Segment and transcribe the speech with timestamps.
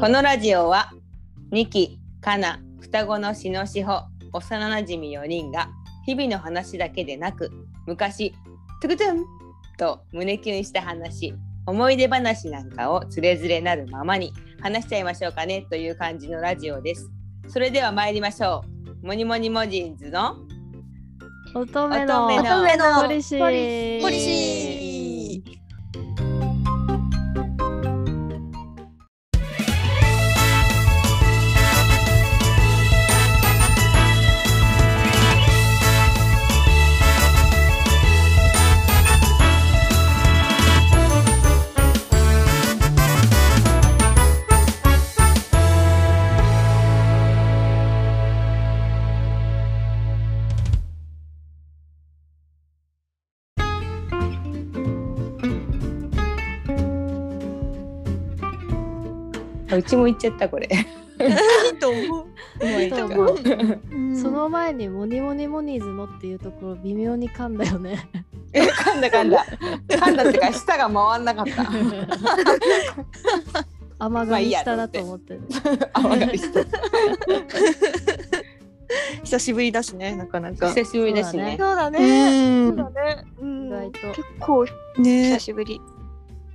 [0.00, 0.90] このラジオは
[1.50, 5.68] ニキ、カナ、双子のしのしほ、幼なじみ4人が
[6.06, 7.50] 日々の話だけでなく
[7.86, 8.32] 昔
[8.80, 9.24] トゥクトゥン
[9.76, 11.34] と胸キュンした話
[11.66, 14.32] 思い出話なんかをつれづれなるままに
[14.62, 17.10] 話しちゃいましょうかねという感じのラジオです。
[17.48, 18.64] それでは参りましょ
[19.02, 19.06] う。
[19.06, 20.36] モニモニモジンズの
[21.54, 24.89] 乙女の乙女のポリシー
[59.80, 60.68] うちも行っちゃったこれ。
[60.70, 62.66] いいと思う。
[62.80, 63.36] いいと思う。
[63.92, 64.16] うん。
[64.16, 68.08] その前にモニモニモニーズのっていうところ微妙に噛んだよね。
[68.52, 69.44] え噛んだ噛んだ。
[69.88, 71.64] 噛んだってか舌が回んなかった。
[73.98, 75.42] 甘まあいいや噛みしたなと思ってる、
[75.92, 76.60] 甘がりした。
[79.22, 80.68] 久しぶりだしね、なかなか。
[80.68, 81.56] 久しぶりだしね。
[81.60, 81.98] そうだね。
[81.98, 82.68] ね。
[82.68, 83.24] そうだね。
[83.40, 83.98] うん意外と。
[84.08, 84.70] 結構ね
[85.34, 85.80] 久しぶり。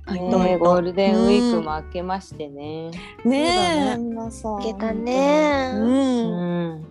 [0.06, 0.20] はい。
[0.20, 2.90] ねゴールデンウィークも明けましてね。
[3.24, 4.62] ねえ、そう皆さん。
[4.62, 5.72] けたね。
[5.74, 5.78] う。
[5.78, 6.70] うん。
[6.74, 6.86] ん。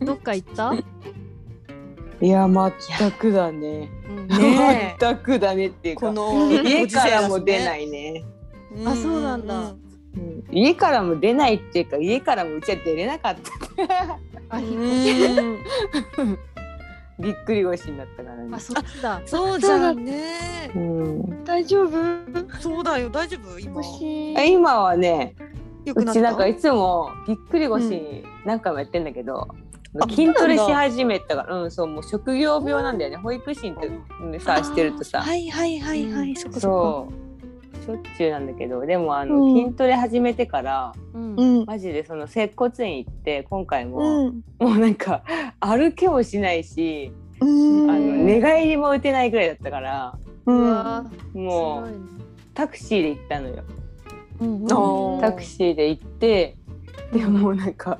[0.00, 0.72] どっか行った、
[2.20, 3.90] いや全くだね。
[4.08, 4.28] うん。
[4.28, 5.04] ねえ。
[5.04, 8.24] 全くだねっていうかこの家からも出ないね、い
[8.86, 9.60] あそうなんだ。
[9.60, 10.44] うん。
[10.50, 14.18] 家からも出ないっていうか家からもうちは出れなかった。
[14.48, 15.58] あ引っう越しん。
[17.18, 18.48] びっくり腰になったからね。
[18.52, 19.22] あそっちだ。
[19.24, 20.70] そうじゃんね。
[20.74, 21.90] うん、大丈夫？
[22.60, 23.58] そうだよ、大丈夫？
[23.58, 23.80] 今。
[24.36, 25.36] あ今はね
[25.86, 26.46] うちなんかた。
[26.48, 29.48] いつもぎっくり腰何回もやってんだけど、
[30.00, 33.16] あ筋トレし始めたからうんそうもう職業病なんだよね。
[33.16, 33.72] 保育士っ
[34.30, 37.23] てさしてるとさ、はいはいはいはい、そこそそう
[37.84, 41.64] しょっちゅうなんだけどでもあの、うん筋トレ始めてからうん。
[41.66, 44.42] マジでその接骨院行って今回も、うん。
[44.58, 45.22] もうなんか
[45.60, 47.90] 歩けもしないし、うん。
[47.90, 50.52] あの寝返りも打てないぐらいだったからう。
[50.52, 51.96] うんわもうね
[52.54, 53.64] タクシーで行ったのよ。
[54.40, 56.56] うんうんタクシーで行って
[57.14, 57.98] でもなんか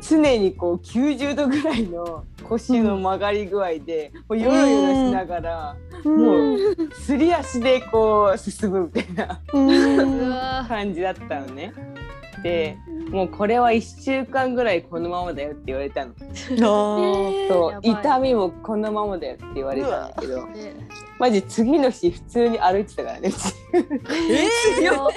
[0.00, 6.58] 常にこう90度ぐらいの腰の曲がり具合で、もうヨロヨロしながら、もう
[6.94, 11.74] すり足でこう進むみたいな感じだったのね。
[12.42, 12.78] で
[13.10, 16.12] もうこれは1週間ぐらいこのままだよって言われたの。
[16.12, 16.16] あ
[16.56, 20.46] そう痛みもこのままだよって言われたんだけど。
[20.52, 20.74] で
[21.18, 23.30] マジ次の日普通に歩いてたからね。
[23.72, 24.44] え
[24.82, 25.08] えそ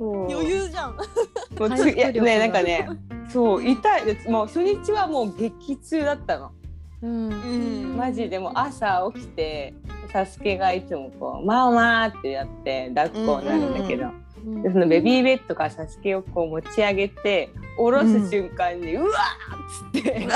[0.00, 0.32] う。
[0.32, 0.96] 余裕じゃん。
[0.96, 1.04] も
[1.66, 2.88] うついやねなんかね
[3.28, 4.04] そう痛い。
[4.04, 6.50] でもう初日はもう激痛だったの。
[7.02, 7.28] うん。
[7.28, 7.32] う
[7.94, 7.96] ん。
[7.96, 9.74] マジでもう朝起きて
[10.12, 14.23] サスケがいつもこう「ママ」ってやって抱っこになるんだけど、うん
[14.62, 19.10] でそのベビーベッドからサスケをこう持ち上げて下ろす瞬間に「うわ!」
[19.88, 20.28] っつって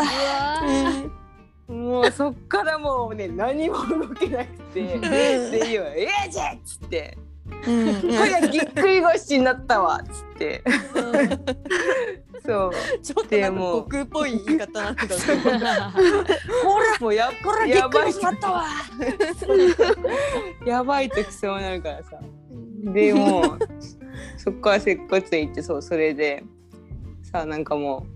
[1.69, 7.19] もうそっからもうね何も動けなくて「でいいよええじゃ!」っつって
[7.69, 7.95] 「うん。
[8.01, 8.07] こ
[8.43, 10.63] れぎっくり腰になったわ」っつって
[12.47, 15.17] そうちょっとなんか悟空っぽい言い方なんだけど。
[15.19, 15.93] ほら
[17.01, 18.65] もうやこれやばいぎっくりしまったわ。
[20.65, 22.19] やばい時そうなるからさ
[22.85, 23.59] でもう
[24.39, 26.43] そっから接骨院行ってそうそれで
[27.23, 28.07] さなんかも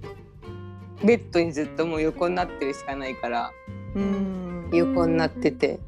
[1.03, 3.53] うベッドにずっともう横になってるしかないから
[3.94, 4.71] うん。
[4.72, 5.78] 横になってて。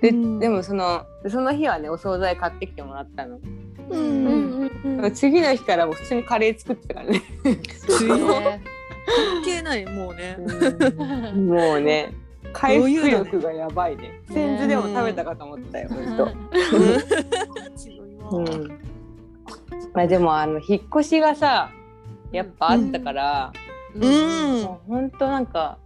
[0.00, 0.38] で,、うん。
[0.38, 3.40] でもそのその日はねお惣菜買ってきてもらったの、う。
[3.90, 4.70] うんん
[5.02, 5.14] うん。
[5.14, 7.22] 次の日からもう普通にカレー作ってたからね。
[7.88, 8.62] 強いね
[9.06, 10.36] 関係ないもうね。
[11.34, 12.12] もうね
[12.52, 14.20] 回復力がやばいね。
[14.32, 16.28] 千頭でも食べたかと思ったよほんと。
[17.76, 18.30] 強いわ。
[18.32, 18.80] うん、
[19.92, 21.70] まあでもあの引っ越しがさ
[22.32, 23.52] やっぱあったから、
[23.94, 24.62] うん。
[24.62, 25.78] もうほんとなんか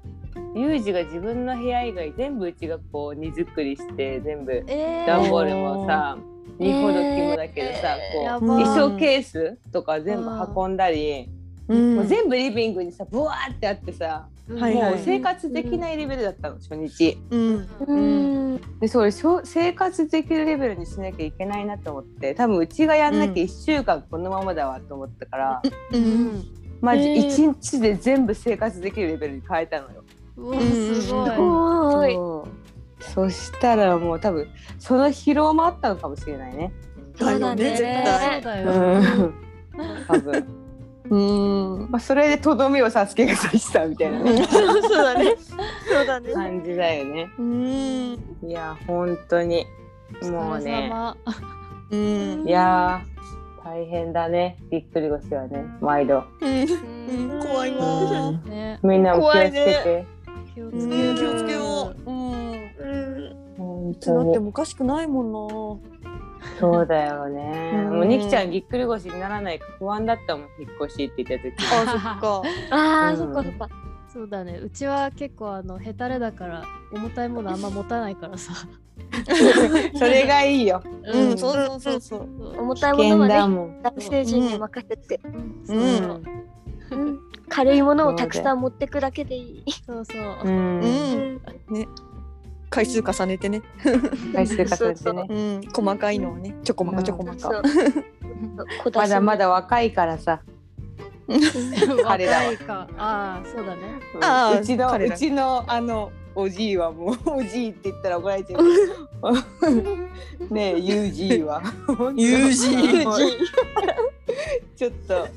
[0.55, 5.07] ユージが自分の部屋以外全部うちがこう荷造りして全部えー。
[5.07, 6.19] 段ボールもさ
[6.59, 11.29] 荷ほどきもだけどさ、こうやばい衣装ケースとか全部運んだり、
[11.69, 11.97] うん。
[11.97, 17.19] もう全部リビングにさブワーってあってさ、はいはいもう生活できないレベルだったの初日。
[17.31, 17.69] うん。
[17.87, 17.97] う
[18.56, 25.62] んでそれしょ生活できるレベルにしなきゃいけないなと思って多分うちがやんなきゃ1週間このままだわと思ったから、
[25.93, 26.44] うん。
[26.81, 30.05] マジえー1日で全部生活できるレベルに変えたのよ。
[30.37, 32.14] うわすごい。
[32.14, 32.49] そう
[33.00, 34.47] そしたらもう多分
[34.79, 36.73] その疲労もあったのかもしれないね。
[37.19, 38.43] だよね絶そう対。
[38.43, 38.70] だよ。
[38.73, 39.35] うん
[40.06, 40.60] 多分
[41.11, 41.91] うん。
[41.91, 45.37] まあそれでとどめをサスケが刺したみたいなねそうだね。
[45.89, 46.33] そうだね。
[46.33, 48.12] 感じだよねうん。
[48.47, 49.67] いや本当に
[50.23, 51.17] もうね様。
[51.91, 52.49] うん。
[52.49, 56.49] いやー大変だねぎっくり腰はね毎度うん。
[56.49, 58.33] うんうん怖いわ。
[58.47, 61.15] ね、みんなも気をつけて、うん気をつける。
[61.17, 62.11] 気をつけよう。
[62.11, 62.53] うん。
[62.53, 63.55] うん。
[63.59, 66.00] 本いつなってもおかしくないもんな。
[66.61, 72.43] そうだよね、うんもうにきちゃんぎっくり腰にならないか不安だったもん引っ越しって言った時 あ、そっか。
[72.71, 73.69] ああ、うんそっかそっか。
[74.12, 74.59] そうだね。
[74.62, 78.53] うちは結構あのヘタレだから重たいものあんま持たないからさ。
[79.95, 82.29] それがいいようん、そうそうそうそう。
[82.39, 85.21] そう重たいものはね、だもん男性陣に任せて、
[85.65, 86.23] そうそう
[86.91, 89.73] うん軽いものをたくさん持ってくだけでいい。
[89.87, 90.19] そうそう。
[90.45, 91.41] ううんん。
[92.71, 93.63] 回数重ねてね。
[94.33, 95.61] 回数重ねてねうん。
[95.73, 96.55] 細かいのをね。
[96.65, 97.63] ちょこまかちょこまか。
[98.95, 100.41] まだまだ若いからさ
[102.05, 102.89] 彼らは若いか。
[102.97, 103.83] ああ、そうだね。
[104.21, 108.63] あーうちのうちのあのおじいはもうおじいって言ったら怒られちゃう
[110.55, 111.61] ねえユージーは
[112.17, 113.19] ユージーもう
[114.77, 115.29] ちょっと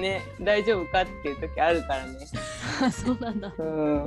[0.00, 2.18] ね大丈夫かっていう時あるからね
[2.82, 3.52] あ そうなんだ。
[3.58, 4.06] うん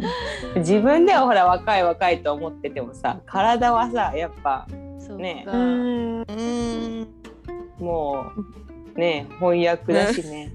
[0.57, 4.67] 自分ではほら若い若いと思っててもさ体はさやっぱ
[4.99, 5.23] そうか。
[5.23, 6.21] ねうん。
[6.21, 7.07] うん。
[7.79, 8.31] も
[8.95, 10.51] うね翻訳だしね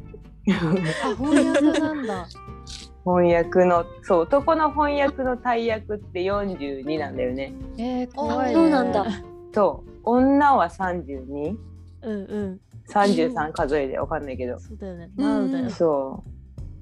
[0.49, 2.27] あ、翻訳なんだ。
[3.05, 8.55] 翻訳のそう男の翻訳の大役って42なんだよねえー、怖いね。
[8.55, 9.07] そうなんだ。
[9.53, 11.57] と女は 32?33
[12.03, 12.61] うんうん。
[12.91, 14.59] 数えでわかんないけど。
[14.59, 15.11] そうだよね。
[15.17, 15.71] マウだよ。
[15.71, 16.25] そ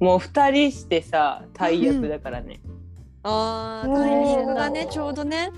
[0.00, 0.04] う。
[0.04, 2.60] もう2人してさ大役だからね。
[3.22, 5.50] ああ、タイミングがね、ちょうどね。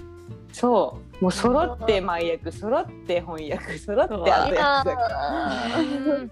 [0.52, 1.24] そう。
[1.24, 2.50] もう揃って前役。
[2.50, 3.78] 揃って翻訳。
[3.78, 5.64] 揃って後役だから。
[5.78, 6.24] う。
[6.24, 6.30] ん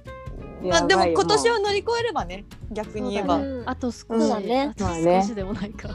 [0.69, 3.37] まあ、でも今年はは乗り越えればね、逆に言えば。
[3.37, 3.63] うん。
[3.67, 4.73] あと少し、そうだね。
[4.73, 5.89] あとまあね少しでもないか。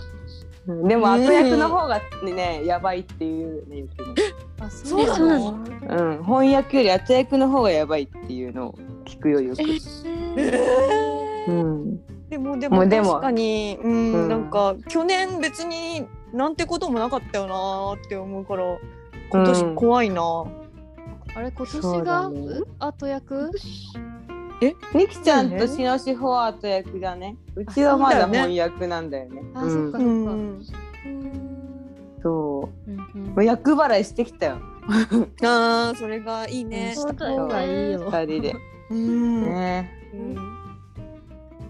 [0.66, 4.14] でも後役の方がねやばいっていうよねよくね
[4.66, 5.52] あ、そうなそうなの？
[5.52, 5.58] の？
[6.18, 8.76] うん翻訳より後役の方がやばいっていうのを
[9.06, 9.62] 聞くよよく。
[9.62, 11.52] えー。
[11.52, 12.00] うん。
[12.30, 13.10] でもでももうでも。
[13.14, 14.30] 確かに、うんうん。
[14.30, 18.78] なんか去年別になんてこともなかったよなーって思うから
[19.30, 20.46] 今年怖いな、
[21.36, 22.40] あれ、今年が、だね。
[22.40, 23.52] う後役？
[24.94, 27.36] みきちゃんとしのしほは後役だね。
[27.56, 29.42] うちはまだ翻訳なんだよね。
[29.54, 30.06] あ、うんそっかそっか。
[30.06, 30.06] う
[30.36, 30.64] ん
[32.24, 33.24] そううんうん。
[33.32, 34.58] もう役払いしてきたよ。
[35.44, 36.96] あーそれがいいね。
[36.96, 37.16] し。
[37.16, 38.10] た方がいいよ。
[38.10, 38.56] 二人で。
[38.90, 39.44] うん。
[39.44, 39.92] ね。
[40.14, 40.36] うん。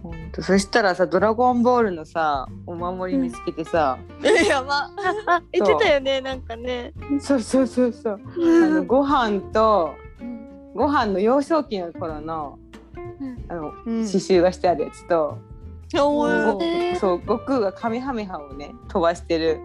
[0.03, 0.41] ほんと。
[0.41, 4.89] そしたらさ「ドラゴンボール」のさお守り見つけてさ、え やば。
[5.27, 6.93] あ、言ってたよね、なんかね。
[7.19, 8.19] そうそうそうそう。
[8.63, 9.91] あのご飯と
[10.73, 12.57] ご飯の幼少期の頃の
[13.47, 13.73] あのうん。
[14.05, 15.37] 刺繍がしてあるやつと、
[15.91, 19.59] そう悟空がカメハメハをね飛ばしてる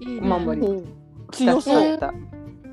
[0.00, 0.84] いいお守りおー
[1.30, 1.98] 2つ強そう。
[1.98, 2.12] だっ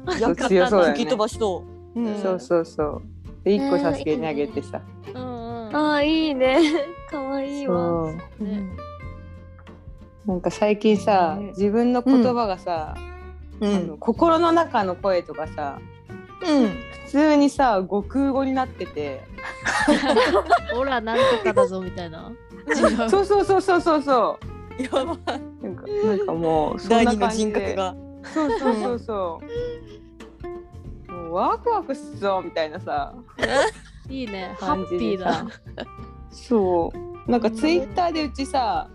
[0.06, 1.64] た、やった強そうだよね吹き飛ばしそ
[1.96, 2.00] う。
[2.00, 3.02] うんそうそうそう
[3.44, 4.82] で1個サスケにあげてさ、
[5.14, 5.76] うんうん。
[5.76, 6.60] あー、いいね。
[7.10, 7.76] かわいいわ。
[7.76, 8.64] そうね
[10.26, 12.96] なんか最近さ、ね自分の言葉がさ、
[13.60, 15.80] うあの心の中の声とかさ
[16.42, 16.70] うん。
[17.06, 19.22] 普通にさ悟空語になってて
[20.76, 22.32] オラなんとかだぞみたいな。
[22.68, 23.10] 違う。
[23.10, 24.40] そうそうそうそうそうそ
[24.80, 25.16] やばなん
[25.76, 27.96] かなんかもうそんな第二の感じで人格が。
[28.34, 29.42] そうそうそうそ
[31.08, 33.14] うもうワクワクすっぞみたいなさ
[34.10, 34.56] いいね。
[34.60, 35.46] ハッピーだ。
[36.32, 36.92] そ
[37.28, 38.90] うなんかツイッターでうちさ、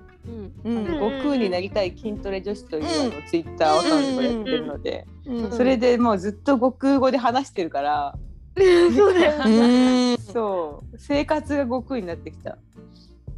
[0.65, 0.87] うん。
[0.87, 8.15] 悟空になりたい筋トレ女子というあのツイッターアカウンやってるので、うんそれでもうずっと悟空語で話してるから、
[8.57, 9.43] そうだよ。
[9.45, 9.49] う
[10.15, 10.19] ん。
[10.19, 12.59] そう生活が悟空になってきた。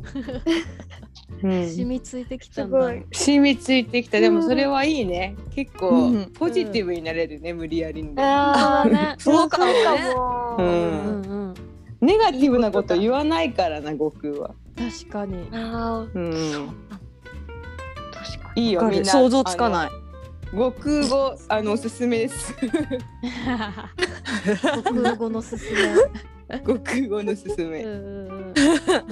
[1.42, 1.68] うん。
[1.68, 2.78] 染みついてきたんだ。
[2.80, 3.04] すごい。
[3.12, 4.20] 染みついてきた。
[4.20, 5.36] でもそれはいいね。
[5.54, 8.22] 結構うんポジティブになれるね、無理やりにね。
[9.18, 9.66] そうかも。
[9.66, 9.72] ね
[10.14, 11.54] もううんんうん。
[12.00, 15.48] ネガティブなこと言わないからな悟空は、確かに。
[15.52, 16.14] あー。
[16.14, 16.68] うん、
[18.12, 19.10] 確かいいよみんな。
[19.10, 19.90] 想像つかない。
[20.52, 22.54] 悟空語あのおすすめです。
[24.84, 26.10] 国語のすす悟
[26.84, 27.78] 空語のおすすめ。
[27.78, 28.54] めうん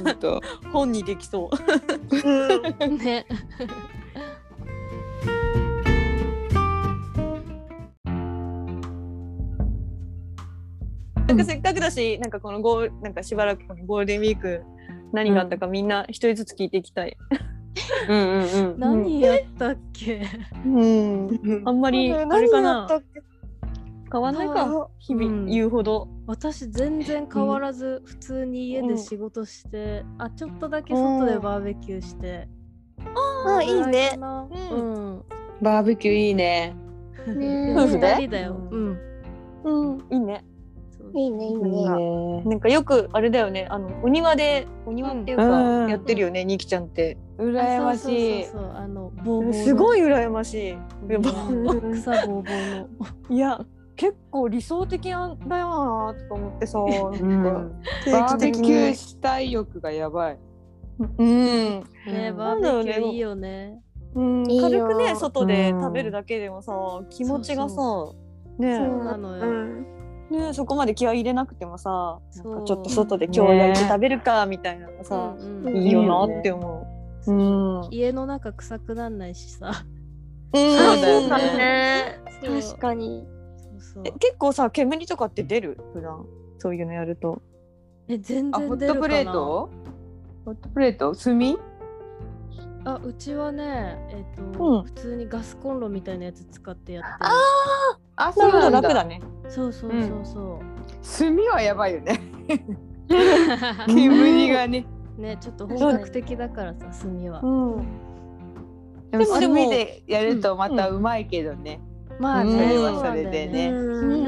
[0.04, 0.40] ほんと
[0.72, 2.88] 本にできそう。
[2.88, 3.26] ね。
[11.28, 14.62] なんかせっかくだし、なんかこのゴールなんかしばらくこのゴールデンウィーク
[15.12, 17.16] 何があったかみんな一人ずつ聞いていきたい。
[18.08, 20.26] うんうんうん何やったっけ？
[20.64, 21.62] うん。
[21.66, 22.88] あんまりあれかな？
[24.10, 25.46] 変わんないか日々うん。
[25.46, 26.08] 言うほど。
[26.26, 32.48] 私全然変わらず普通に家で仕事して、あちょっとだけ外でバーベキューして、
[33.46, 34.18] あいいね。
[34.70, 35.16] ううん。
[35.16, 35.22] ん、
[35.62, 36.74] バーベキューいいね。
[37.26, 38.14] ね夫婦で？
[38.14, 38.98] 二人だよ、ううん、
[39.64, 39.98] うん。
[40.10, 40.44] いいね。
[41.14, 41.88] いいねいいいいね。
[41.88, 42.42] ね。
[42.44, 43.66] なんかよくあれだよね。
[43.70, 45.86] あのお庭でお庭っていううん。
[45.86, 47.16] かやってるよね、にきちゃんって。
[47.38, 48.44] 羨ましい。
[48.44, 48.72] そうそうそうそう。
[48.76, 50.78] あのすごい羨ましい。
[51.94, 52.88] 草ボーボーの。
[53.30, 53.64] いや
[53.98, 55.68] 結構理想的なんだよ
[56.12, 57.74] なとか思ってさ、うんなん
[58.06, 60.38] かバーベキュー定期したい欲がやばい。
[60.98, 63.80] 的にうんね、うんバーベキューいいよね。
[64.14, 66.72] うん軽くね外でうん食べるだけでもさ
[67.10, 68.16] 気持ちがさそ
[68.58, 69.46] ねそうなのよ。
[69.46, 69.82] うん。
[70.30, 76.86] ねそこまで気合い入れなくてもさなんかちょっと外で今日焼いて食べるかみたいなのがさ、うんうんいいよなって思
[77.26, 77.30] う。
[77.30, 79.72] うん、うん、家の中臭くなんないしさ。
[80.54, 82.20] そうだよねそうだね。
[82.42, 83.26] そう確かに。
[83.80, 84.04] そうそう。
[84.06, 85.78] え結構さ煙とかって出る？
[85.92, 86.26] 普段。
[86.58, 87.40] そういうのやると。
[88.08, 89.70] え全あ、ホットプ然出るかなレート？
[90.44, 91.14] ホットプレート？
[91.14, 91.58] 炭？
[92.84, 94.82] あうちはねえっ、と、うん。
[94.84, 97.16] 普通にガスコンロみたいなやつ使ってやってる。
[98.16, 99.04] あ、なるほど楽だ。
[99.04, 99.20] ね。
[99.48, 100.60] そうそうそうそう、
[101.18, 102.20] 炭はやばいよね。
[103.86, 104.86] 煙がね。
[105.18, 107.86] ねちょっと本格的だからさ炭は、うん。
[109.10, 111.80] でも炭でやるとまたうまいけどね。
[112.18, 113.18] まあね、それはそうなん。
[113.18, 113.70] それでね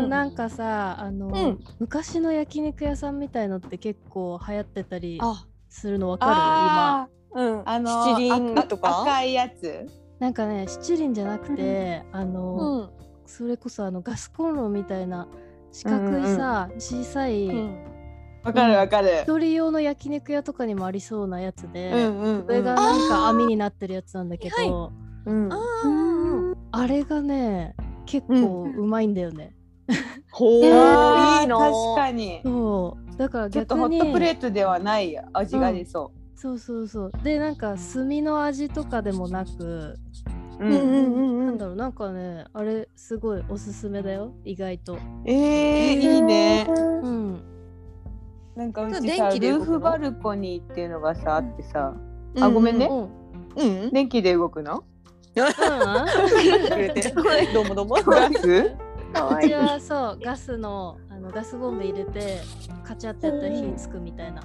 [0.09, 1.59] なんかさあの、うん。
[1.78, 6.32] 昔の焼肉屋さんみたいのって結構流行ってたりあ、するのわかる？
[6.37, 7.02] 今。
[7.02, 7.61] あうん。
[7.61, 9.02] ーあの七輪とか？
[9.02, 9.88] 赤いやつ。
[10.18, 12.90] なんかね七輪じゃなくて、あの、うん。
[13.26, 15.28] それこそあのガスコンロみたいな
[15.73, 17.85] 四角いさ、小さい、うん。
[18.42, 19.23] わかるわかる。
[19.23, 22.47] 一人用の焼肉屋とかにもありそうなやつで、うんうんうん。
[22.47, 24.68] 上がなんか網になってるやつなんだけど、はい。
[25.26, 25.49] うん
[26.73, 27.75] あれがね
[28.07, 29.55] 結構うまいんだよね。
[30.31, 31.59] ほう、 あーいいな。
[31.59, 32.41] 確かに。
[32.45, 39.99] そうだからちょっと逆にホットプレートではない味が出そそうそうそうでなんか炭の味とかでもなく、
[40.59, 40.65] う。
[40.65, 41.47] うんうんうんうん。
[41.47, 44.99] なんだろうなんかねあれすごいおすすめだよ意外と。
[45.27, 45.35] えー、
[45.99, 46.67] いいね。
[46.69, 47.43] うん。
[48.57, 49.65] なんかうち電さル気で動くの？
[49.65, 51.95] ーフバルコニーっていうのがさあってさ、
[52.41, 53.85] あごめんねうん。
[53.85, 53.91] うん。
[53.91, 54.85] 電気で動くの？
[55.34, 57.94] くれてどうもどうも。
[58.04, 58.49] ガス？
[58.49, 58.76] う
[59.42, 60.18] ちはそう。
[60.22, 62.38] ガスのあのガスボンベ入れて
[62.84, 64.42] カチャってやったら火つくみたいな。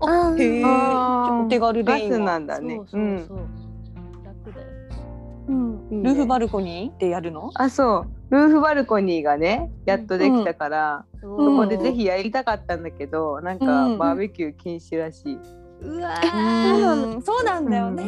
[0.00, 0.64] あへえ。
[0.64, 2.76] お手軽ガスでいいわなんだね。
[2.76, 3.38] そうそうそう。
[4.24, 4.66] 楽だよ。
[5.48, 6.02] うん。
[6.02, 7.50] ルーフバルコニーでやるの？
[7.54, 8.34] あそう。
[8.34, 13.98] ルーフバルコニーがねやっとできたから、そそこでぜひやりたかったんだけどなんかうん。
[13.98, 15.38] バーベキュー禁止らしい、
[15.80, 17.22] うわうん。
[17.22, 18.04] そうなんだよね。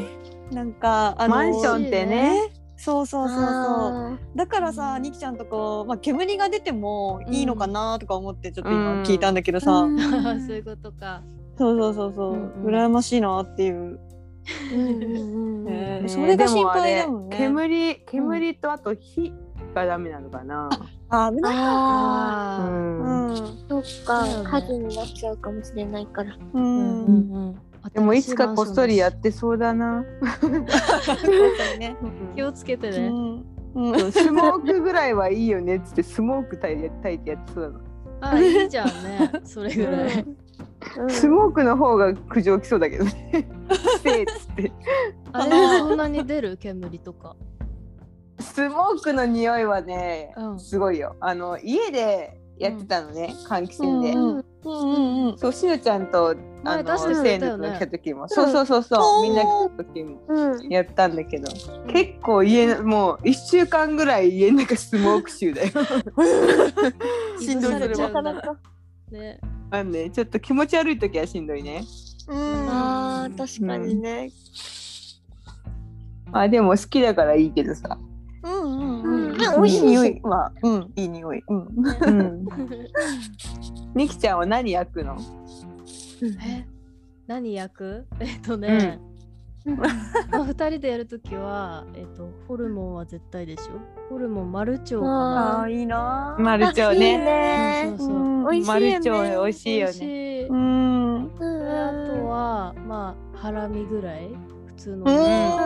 [0.51, 2.53] なんかあのマンションってね。
[2.79, 3.47] そうそうそうそう。
[3.47, 8.77] あだからさ、にきちゃんとか、まあ、煙が出てもいいのかなとか思ってちょっとうん。
[8.77, 11.23] 今聞いたんだけどさ、ー そういうことか。
[11.59, 12.75] そうそうそうそう、うんうん。
[12.75, 13.99] 羨ましいなっていう、
[14.75, 15.07] うんうんう
[15.63, 16.01] んね。
[16.03, 17.39] ねそれが心配だもんね。
[17.39, 19.33] でもあれ煙煙とあと火
[19.75, 20.69] がダメなのかな、
[21.09, 22.71] あ危ないうあー。
[22.71, 23.29] ん。
[23.31, 23.37] うん。
[23.37, 24.27] そっか。
[24.45, 26.35] 火事になっちゃうかもしれないから。
[26.35, 27.57] ううんんうんうん。
[27.93, 30.03] でもいつかこっそりやってそうだな、
[31.79, 31.97] ね、
[32.35, 33.09] 気をつけてうね。
[33.09, 33.45] ん。
[33.75, 34.13] うん。
[34.13, 37.83] スモークぐらいはいいよねっつってスモーク炊いてやってそう
[38.21, 39.31] だな、あいいじゃんね。
[39.45, 40.27] それぐらい。
[40.99, 41.11] うん。
[41.11, 43.49] スモークの方が苦情きそうだけどね。
[44.03, 44.73] せえっつって。
[45.33, 46.57] あれでそんなに出る？
[46.57, 47.37] 煙とか。
[48.41, 50.61] スモークの匂いはね、うん。
[50.61, 51.17] すごいよ。
[51.21, 54.45] あの家でやってたのね、換気扇で、うんうん。
[54.65, 56.35] うんうんそうしのちゃんと
[56.65, 59.23] あのせーの来た時も、そうそうそうそう。
[59.23, 59.47] みんな来
[59.77, 60.69] た時もうん。
[60.69, 61.49] やったんだけど、
[61.89, 65.69] 結構家のもう1週間ぐらい家の中スモーク臭だよ。
[67.39, 67.73] しんどい。
[67.75, 67.95] それ。
[69.11, 69.41] ね。
[69.71, 71.85] あのねちょっと気持ち悪い時はしんどいね。
[72.29, 72.69] うん。
[72.69, 74.31] ああ、確かにね。
[76.33, 77.99] あでも好きだからいいけどさ。
[78.43, 78.86] うん
[79.39, 81.43] でも美味しいし匂いは、うん、いい匂い。
[81.49, 81.69] うん。
[82.07, 82.47] うん。
[83.95, 85.17] みきちゃんは何焼くの？
[86.23, 86.67] え
[87.27, 88.07] 何焼く？
[88.21, 88.99] えっとね、
[89.65, 89.85] ま
[90.41, 93.73] あ、2人でやるときは、えっと、ホルモンは絶対でしょ？
[94.11, 95.59] ホルモンマルチョウかな？
[95.61, 96.37] ああ、いいな。
[96.39, 97.19] マルチョウいいね。
[97.19, 98.51] ねそうそうそう。
[98.53, 98.91] 美味しいよね。
[98.91, 100.47] マルチョウ美味しいよ美味しねい。
[100.49, 100.57] うん。
[100.57, 104.31] うんであとはまあハラミぐらい？
[104.67, 104.97] 普通の。
[104.97, 105.05] うん。
[105.07, 105.57] ね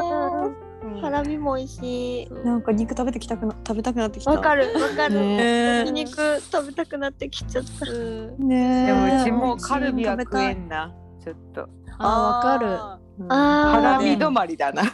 [0.44, 0.69] うん
[1.00, 2.30] ハラミも美味しい。
[2.44, 4.30] なんか肉食べてきたくな、食べたくなってきた。
[4.30, 5.90] わかるわかる。
[5.90, 7.90] 肉食べたくなってきちゃった。
[7.90, 7.94] う
[8.38, 8.48] ん。
[8.48, 8.86] ね。
[8.86, 10.94] でもうちえもうカルビは食えんな。
[11.22, 11.68] ちょっと。
[11.98, 12.68] あわかる。
[12.68, 13.32] あうん。
[13.32, 13.70] あー。
[13.72, 14.82] ハラミ止まりだな。
[14.82, 14.88] うん。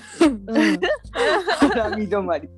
[0.47, 2.49] ハラミ止まり。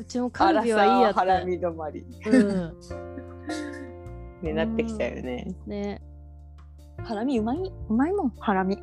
[0.00, 1.16] うちもカルビはいいやつ。
[1.16, 2.04] ハラミ止まり。
[2.26, 2.74] うん。
[4.42, 5.54] になってきちゃうよね。
[5.66, 6.02] ね。
[7.04, 7.58] ハラミうまい？
[7.88, 8.30] うまいもん。
[8.40, 8.78] ハラミ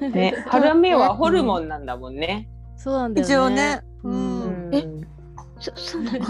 [0.00, 2.50] ね、ハラミはホルモンなんだもんね。
[2.76, 3.32] そうなんだよね。
[3.32, 3.80] 一応ね。
[4.04, 4.70] ううん。
[4.70, 4.84] んえ？
[5.58, 6.26] そ そうなの？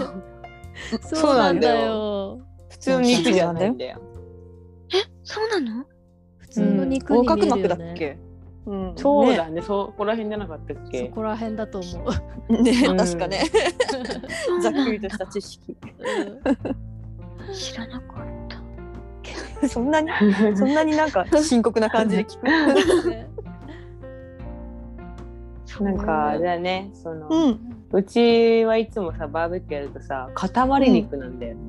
[1.01, 2.39] そうなんだよ。
[2.69, 4.01] 普通の肉じゃないんだよ。
[5.23, 5.85] そうなの？
[6.37, 8.17] 普通の肉横に見隔膜だっえるよねけ？
[8.65, 8.93] うん。
[8.95, 11.09] そうだね、そこら辺じゃなかったっそけ。
[11.09, 12.05] こら辺だと思
[12.49, 12.53] う。
[12.63, 13.43] ね確かね。
[14.61, 15.75] ざっくりとした知識。
[17.53, 18.25] 知らなかっ
[19.61, 19.67] た。
[19.67, 20.09] そんなに
[20.55, 22.45] そんなになんか深刻な感じで聞く
[25.81, 26.57] なんかあれだ。
[26.57, 27.59] ね、その、うん。
[27.91, 31.61] うちはいつもさバーベキューやるとさ塊肉なんだよね。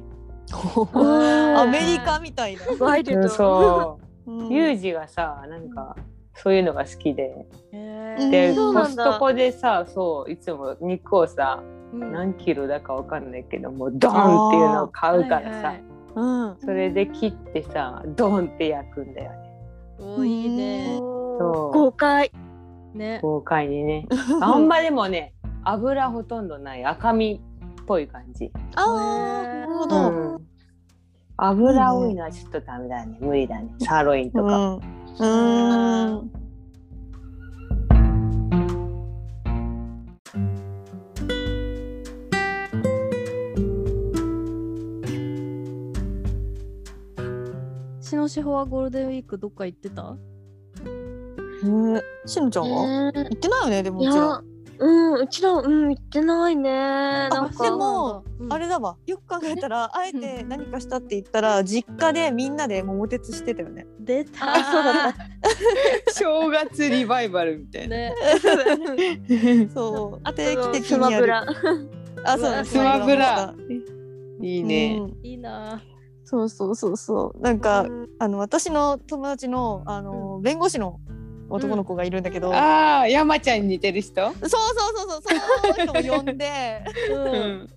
[1.56, 2.62] アメリカみたいな。
[2.78, 3.28] ワイルド。
[3.28, 4.30] そう。
[4.30, 4.48] うん。
[4.48, 5.96] ユージがさなんか
[6.34, 11.62] そういうのが好きで、でコストコでさそういつも肉をさ
[11.92, 12.12] うん。
[12.12, 15.82] 何キロだかわかんないけどもドーンっていうのを買うからさ、はいはい。
[16.14, 16.24] う
[16.54, 16.56] ん。
[16.60, 19.38] それで切ってさドーンって焼くんだよね。
[20.00, 20.96] おいいね。
[20.98, 21.78] そう。
[21.78, 22.30] 豪快。
[22.94, 23.20] ね。
[23.22, 24.06] 豪快にね。
[24.40, 26.84] あんまでもね油ほとんどない。
[26.84, 30.46] 赤身っぽい感じ、ああなるほうどん、
[31.36, 33.18] 油多いのはちょっとダメだね。
[33.20, 33.70] 無理だね。
[33.80, 34.80] サーロインとか、
[35.20, 36.18] うん。
[36.18, 36.32] うん。
[48.00, 50.16] しのしほはゴールデンウィークどっか行ってた？
[51.62, 52.02] ね。
[52.26, 53.12] しのちゃんは？
[53.14, 54.24] え行ってないよねでもいうちら。
[54.24, 54.42] や、
[54.80, 56.70] うん、うちら、うん、行ってないね。
[57.30, 58.52] なんでか、もうん。
[58.52, 58.96] あれだわ。
[59.06, 63.86] よく考えたらあえて何かしたって言ったら実家でみんなで桃鉄してたよね。
[64.00, 64.54] 出た。
[64.54, 65.14] あそうだっ
[66.14, 68.14] 正月リバイバルみたいな、ね。
[69.74, 70.20] そう。
[70.22, 71.20] あ定期と、的にやる。
[71.20, 71.46] スマブラ。
[72.24, 73.54] あそうだスマブラ。
[73.70, 73.98] い
[74.40, 75.82] いいね、いいな。
[76.24, 77.40] そうそうそうそう。
[77.40, 78.08] なんか、うん。
[78.20, 81.00] あの私の友達のあの、弁護士の
[81.50, 84.20] 男の子がいるんだけど、ああ山ちゃんに似てる人？
[84.22, 85.22] そうそうそうそう
[85.86, 86.84] その人も呼んで。
[87.10, 87.68] うん。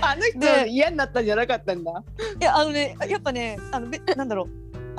[0.00, 2.02] あの人で嫌になったんじゃなかったんだ？
[2.40, 4.48] いやあのねやっぱねあのべなんだろう。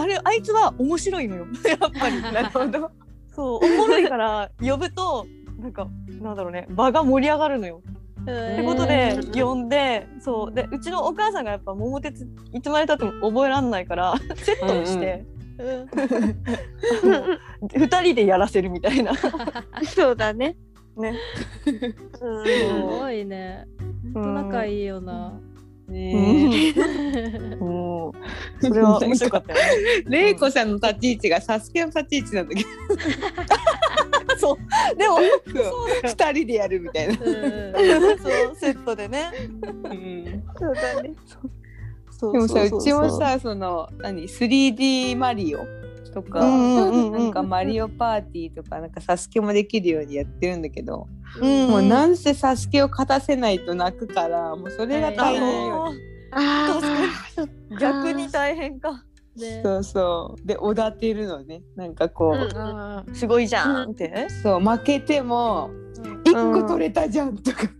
[0.01, 1.47] あれあいつは面白いのよ。
[1.67, 2.21] やっぱり。
[2.33, 2.91] なるほど。
[3.35, 5.25] そうおもろいから呼ぶと
[5.59, 5.87] なんか
[6.21, 6.67] なんだろうね。
[6.69, 7.81] 場が盛り上がるのよ。
[8.21, 10.53] ってことで呼んでそう。
[10.53, 15.25] でうちのお母さんがやっぱ桃鉄いつまでたっても覚えらんないからセットにして、
[17.75, 19.13] 二人でやらせるみたいな。
[19.95, 20.55] そうだね。
[20.97, 21.17] ね。
[22.21, 23.65] うんすごいね
[24.13, 25.39] 仲いいよな
[25.87, 26.73] ね
[27.59, 28.13] も
[28.61, 29.65] うそれは面白かったよね。
[30.05, 30.09] え。
[30.09, 32.69] れいこさんの立ち位置がサスケの立ち位置なんだけど、
[34.37, 35.25] そうでもそう
[36.03, 37.13] 二人でやるみたいな。
[37.13, 37.19] うん
[38.19, 39.31] そうセットでね。
[39.63, 41.13] うんそうだね。
[42.19, 45.59] そうでもさ、そうちもさ、その何 3D マリオ
[46.13, 51.07] とか、うんうんうんうんなんかマリオパーティーとかなんかサスケもできるようにやってるんだけど、
[51.41, 55.93] うんもうなんせサスケを勝たせないと泣くから、もうそれが大変よ。
[56.31, 56.87] ああ確か
[57.37, 57.77] あ、ー。
[57.79, 59.03] 逆に大変か。
[59.37, 60.45] ねそうそう。
[60.45, 61.61] で、おだてるのね。
[61.75, 64.27] なんかこう、うんあすごいじゃんって。
[64.43, 67.57] そう、負けても、ー一個取れたじゃんとか、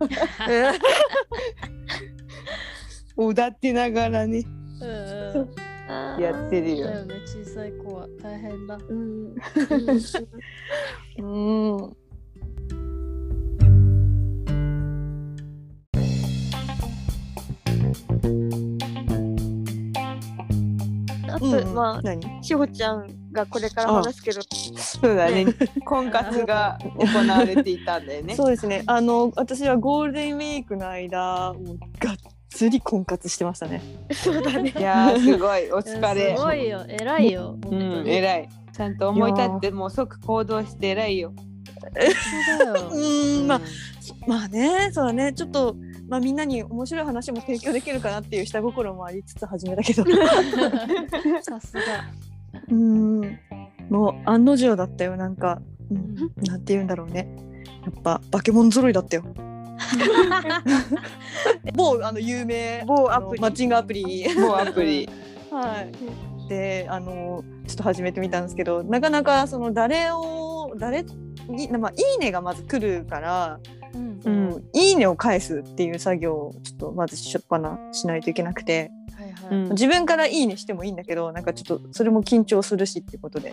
[3.16, 4.44] おだてながらね、
[4.80, 5.50] うんうん
[6.20, 6.98] やってるよだ。
[7.00, 9.34] よね小さい子は大変だうん。
[11.18, 11.96] うん。
[21.28, 22.20] あと、うんまあ、何？
[22.44, 24.40] しほちゃんがこれから話すけど、
[24.76, 25.46] そうだね。
[25.84, 28.34] 婚活が行われていたんだよね。
[28.36, 28.84] そうですね。
[28.86, 32.16] あの私はゴールデンウィークの間もうがっ
[32.60, 33.80] つり婚活してましたね。
[34.12, 34.74] そうだね。
[34.76, 36.42] いやー、すごい、お疲れす。
[36.42, 38.48] ごいよ偉いようん、に偉い。
[38.70, 41.32] ちゃんと思い立って、もう即行動して偉いよ。
[41.80, 41.86] そ
[42.54, 45.74] うだよ うんまあうんまあねそうだねちょっと
[46.08, 50.04] まあみんなに面白い話も提供できるかなっていう下心もありつつ始めたけど。
[51.42, 51.82] さすが
[52.68, 53.38] うん。
[53.88, 57.26] もう案の定だったよなんか、ううんん、なんて言うんだろうね。
[57.84, 59.24] やっぱ化け物揃いだったよ。
[61.74, 63.40] 某あの有名某アプリ。
[63.40, 64.26] マッチングアプリ。
[64.38, 65.08] もうアプリ。
[65.50, 66.48] はい。
[66.48, 71.04] で、あのちょっと始めてみたんですけど、なかなかその誰を誰
[71.48, 73.60] にまあいいねがまず来るから、
[73.94, 74.64] うん。
[74.72, 79.64] いいねを返すっていう作業をちょっとまずしょっぱなしないといけなくて、はいはい。
[79.64, 83.52] うん自分からいいねしてもいいんだけど、なんかちょっとそれも緊張するしっていうことで、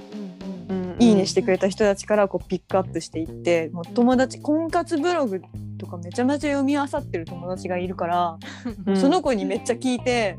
[0.69, 0.77] うん。
[0.77, 5.41] うんいいねしてくれた人たちからこうピックアップしていって、もう友達婚活ブログ
[5.77, 8.37] とかめちゃめちゃ読み漁ってる友達がいるから、
[8.85, 8.97] うん。
[8.97, 10.37] その子にめっちゃ聞いて、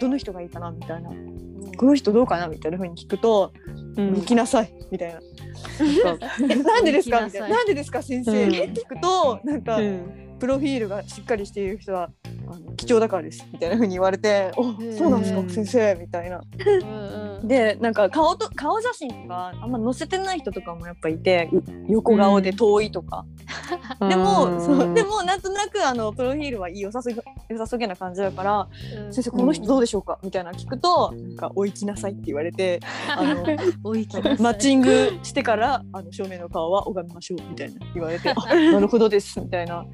[0.00, 1.10] どの人がいいかなみたいな。
[1.76, 3.52] この人どうかなみたいな風に聞くと
[3.96, 4.14] 「うん。
[4.14, 5.20] 行きなさい」みたいな。
[6.04, 7.24] なんかえなんでですか？
[7.24, 7.40] みたい。
[7.42, 7.48] な。
[7.48, 8.48] なんでですか先生、うん。
[8.50, 12.10] って聞くとなんか、うんプロフィールがしっかりしている人は
[12.46, 14.64] あの貴重だからですみたいな風に言われて「お
[14.96, 16.42] そうなんですか、うん先生」みたいな。
[17.44, 23.26] でなんか顔と顔写真とかあんま載せてない人とかもやっぱいてう横顔で遠いとか、
[24.08, 27.16] でも、そうでもなんとなくあのプロフィールはいい良さそげ
[27.48, 28.68] 良さそげな感じだから
[29.12, 32.80] 「先生この人どうでしょうか?」みたいなの聞くと「なんかお行きなさい」って言われて
[33.14, 39.84] あのマッチングしてからあの正面の顔は拝みましょうみたいな言われて「あ なるほどです」みたいな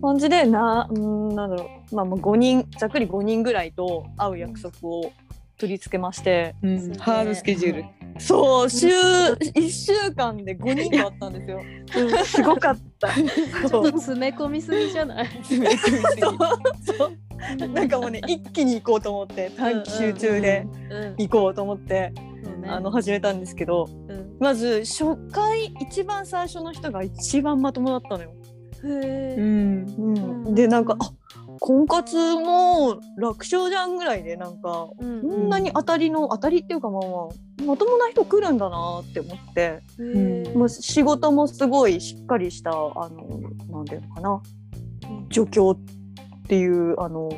[0.00, 0.98] 感じでなうー
[1.32, 1.94] んなんだろう。
[1.94, 5.12] まあもう5人ざっくり5人ぐらいと会う約束を
[5.58, 6.54] 取り付けまして。
[6.62, 6.94] うん。
[6.94, 7.84] ハードスケジュール。
[8.20, 12.24] そう週1週間で5人と会ったんですよ。
[12.24, 13.08] すごかった。
[13.14, 15.28] ちょっと詰め込みすぎじゃない？
[15.44, 16.38] そう。
[16.98, 17.68] そう。
[17.68, 21.14] なんかもうね一気に行こうと思って短期集中でうん。
[21.18, 22.12] 行こうと思って、
[22.44, 22.68] そうね。
[22.68, 23.88] あの始めたんですけど。
[24.08, 24.36] うん。
[24.40, 28.32] まず初回一番最初の人が一番まともだったのよ。
[28.82, 30.44] うん。
[30.46, 31.12] うん、でなんかあ
[31.60, 35.22] 婚活も楽勝じゃんぐらいでなんかうん。
[35.22, 37.10] こんなに当たりの当たりっていうかまあまあ
[37.64, 39.60] まともな人来るんだなって思って。
[39.60, 40.56] へー。
[40.56, 43.08] もう仕事もすごいしっかりしたあの
[43.70, 44.42] なんていうのかな。
[45.32, 45.78] 助教っ
[46.48, 47.28] ていうあの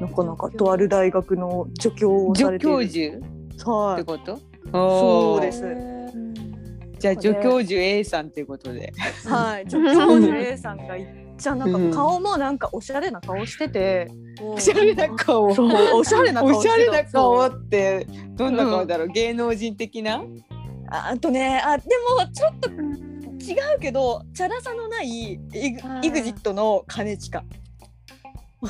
[0.00, 3.16] なかなかとある大学の助教をさ助れている教授？
[3.18, 3.96] っはい。
[3.98, 4.38] てこと？
[4.72, 5.97] そうです
[6.98, 8.92] じゃあ助教授 A さんっていうことで。
[9.26, 9.70] はい。
[9.70, 11.06] 助教授 A さんがいっ
[11.36, 15.44] ちゃなんか顔もなんかおしゃれな顔してて、おおしゃれな顔。
[15.44, 20.22] おしゃれな顔おしゃれな顔ってどんな顔だろう、芸能人的な？
[20.90, 21.84] ああとねあで
[22.16, 25.36] もちょっと違うけどチャラさのないイ
[25.72, 26.08] グはい。
[26.08, 27.44] イグジットの兼近。
[28.60, 28.68] み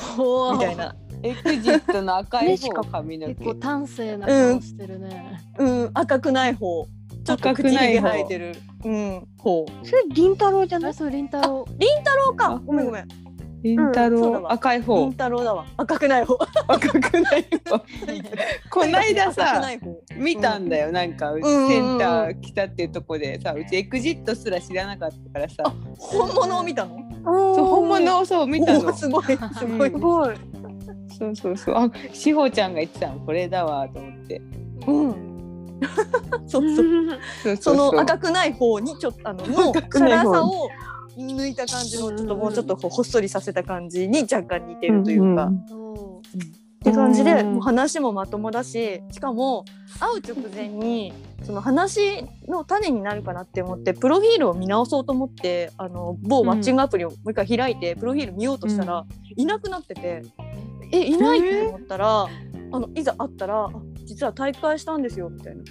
[0.59, 0.95] たいな。
[1.23, 3.67] エクジットの赤い方髪の結構毛。
[3.67, 5.41] 端正な顔してるね。
[5.57, 5.91] うん。
[5.93, 6.85] 赤くない方
[7.23, 8.55] ちょっと赤口ひげくない方生えてる。
[8.85, 9.27] うん。
[9.37, 10.93] 方それりんたろうじゃない？
[10.93, 11.65] そうりんたろ
[12.25, 12.51] そうか。
[12.53, 13.07] あごめんごめん。
[13.61, 14.53] りんたろううんそうだわ。
[14.53, 14.97] 赤い方。
[14.99, 15.13] りん。
[15.13, 15.65] たろうだわ。
[15.77, 16.37] 赤くない方。
[16.67, 17.83] 赤くない方。
[18.71, 19.61] こないださ
[20.15, 20.91] 見たんだよ。
[20.91, 21.43] なんかセン
[21.99, 25.63] ター来たっていうとこでさうちエクジットすら知らなかったからさ。
[25.97, 26.95] 本物を見たの？
[27.25, 28.93] そう本物をそう見たの。
[28.93, 29.99] すごいすごいうん。
[29.99, 30.35] ごい。
[31.17, 31.75] そうそうそう。
[31.75, 34.41] あ志保ちゃんが言ってたのこれだわと思って。
[34.87, 35.28] うん
[36.47, 36.83] そうそ
[37.51, 37.55] う。
[37.57, 40.69] その赤くない方にちょっとあののチさを
[41.17, 46.21] 抜いた感じのちょっともうちょっとほっそりさせた感じに若干似てるというか、んっお
[46.81, 49.65] て感じでうんもう話もまともだししかも
[49.99, 51.11] 会う直前に
[51.43, 60.23] その話の種になるかなって思ってプロフィールを見直そうと思ってあの某マッチングアプリをもう一回開いてプロフィール見ようとしたら、いなくなってて。
[60.91, 62.27] えいないって思ったら、
[62.71, 63.69] あのいざ会ったらあ
[64.05, 65.63] 実は大会したんですよみたいな。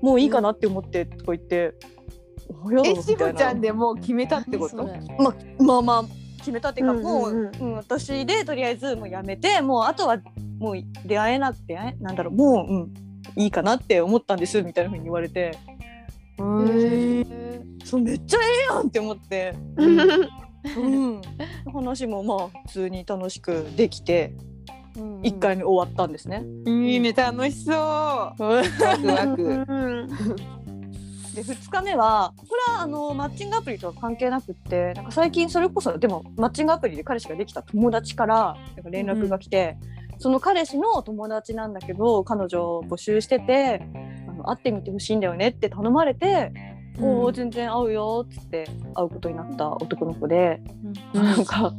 [0.00, 1.74] もういいかなって思ってとか言って。
[2.62, 3.32] おやだえ志みたいな。
[3.32, 4.76] 保ちゃんでもう決めたってこと？
[4.76, 6.04] まあまあまあ
[6.38, 7.50] 決めたっていうか、もう、うん。
[7.60, 10.18] うん私でとりあえずもうやめてもうあとは
[10.58, 12.92] もう出会えなくてなんだろうもう、うん、
[13.42, 15.56] いいかなって思ったんですみたいなふうに言われて。
[16.38, 17.84] へー。
[17.84, 18.40] そうめっちゃえ
[18.72, 20.00] えやんって思って、 うん。
[20.76, 21.22] うん、
[21.72, 24.34] 話もまあ普通に楽しくできて。
[24.48, 24.53] うん
[24.94, 26.44] 1回目終わったんですね。
[26.66, 27.74] いいね楽しそう。
[27.76, 29.42] ワクワク。
[29.42, 30.08] うん。
[31.34, 39.76] で2日目はこれはあのマッチングアプリとは関係なくってなんか最近それこそでもマッチングアプリで彼氏ができた友達からなんか連絡が来て、
[40.18, 43.84] その彼氏の友達なんだけど彼女を募集してて
[44.28, 46.52] あの会ってみてほしいんだよねって頼まれて
[46.98, 47.04] 「うん。
[47.04, 50.62] おお全然会うよ」っつって会うことになった男の子で、
[51.14, 51.22] うん。
[51.24, 51.72] なんか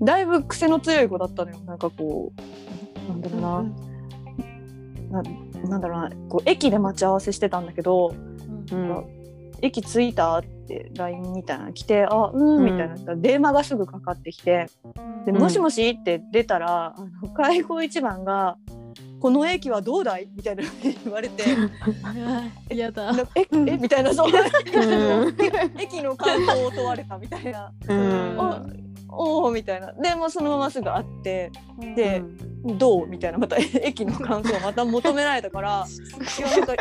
[0.00, 1.58] だいぶ癖の強い子だったのよ。
[1.66, 5.22] なんかこうなんだろうな。
[5.22, 5.22] な
[5.68, 6.10] なんだろうな。
[6.28, 8.14] こう駅で待ち合わせしてたんだけど、
[8.72, 9.04] うん。
[9.60, 12.64] 駅着いたって LINE みたいなの来て「あうん」うん。
[12.64, 14.68] みたいな、電話がすぐかかってきて
[15.26, 15.38] 「でうん。
[15.38, 18.56] もしもし?」って出たらあの開口一番が
[19.20, 20.28] 「この駅はどうだい?
[20.36, 20.62] 」みたいな
[21.04, 21.44] 言われて。
[22.70, 23.12] うんやだ。
[23.12, 25.36] なええみたいなそううん。
[25.80, 27.72] 駅の観光を問われたみたいな。
[27.88, 28.36] うん。
[28.40, 28.64] あ
[29.10, 29.92] おおみたいな。
[29.92, 31.50] でもうそのまますぐ会って
[31.96, 32.22] で
[32.64, 33.06] どう？
[33.06, 33.38] みたいな。
[33.38, 35.86] また 駅の感想をまた求められたから。
[36.38, 36.74] いやなんか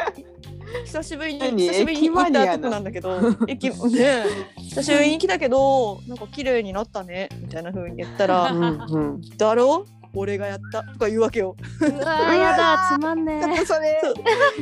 [0.86, 1.64] 久しぶりに何？
[1.68, 3.70] 久しぶりに行っ駅マニアなたとこなんだけど駅？
[3.70, 4.24] ね
[4.58, 9.22] 久しぶりに来たけどなんか綺麗になったねみたいな風に言ったらうんうん。
[9.38, 9.86] だろ？
[10.14, 11.56] 俺がやったとか言うわけよ。
[11.82, 13.66] うわーやだつまんねえ。
[13.66, 14.02] それ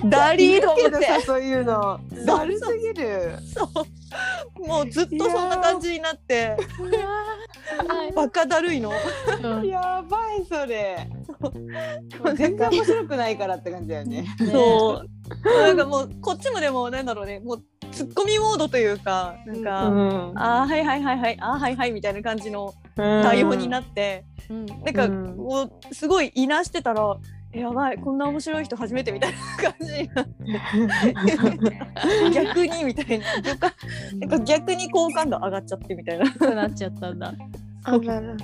[0.09, 1.99] ダリーと思ってけどさそういうの。
[2.25, 3.37] だるすぎる。
[3.53, 3.69] そ
[4.63, 4.67] う。
[4.67, 6.57] もうずっとそんな感じになって。
[8.15, 8.91] バカだるいの。
[9.41, 9.67] うん。
[9.67, 11.07] やばいそれ。
[12.35, 14.25] 全然面白くないからって感じだよね。
[14.51, 15.09] そう。
[15.45, 17.39] なんかもうこっちもでもなんだろうね。
[17.39, 20.31] もうツッコミモードというかなんか、ん。
[20.35, 24.93] あーはいはいはいはいあーはいはいみたいな感じの対応になって、うんなん。
[24.93, 27.17] かすごいいなしてたら
[27.51, 30.27] えやばいこんな面白い人初めてみたいな感じになっ
[31.57, 31.79] て。
[32.33, 33.41] 逆にみたいな。
[33.41, 33.73] なんか
[34.19, 37.33] なんか逆に好感度上がっちゃってみたいな、くなっちゃったんだ。
[37.83, 38.35] あらら。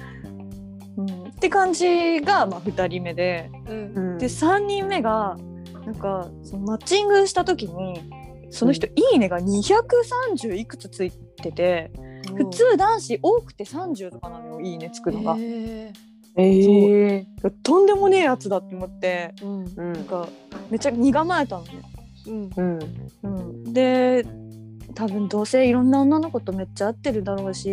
[0.98, 3.50] うん、って感じが、まあ、2人目で。
[3.68, 4.18] うん。
[4.18, 5.38] で3人目が
[5.86, 8.02] なんかそのマッチングした時に
[8.50, 11.92] その人、いいねが230いくつついてて
[12.36, 15.36] 普通男子多くて30とかなのよいいねつくのが。
[15.38, 15.92] へえ
[16.38, 17.26] え
[17.64, 19.34] とんでもねえやつだって思って。
[19.38, 19.66] ーうん。
[19.76, 19.94] うん。
[19.94, 20.28] なんか
[20.70, 21.82] めっちゃ身構えたのね。
[22.28, 22.50] うん。
[22.56, 22.80] うん。
[23.24, 23.28] う
[23.70, 24.26] ん、で
[24.94, 27.70] 多分どうせいろんな女の子とめっちゃ会ってるだろうし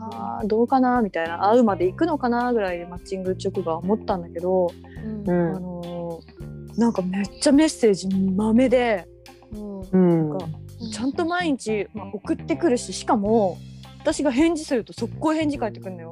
[0.00, 1.48] まあどうかなみたいな。
[1.48, 4.70] 会うまで行くのかなぐらいでマッチング直後は思ったんだけど、
[5.04, 5.28] うん。
[5.28, 9.06] うんあのーなんかめっちゃメッセージまめで
[9.52, 9.80] うん。
[9.80, 10.30] うん。
[10.30, 10.46] なんか
[10.92, 13.58] ちゃんと毎日、まあ、送ってくるししかも
[14.00, 16.10] 私が返事すると速攻返事返ってくるのよ。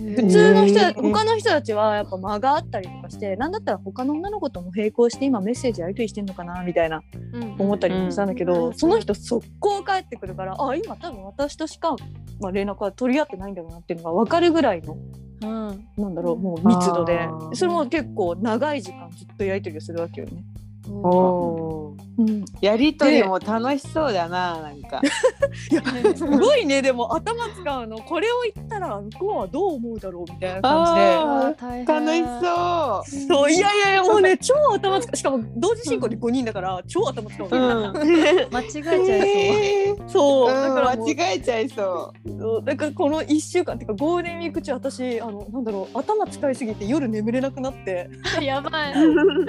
[0.00, 7.02] 普通の人、他の人たちはやっぱ間があったりとかしてなんだったら他の女の子とも並行して今メッセージやり取りしてんのかなみたいな
[7.58, 8.74] 思ったりもしたんだけど、うん。
[8.74, 11.96] その人速攻帰ってくるからあ今多分私としか、
[12.40, 14.96] まあ、連絡は取り合ってないんだろうなっていうのが分かるぐらいの
[15.42, 15.86] うん。
[15.96, 17.28] なんだろうもう密度で。
[17.52, 20.42] それも結構長い時間ずっとやり取りをするわけよね。
[20.88, 22.00] おー。
[22.20, 25.00] うん、やりとりも楽しそうだななんか。
[25.70, 25.82] いや
[26.14, 26.82] すごいね。
[26.82, 27.98] でも頭使うの。
[27.98, 30.94] これを言ったら向こうはどう思うだろうみたいな感じ
[31.72, 31.84] で。
[31.86, 33.26] 楽しそう。
[33.26, 35.16] そういやいやいやもうね超頭使う。
[35.16, 37.96] しかも同時進行で5人だから超頭使うの、うん。
[38.52, 42.64] 間違えちゃいえーそう、だうんからもう間違えちゃいそそう。
[42.64, 48.10] だからこの1週間っていうかゴールデンウィーク中私あのなんだろう頭使いすぎて夜眠れなくなって。
[48.24, 48.44] そう。
[48.44, 48.94] やばい。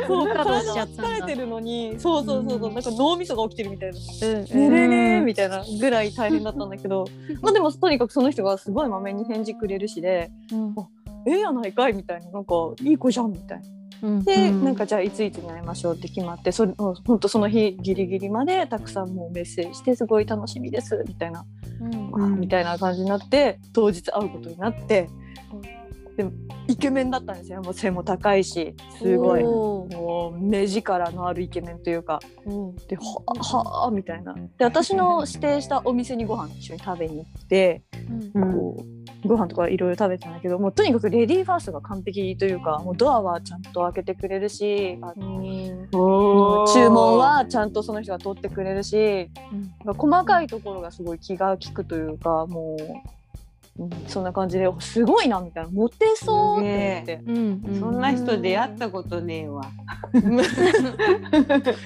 [0.07, 3.97] そうゃ疲れてるのにそうそうそうそうなんか脳みそが起きてるみたいな。
[3.97, 7.05] うん寝れねーみたいなぐらい大変だったんだけど。
[7.41, 10.75] まあでもとにかくその人がすごいまめに返事くれるしでうん。
[11.25, 14.07] ええやないかいみたいななんかいい子じゃんみたいな。
[14.09, 14.23] うん。
[14.23, 14.63] で、うん。
[14.63, 21.45] なんかじゃあいついつに会いましょうって決まってそれほんとその日ギリギリまでたくさんもうメッセージしてすごい楽しみですみたいな、
[21.81, 22.11] うん。
[22.11, 25.09] うんみたいな感じになって当日会うことになって、
[26.21, 26.31] でも
[26.67, 27.61] イケメンだったんですよ。
[27.61, 29.43] もう背も高いしすごい。
[29.43, 32.19] もう目力のあるイケメンというか。
[32.45, 32.75] うん。
[32.75, 34.35] でははあみたいな。
[34.57, 37.81] で私の指定したお店にご飯一緒に食べに行って、
[38.35, 38.41] うん。
[38.43, 38.85] うんこ
[39.23, 45.13] うご飯とかいろいろ食べてたんだけどもうとにかくレディーファーストが完璧というかもうドアはちゃんと開けてくれるしあ
[45.95, 49.29] おー注文はちゃんとその人が取ってくれるし
[49.85, 49.93] うん。
[49.93, 53.20] 細かいところがすごい気が利くというかもう、
[53.79, 57.21] うん、そんな感じですごいなみたいなモテそうって思って。
[57.25, 59.63] うんそんな人出会ったことねえわ。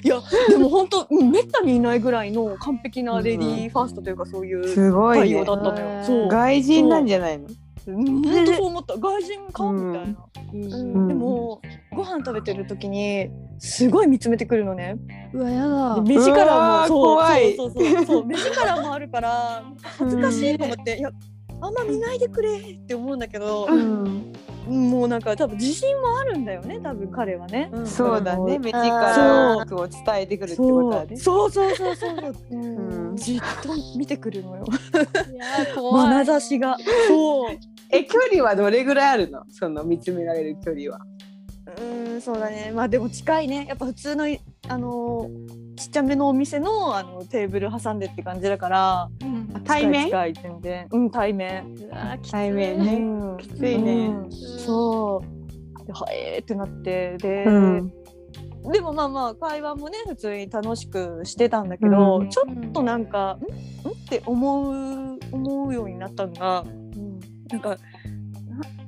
[0.03, 0.19] いや
[0.49, 4.75] でも本当うんめったにいないぐらいの完璧なレディーファーストというかそういう
[5.13, 5.99] 対応だったのよ。
[5.99, 6.27] うんそう。
[6.27, 7.45] 外人なんじゃないの？
[7.87, 8.97] うん本当そう思った。
[8.97, 10.15] 外人かみたいな。
[10.53, 11.07] うん。
[11.07, 11.61] でも
[11.95, 14.97] ご飯食べてる時にすごい見つめてくるのね。
[15.33, 16.01] うわやだ。
[16.01, 17.55] で目力もそう怖い。
[17.55, 18.25] そうそうそうそう。
[18.25, 19.63] 目力もあるから
[19.99, 21.11] 恥ずかしいと思って、いや
[21.61, 24.33] あんま見ないでくれって思うんだけど、うん。
[24.67, 27.69] もうなんか多分自信もあるんだよね多分彼はね。
[27.71, 28.57] うんそうだね。
[28.57, 31.17] 目そう力を伝えてくるってことだね。
[31.17, 32.55] そうそうそうそうそう、う。
[33.13, 34.65] んじっと見てくるのよ。
[34.65, 37.51] いや怖い眼差しがそう。
[37.91, 39.43] え距離はどれぐらいあるの？
[39.49, 40.99] その見つめられる距離は。
[41.79, 42.71] うんそうだね。
[42.73, 43.65] まあでも近いね。
[43.69, 49.61] やっぱ普通のいあのーちっちゃめのお店のあのテーブル挟んでって感じだからうん。
[49.65, 50.05] 対面？
[50.05, 50.33] 近い
[50.89, 51.65] うん対面。
[52.31, 52.93] 対面ね。
[52.93, 53.37] うん。
[53.37, 54.07] きついね。
[54.07, 54.31] うん。
[54.31, 55.21] そ
[55.83, 55.85] う。
[55.85, 57.93] ではえーってなってで、うん。
[58.71, 62.29] でもまあまあ会話もね普通に楽しくしてたんだけど、うん。
[62.29, 63.37] ちょっとなんか、
[63.85, 63.89] ん？
[63.89, 63.91] ん？
[63.91, 67.19] って思う思うようになったのがうん。
[67.49, 67.69] なんか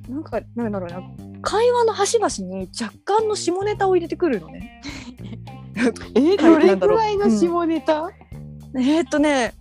[0.07, 1.01] ななんかなんだろうな。
[1.41, 4.81] 会話の端々に若干の下ネタを入れてくるのね。
[6.15, 8.09] えどれぐらいの下ネタ？
[8.75, 9.53] えーっとね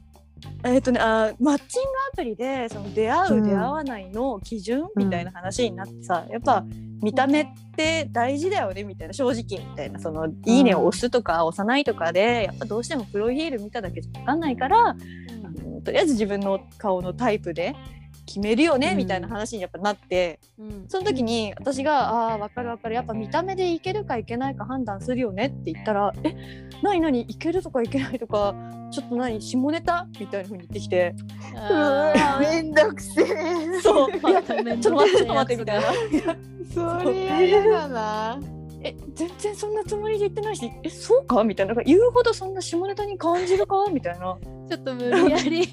[0.64, 3.44] えーっとねあーマッチングアプリでその出会う、うん。
[3.44, 6.64] 出会わないの基準みたいな話になってさやっぱ
[7.02, 10.00] 見た目って大事だよねみたいな正直みたいな。
[10.00, 14.96] その「いいね」を押すとか押さないとかでやっぱどうしてもプロフィール見ただけじゃ分かんないから
[15.84, 17.76] とりあえず自分の顔のタイプで
[18.26, 18.96] 決めるよね、うん。
[18.98, 20.84] みたいな話にやっぱなってうん。
[20.88, 22.94] その時に私が「ああー分かる分かる。
[22.96, 26.34] やっぱ見た目でいけるかいけないか判断するよね」って言ったら「え
[26.82, 28.54] 何何いけるとかいけないとか
[28.90, 31.14] ちょっと何下ネタ?」みたいな風に言ってきて
[31.54, 32.40] あー。
[32.40, 33.80] めんどくせえ。
[33.82, 34.10] そう。
[34.12, 35.86] ちょっと待ってちょっと待ってみたいな。
[37.00, 38.40] それ嫌だな。
[38.82, 41.74] え全然そんなつもりで言ってないしえそうかみたいな。
[41.74, 44.36] なんか言うほどそんな下ネタに感じるかみたいな。
[44.68, 45.68] ちょっと無理やり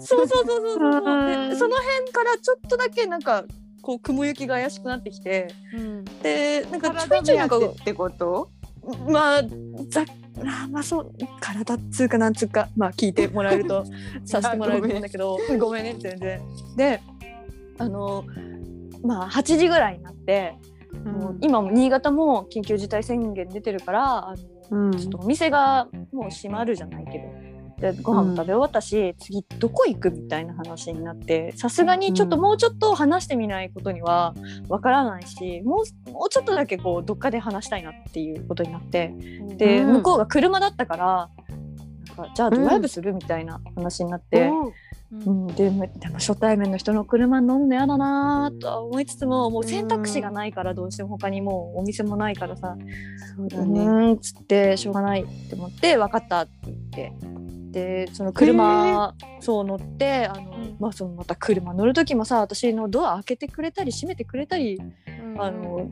[0.00, 1.02] そうそうそうそうそう。
[1.04, 3.44] うんでその辺からちょっとだけなんか
[3.82, 6.04] こう雲行きが怪しくなってきてうん。
[6.22, 8.50] でなんかちょいちょいなんかってこと？
[9.08, 9.42] まあ
[9.88, 10.04] ざ
[10.42, 12.68] あまあそう体っつうかなんつうか。
[12.76, 13.84] まあ聞いてもらえると
[14.24, 15.38] させてもらえると思うんだけど。
[15.58, 15.96] ごめんね。
[15.98, 16.40] 全然。
[16.76, 17.00] で
[17.78, 18.24] あの
[19.02, 20.54] まあ8時ぐらいになって、
[21.04, 24.34] もう今も新潟も緊急事態宣言出てるからあ
[24.70, 24.92] のうん。
[24.96, 27.24] ちょっとお店がもう閉まるじゃないけど
[27.80, 32.42] でご飯も食べ終わったし、次どこ行くみたいな話になってさすがにちょっとうん。
[32.42, 34.34] もうちょっと話してみないことには
[34.68, 39.14] わからないしもうもうちょっとだけこうどっかで話したいなっていうことになって
[39.56, 39.92] で、うん。
[39.94, 41.30] 向こうが車だったから
[42.08, 44.48] なんかじゃあドライブするみたいな話になって。
[44.48, 44.72] うん。
[45.12, 52.76] うん、でもでも初対面の人の車に乗るの嫌だなとは思いつつももう選択肢がないからどうしても他にもうお店もないからさ
[53.36, 53.80] そうだうね。
[53.80, 57.12] ーんっつってしょうがないって思って分かったって言って
[57.70, 60.76] でその車そう乗ってあの、ん。
[60.78, 64.80] まあそのまた車乗る時もさ私のドア開けてくれたり閉めてくれたり
[65.38, 65.88] あの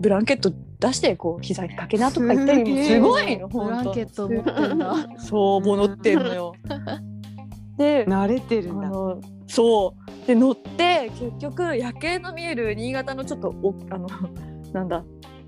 [0.00, 6.54] ブランケット出してこう膝にかけなとか言ったりもすごいのブランケット持ってんだそうもう乗ってんのよ。
[7.76, 8.90] で慣れてるんだ。
[9.46, 9.94] そ
[10.24, 10.26] う。
[10.26, 14.08] で乗って結局夜景の見える新潟のちょっとおあの
[14.72, 15.04] なんだ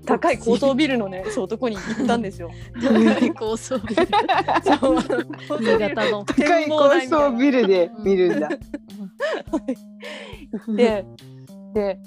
[0.09, 2.49] 高い高層ビルのね そうとこに行ったんですよ。
[2.81, 4.07] 高い高層ビル
[5.47, 8.49] そう新潟の高い高層ビルで見るんだ。
[10.75, 11.05] で
[11.73, 11.99] で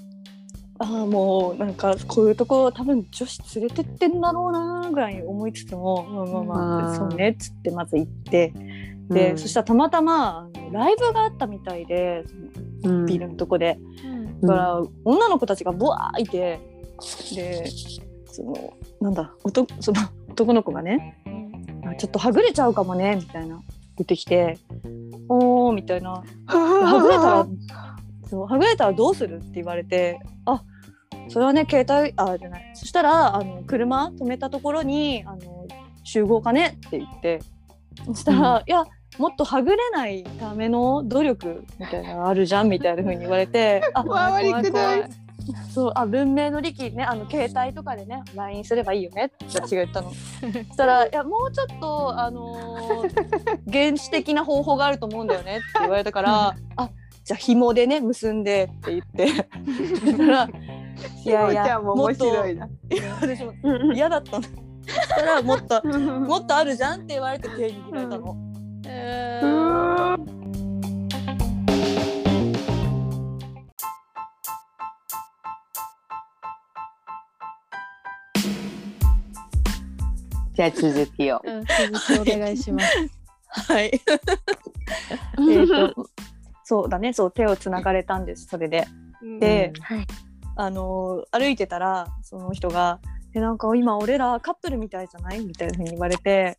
[0.78, 8.52] ああもうなんかこういうとこ多分女子連れてってんだろうなぐらいに思いつつもまあまあまあうんそうねっつってまず行って
[9.08, 12.24] で、うんそしたらたまたまライブがあったみたいで
[13.06, 13.78] ビルのとこで。
[14.04, 16.60] うんだから女の子たちがブワーいて
[17.34, 17.64] で
[18.26, 21.18] そのなんだ男その男の子がね
[21.86, 23.56] あちょっとはぐれちゃうかもねみたいな
[23.96, 24.58] 言ってきて
[25.28, 27.46] 「おー」みたいな「はぐれたら
[28.28, 30.62] そうはぐれたらどうする?」って言われて「あ
[31.28, 35.66] それはね携帯あじゃないそしたらあの車止めたところにあの
[36.04, 37.40] 集合かね?」って言って
[38.06, 38.84] そしたら「いや
[39.18, 44.82] もっとはぐれないための努力みたいなのあるじゃん」みたいな風に言われて「あ 回りくどい。
[45.72, 50.10] そうあ文明の利器ねあの携帯とかでね LINE すればいいよねって私が言ったの。
[50.10, 50.16] そ
[50.74, 56.90] したら「いやもうちょっとあのー 原始的な方法があると思うんだよね」って言われたから「あ
[57.24, 59.26] じゃあ紐でね結んで」って言って。
[59.26, 60.48] そ したら
[61.24, 62.68] 「いやいやんも面白いな。
[63.20, 63.52] 私も
[63.92, 64.42] 嫌だったの。
[64.44, 64.48] そ
[65.00, 68.36] したらもっともっとあるじゃんって言われて手握られたの。
[68.86, 70.41] えうー
[80.54, 81.40] じゃあ続きを。
[81.44, 82.96] うん続きお願いします。
[83.70, 84.00] はい。
[85.50, 85.94] えっと
[86.64, 88.86] そうだねそう手をつながれたんですそれで。
[89.40, 90.06] で、はい
[90.56, 93.00] あのー歩いてたらその人が
[93.34, 96.58] 「えなんか今俺らカップルみたいじゃない?」みたいな風に言われて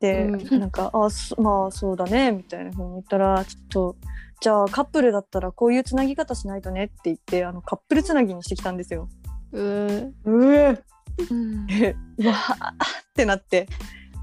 [0.00, 3.96] で、うなんか「あそ まあそうだね」みたいな風に言ったらちょっと。
[4.38, 6.84] じゃあカップルだったらこういうつなぎ方しないとね？
[6.84, 9.08] って言ってあのカップルつなぎにしてきたんですよ。
[9.52, 10.78] うーうえ。
[11.66, 12.76] でう わーっ
[13.14, 13.68] てなって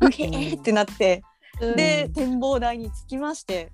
[0.01, 1.23] うへーってなって
[1.59, 3.71] で展望台に着きまして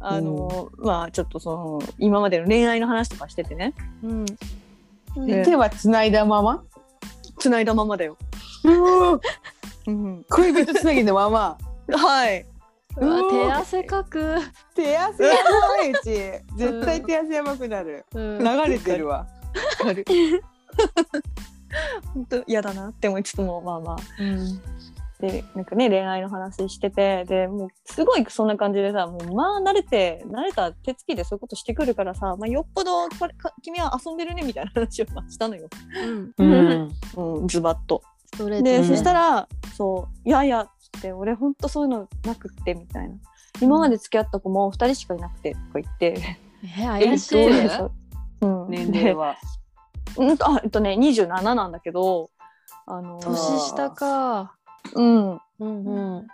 [0.00, 4.26] あのまあちょっとその今までの恋愛の話とかしててねうん
[5.26, 6.64] で手は繋いだまま？
[7.38, 8.16] 繋いだままだよ。
[9.86, 11.58] うん、恋人つなぎのまま。
[11.88, 12.44] はい。
[13.30, 14.38] 手汗かく。
[14.74, 15.34] 手汗や
[15.78, 16.56] ばいうち。
[16.56, 18.04] 絶対手汗やばくなる。
[18.14, 19.26] うん流れてるわ。
[22.14, 23.96] 本当嫌だなって思いつつもまあまあ。
[24.20, 24.60] うん。
[25.20, 35.68] でなんかね恋愛の話しててでもうすごいそんな感じでさもうまあ慣れて慣れた手つきでそういうことしてくるからさ、まあ、よっぽどこれか君は遊んでるねみたいな話をまあしたのよ、
[36.02, 36.34] うん。
[36.36, 36.92] うん。
[37.38, 38.02] うん、ズバッと。
[38.34, 38.84] ストレートで、ね。
[38.84, 40.62] そしたらそう「いやいや」
[40.98, 43.14] って俺ほんとそういうのなくってみたいな。
[43.60, 46.38] 今まで付き合った子も2人しかいなくてとか言って。
[46.78, 47.46] え怪しい。
[48.40, 49.36] うん、年齢は。
[50.16, 52.30] でうんとあえっとね27なんだけど
[52.86, 54.56] あの年下か。
[54.94, 56.26] うんうんうん。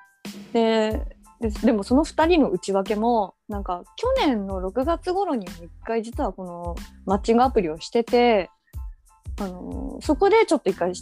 [0.52, 6.76] でででもその2人の内訳もなんか去年の6月頃にも1回実はこの
[7.06, 8.50] マッチングアプリをしてて、
[9.40, 10.92] あのそこでちょっと1回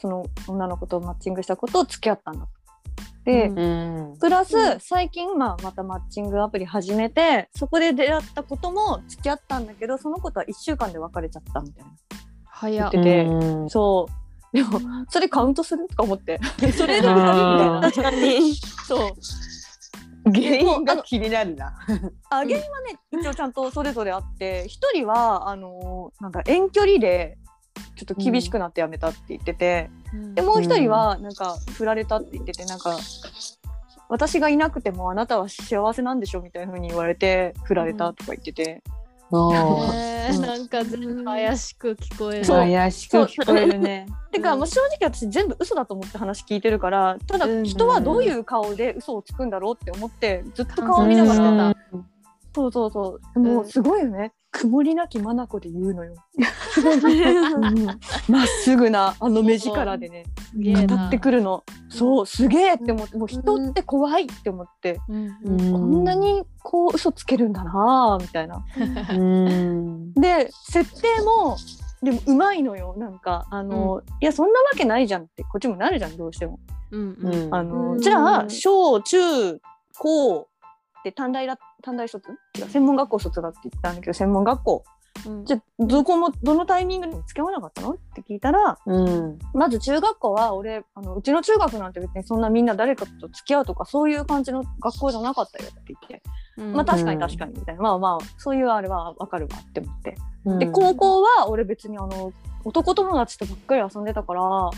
[0.00, 2.48] その女の子とマッチングしたことを付き合ったんだで、
[3.32, 4.18] うんうん。
[4.18, 4.80] プラスうん。
[4.80, 11.90] 最近、まあ、またマッチングアプリ始めてそこで出会ったことも付き合ったんだけどその子とは1週間で別れちゃったみたいな。
[12.70, 13.70] 言っててうん。
[13.70, 14.06] そ
[14.52, 14.56] う。
[14.56, 15.86] でもそれカウントする？
[15.88, 16.40] とか思って。
[16.76, 18.54] それで2人みたいな確かに。
[18.86, 19.12] そう。
[20.24, 21.66] 原因が気になるな。
[22.30, 27.38] あ原因はね一応ちゃんとそれぞれあって一人はあのなんか遠距離で
[27.96, 29.90] ちょっと厳しくなってやめたって言ってて、
[30.34, 32.98] でもう一人はなんか振られたって言っててなんか
[34.08, 38.82] 私がいなくてもあなたは幸せなんでしょみたいな風に言われて振られたとか言ってて、
[39.30, 42.46] ねえなんか全部怪しく聞こえる。
[42.46, 44.06] 怪しく聞こえるね。
[44.32, 47.64] てか、まあ、正直私全部嘘だと思って話聞いてるからただうん。
[47.64, 51.76] 人はどういう顔で嘘をつくんだろうって思ってずっと顔を見ながら。
[52.54, 53.40] そうそうそう。
[53.40, 54.32] もうすごいよね。
[54.50, 56.14] 曇りなき眼で言うのよ。
[56.78, 57.84] うん
[58.28, 60.24] まっすぐなあの目力でね
[60.86, 61.64] 語ってくるの。
[61.88, 65.28] そうすげえって思ってもう人って怖いって思って、うん
[65.72, 68.64] ここんなにこう嘘つけるんだなあみたいな。
[69.12, 70.14] うん。
[70.14, 71.56] で設定も
[72.02, 76.58] でもうまいのよなんかあの、いやそんなわけないじゃんってこっちもなるじゃんどうしても。
[76.90, 77.54] うんううんん。
[77.54, 79.60] あの、うんじゃあ小中
[79.98, 80.48] 高
[81.04, 82.28] で短大だ短大卒？
[82.68, 84.84] 専門学校卒だって言ったんだけど専門学校。
[85.26, 85.44] うん。
[85.44, 87.90] じゃあどこもどのタイミングでも付き合わなかったの？
[87.92, 89.38] って聞いたらうん。
[89.54, 96.22] まず中学校は俺あのうちの中学なんて別にそんなみんな誰かと付き合うとかそういう感じの学校じゃなかったよって言って、
[96.56, 96.72] うん。
[96.72, 100.58] まあ確かに確かにみたいな、まあまあそういうあれはわかるわって思って、うん。
[100.58, 102.32] で高校は俺別にあの
[102.64, 104.70] 男友達とばっかり遊んでたから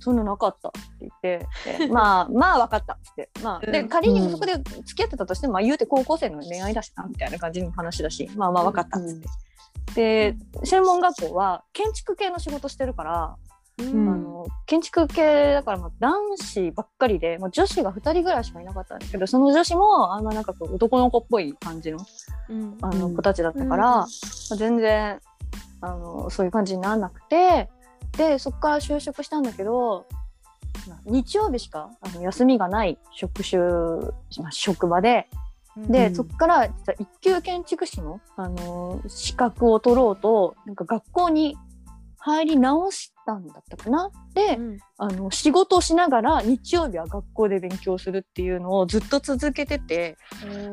[0.00, 1.46] そんななかったって言って
[1.78, 3.88] で まあまあ分かったっつって、まあ、でうん。
[3.88, 9.28] 仮にそこで付き合ってたとしても、まあ、言うて高校生の恋愛だしなみたいな感じの話だしまあまあ分かったっつって。
[9.94, 13.36] で専門学校は建築系の仕事してるから、
[13.78, 14.08] うん。
[14.08, 21.98] あの建築系だからまあ男子ばっかりで、まあ、女子が2人ぐらいしかいなかったんだけどその女子もあんまなんかこう男の子っぽい感じの
[22.48, 22.78] うん。
[22.82, 23.16] あのうん。
[23.16, 24.06] 子たちだったから、まあ
[24.56, 25.20] 全然
[25.80, 27.68] あのそういう感じにならなくて
[28.20, 30.06] でそこから就職したんだけど、
[30.86, 33.58] まあ日曜日しかあの休みがない職種、
[34.42, 35.26] まあ、職場で。
[35.88, 36.14] で、うん。
[36.14, 41.56] そこから実は一級建築士の、あの資格を取ろうとなんか学校に
[42.18, 44.10] 入り直したんだったかな。
[44.34, 44.78] で、うん。
[44.98, 50.16] あの仕事をしながら日曜日は学校で勉強するっていうのをずっと続けてて、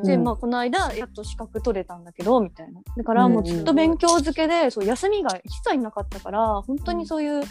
[0.04, 0.24] で、うん。
[0.24, 2.80] まあ、この間やっと資格取れたんだけどみたいな。
[2.96, 7.44] だからもうずっと勉強漬けで、そう休みが一切なかったから本当にそういう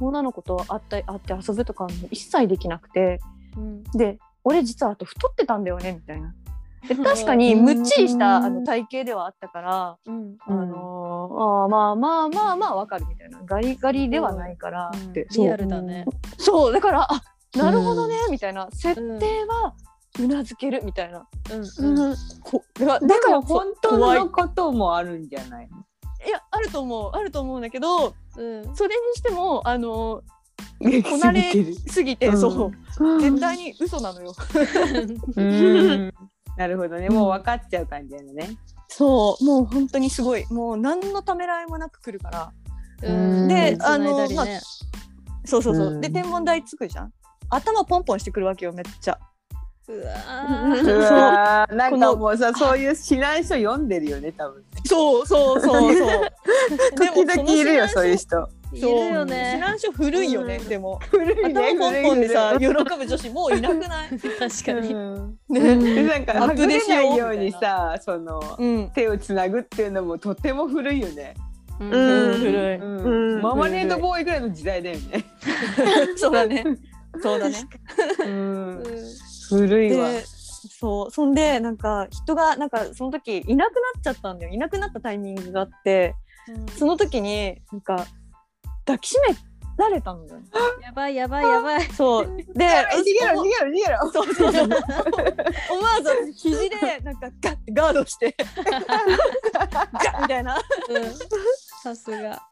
[0.00, 3.20] 女の子と会った会って遊ぶとかも一切できなくて。
[3.56, 3.82] うん。
[3.96, 6.34] で俺実はあと太ってたんだよねみたいな。
[6.88, 10.36] で確かにむっちりしたあの体型ではあったから、うん。
[10.46, 13.40] あのーあーまあまあまあまあわかるみたいな。
[13.44, 16.04] ガリガリではないからって、リアルだね。
[16.38, 16.72] そう。
[16.72, 17.22] だからあ
[17.56, 18.68] なるほどね、みたいな。
[18.72, 19.74] 設定は
[20.20, 21.26] うなずけるみたいな。
[21.52, 21.98] うん。
[22.08, 22.16] うん。
[22.42, 22.86] こだ
[23.20, 25.78] から本当のこともあるんじゃないの？
[26.26, 26.30] い。
[26.30, 27.10] やあると思う。
[27.14, 28.76] あると思うんだけどうん。
[28.76, 30.22] それにしてもあの
[30.78, 31.52] こなれ
[31.88, 32.34] すぎて、う。
[32.34, 32.38] ん。
[32.38, 32.72] そう
[33.20, 34.32] 絶対に嘘なのよ。
[36.56, 37.08] うんなるほどね。
[37.08, 38.56] もう分かっちゃう感じだよね。
[38.88, 39.44] そう。
[39.44, 40.46] もう本当にすごい。
[40.50, 42.52] もう何のためらいもなく来るから。
[43.02, 43.48] うん。
[43.48, 44.60] であのね。
[45.44, 46.00] そうそうそう、うん。
[46.00, 47.12] で天文台つくじゃん。
[47.50, 49.18] 頭ポンポンしてくるわけよめっちゃ。
[49.86, 54.64] うわなんこのかもうさそういう指南書読んでるよね多分。
[54.84, 56.30] そうそうそうそう。
[56.96, 58.48] 時々いるよそういう人。
[58.74, 59.08] いそう。
[59.08, 59.52] るよ指ね。
[59.56, 60.68] 南書古いよね、うん。
[60.68, 60.98] でも。
[61.10, 64.08] 古い頭ねポンポンでさ喜古い古いぶ女子もういなくない？
[64.18, 64.92] 確かに。
[64.94, 65.38] うん。
[65.48, 65.60] ね。
[65.94, 68.90] でなんかアッはぐれないようにさそのうん。
[68.94, 71.34] 手をつなぐっていうのもとても古いよね。
[71.80, 71.88] うう
[72.34, 72.38] ん。
[72.38, 73.36] 古い、うん。
[73.36, 73.42] うん。
[73.42, 75.24] ママネードボーイぐらいの時代だよね。
[76.16, 76.64] そうだね。
[77.22, 77.56] そうだね。
[78.20, 78.84] うん。
[79.50, 80.08] 古いわ。
[80.10, 80.22] で
[80.80, 81.10] そう。
[81.10, 84.52] そんでなんか人がなんかその時いなくなっちゃったんだよ。
[84.52, 86.14] いなくなったタイミングがあって
[86.76, 88.06] その時になんか
[88.84, 89.36] 抱きしめ
[89.76, 90.40] られたんだよ。
[90.40, 90.46] ね
[90.82, 91.82] やばいやばいやばい。
[91.84, 92.26] そう。
[92.26, 94.12] で逃げろ逃げろ逃げろ。
[94.12, 94.68] そうそうそう。
[94.68, 98.36] 思わず私肘でなんかガッてガードして。
[98.64, 98.72] ガ
[100.12, 100.56] ッみたいな。
[100.88, 101.14] うん。
[101.82, 102.42] さすが。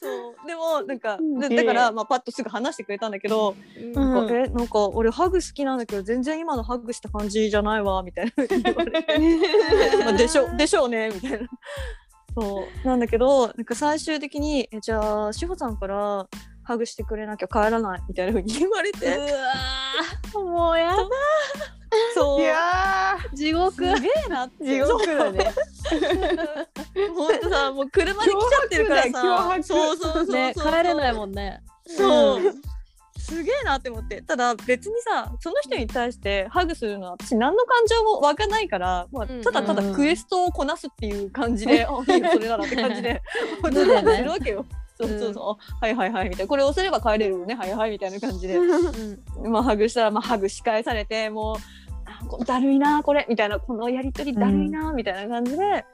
[0.00, 0.46] そう。
[0.46, 1.18] でもなんか
[1.50, 3.92] だから、まあ、パッとすぐ話してくれたんだけど、うん。
[3.92, 9.16] なんかえなんか俺ハグ好きなんだけど全然今のハグした感じじゃないわみたいな風に言われて。
[10.04, 11.48] まあでしょでしょうねみたいな
[12.40, 12.86] そう。
[12.86, 16.26] なんだけどなんか最終的にえじゃあ志保さんから
[16.62, 20.38] ハグしてくれなきゃ帰らないみたいな風に言われうてわー。
[20.38, 20.96] もうやだ。
[22.14, 22.40] そう。
[22.40, 23.72] いや地獄。
[23.72, 25.52] すげえな地獄だね。
[27.16, 29.62] ほんとさもう車で来ちゃってるからさ。
[29.62, 31.62] そうそうそうそうね帰れないもんね。
[31.86, 32.42] そう、
[33.28, 34.22] すげえなって思って。
[34.22, 39.42] ただ別にさその人に対してハグするのは私何の感情も湧かないから、まあ、うん。
[39.42, 43.22] ただただクエストをこなすっていう感じで、 あいいよそれならって感じで
[44.24, 44.64] るわけよ。
[44.96, 46.48] そうそうそう、はいはいはいみたいな。
[46.48, 47.54] これ押せれば帰れるよね。
[47.54, 49.52] はいはいみたいな感じで、うん。
[49.52, 51.58] まあハグしたらまあハグし返されても
[52.40, 53.26] うだるいなこれ。
[53.28, 55.84] みたいなこのやりとりだるいなみたいな感じで、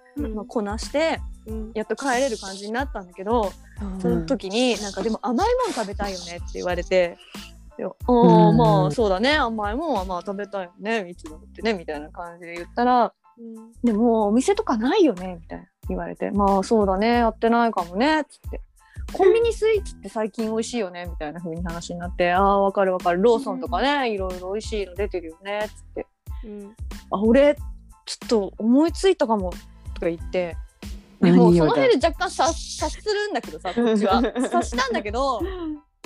[0.48, 1.72] こなしてうん。
[1.74, 3.52] やっと帰れる感じになったんだけど、
[4.00, 7.18] その時になんかでも甘いもん食べたいよねって言われて。
[7.78, 8.56] あーうん。
[8.56, 9.36] まあそうだね。
[9.36, 13.12] 甘いもんはまあ食べたいよねいつだってねみたいな感じで言ったら
[13.82, 16.30] でもお店とかないよねみたいな言われて。
[16.30, 17.08] まあそうだね。
[17.08, 18.60] やってないかもねっつって。
[19.12, 22.32] コンビニスイーツって最近美味しいよねみたいな風に話になって。
[22.32, 23.22] ああわかるわかる。
[23.22, 26.06] ローソンとかねいろいろ美味しいの出てるよねっつって。
[26.44, 26.74] うん。
[27.10, 27.56] あ俺
[28.06, 29.52] ちょっと思いついたかも
[29.94, 30.56] とか言って。
[31.20, 34.18] でもその辺で若干察察するんだけどさ こっちは。
[34.18, 35.40] 察したんだけど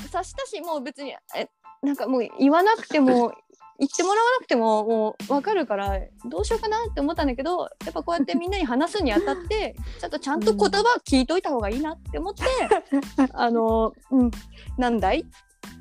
[0.04, 1.48] 察したしもう別にえ
[1.82, 3.32] なんかもう言わなくても
[3.80, 12.42] 言ってもらわなくてももう分かるからどうしようかなって思ったんだけどやっぱこうやってみんなに話すにあたって ちょっとちゃんと言葉聞いといた方がいいなって思って
[13.32, 14.30] 「あのうん
[14.76, 15.24] なんだい?」っ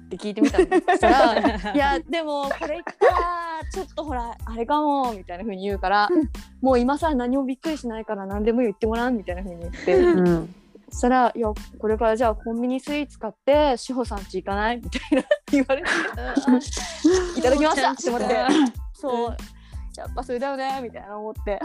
[0.07, 0.65] て聞いてみたの。
[0.65, 6.09] そしたら「いやでもこれ言ったらちょっとほらあれかも」みたいな風に言うから
[6.61, 9.97] 「もう今更何もびっくりしないから何でも言ってもらう」みたいな風に言って。
[9.97, 10.55] うん。
[10.89, 15.89] そしたら「いやこれからじゃあコンビニスイーツ買って志保さん家行かない?」みたいな言われて
[17.37, 18.45] 「いただきました」って思って
[18.93, 19.37] そう
[20.01, 21.59] やっぱそれだよねみたいな思って。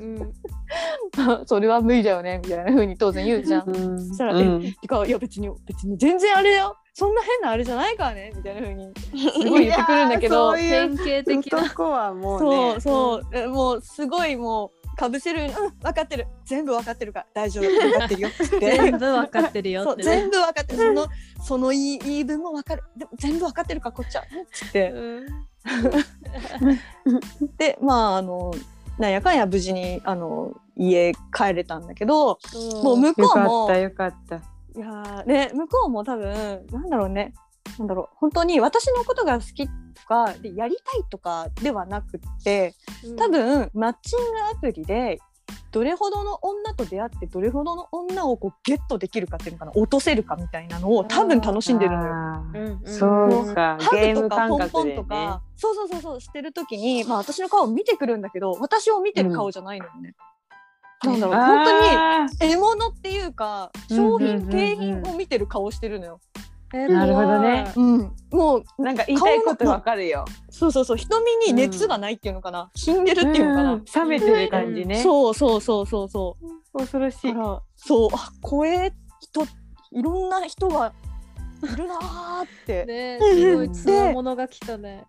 [0.00, 0.32] うん
[1.46, 3.68] それは無理だよねみたいな風に当然言うじゃん。
[3.68, 4.06] うん。
[4.08, 4.64] そしたら、うん。
[4.64, 6.76] えてかいや別に別に全然あれだよ。
[6.94, 10.54] そんな変なあれじゃないからねみたいな風にすごい言ってくるんだけど。
[10.54, 11.58] 典型的な。
[11.58, 16.26] 男はもうそねうそう、えもうすごいもうかぶせるうん分かってる。
[16.44, 18.28] 全部分かってるから大丈夫分かってるよ。
[18.30, 18.58] って。
[18.60, 20.02] 全部わかってるよね。
[20.04, 20.78] 全部分かってる。
[20.78, 21.06] その
[21.42, 22.82] その言い言い分も分かる。
[22.96, 24.24] でも全部分かってるからこっちは。
[24.52, 24.90] つって。
[24.90, 25.49] うん
[27.58, 28.52] でまああの
[28.98, 32.38] なんやかんや無事にあの家帰れたんだけど
[32.82, 34.36] もう向よこうかっもたよかった。
[34.36, 37.34] いやーね向こうも多分なんだろうね。
[37.78, 38.16] なんだろう。
[38.16, 39.72] 本当に私のことが好きと
[40.06, 42.74] かでやりたいとかではなくって
[43.18, 44.24] 多分マッチング
[44.56, 45.18] アプリで
[45.70, 52.12] どれほどの女と出会ってどれほどの女をこうゲットできるかっていうのかな落とせるかみたいなのを多分楽しんでるのよ。
[52.12, 54.96] あーうんうんそうか、ハゲームグとかポン感覚でね。
[54.96, 60.14] ポンとか、そうそうそうそうしてる時に、まあ、私の顔見てくるんだけど私を見てる顔じゃないのよね。
[61.02, 66.20] なんだろう本当に獲物っていうかうん商品うんうんうん景品を見てる顔してるのよ。
[66.72, 67.72] えなるほどね。
[67.76, 70.24] うん、もうなんか言いたいことわかるよ。
[70.50, 70.96] そうそうそう。
[70.96, 73.84] 瞳に熱がないっていうのかな、死んでるっていうのかな、ん。
[73.84, 75.02] 冷めてる感じね。
[75.02, 76.36] そうそうそうそうそ
[76.72, 76.78] う。
[76.78, 77.34] 恐ろしい。
[77.76, 78.08] そう。
[78.12, 79.46] あ怖え人
[79.92, 80.92] いろんな人が
[81.62, 85.04] いるなーって、ねすごいつわものが来たね。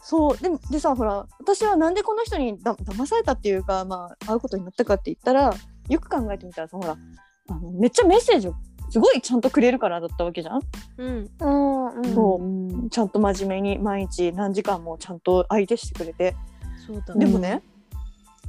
[0.00, 0.38] そう。
[0.38, 5.54] でもでさほら私はなんでこの人にだ騙されたっていうかまあ会うことになったかって言ったら
[5.88, 6.96] よく考えてみたらさほら
[7.48, 8.54] あのめっちゃメッセージを
[8.90, 10.60] すごいちゃんとくれるからだったわけじゃん、
[10.98, 11.30] うん。
[11.40, 11.86] うん。
[11.94, 12.14] うん。
[12.14, 12.42] そう。
[12.42, 16.34] うんちゃんと真面目に毎日何時間もちゃんと相手してくれて。
[16.86, 17.62] そうだでもね、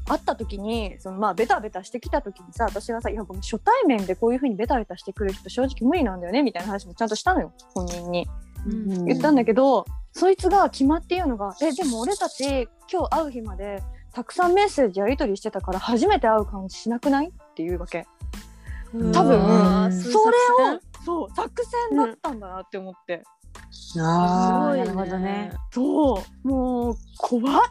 [0.10, 8.28] 会った時にそのまあベタベタしてきた時にさ私がさ「いやごめん初対面でこういう風にベタベタしてくる人正直無理なんだよね」みたいな話もちゃんとしたのよ本人に。
[8.66, 9.06] うん。
[9.06, 13.82] 言ったんだけど、そいつが決まって言うのが「えでも俺たち今日会う日まで
[14.12, 18.06] たくさんメッセージやり取りしてたから初めて会う感じしなくない?」っていうわけ
[19.14, 23.24] 多分うんそれをそう作戦だったんだなって思って、
[24.00, 24.86] ああ、すごいね。
[24.86, 25.52] なるほどね。
[25.72, 26.48] そう。
[26.48, 27.64] もう怖っ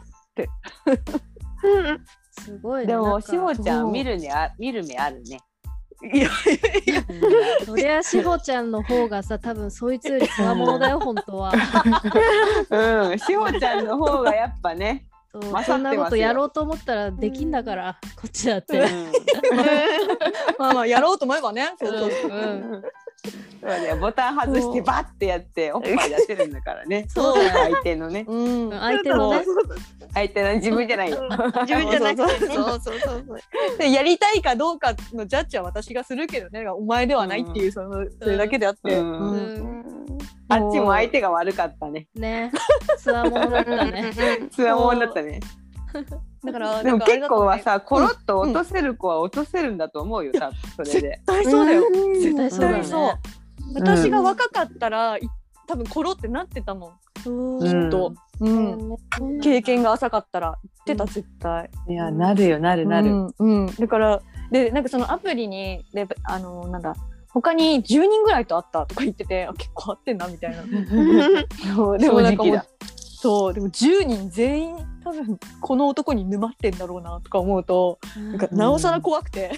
[2.31, 2.87] すごいね。
[2.87, 5.39] でも、しほちゃん見るにあ、見る目あるね。
[6.01, 6.29] いやい
[6.93, 7.09] やい
[7.59, 7.65] や。
[7.65, 11.51] そりゃしほちゃんの方がさ多分そいつよりつわものだよ本当は。
[12.71, 15.08] うん、しほちゃんの方がやっぱね。
[15.65, 19.11] そんなことやろうと思ったらできんだから、こっちだって、うん。
[20.57, 21.75] まあまあやろうと思えばね。
[21.79, 22.83] そうそううん
[23.61, 27.05] そうだよボタン外してバッてやっておっぱい出せるんだからね。
[27.13, 28.25] そう相手のね。
[28.27, 28.69] うん。
[28.71, 29.45] 相手のね。
[30.13, 31.29] 相手の自分じゃないよ。
[31.61, 32.55] 自分じゃなくてね。
[32.55, 33.77] そうそうそうそう。
[33.77, 36.67] でやりたいかどうかのジャッジは私がするけどね。
[36.69, 39.11] お前ではないっていうそのそれだけであって、うん。
[39.11, 39.33] うん。
[39.33, 39.99] うん
[40.51, 42.07] あっちも相手が悪かったね。
[42.15, 42.51] ね。
[42.97, 44.11] つわものだったね。
[44.51, 45.39] つわもんだったね。
[46.43, 51.21] だからでも結構はささ、コロッと落とせる子は落とせるんだと思うよ、多分それ絶で。
[51.25, 52.21] 対そうだよ、うん。
[52.21, 52.73] 絶対そうだね。
[52.75, 53.13] 対そう
[53.75, 55.21] 私が若かったらい
[55.67, 56.91] 多分コロってなってたもん。
[57.27, 57.89] おーうん。
[57.89, 61.69] と、うん、経験が浅かったら言ってた絶対。
[61.87, 63.09] いやなるよなるなる。
[63.09, 64.21] うんうん、だから
[64.51, 66.95] でなんかそのアプリにであのなんだ
[67.31, 70.63] 他に10人ぐらいと会ったとか言っててあ結構会ってんなみたいな。
[71.75, 72.61] そうでもなんかもう
[73.21, 79.51] そうでも10人全員多分この男に沼ってんだろうなとか思うとなんかなおさら怖くて、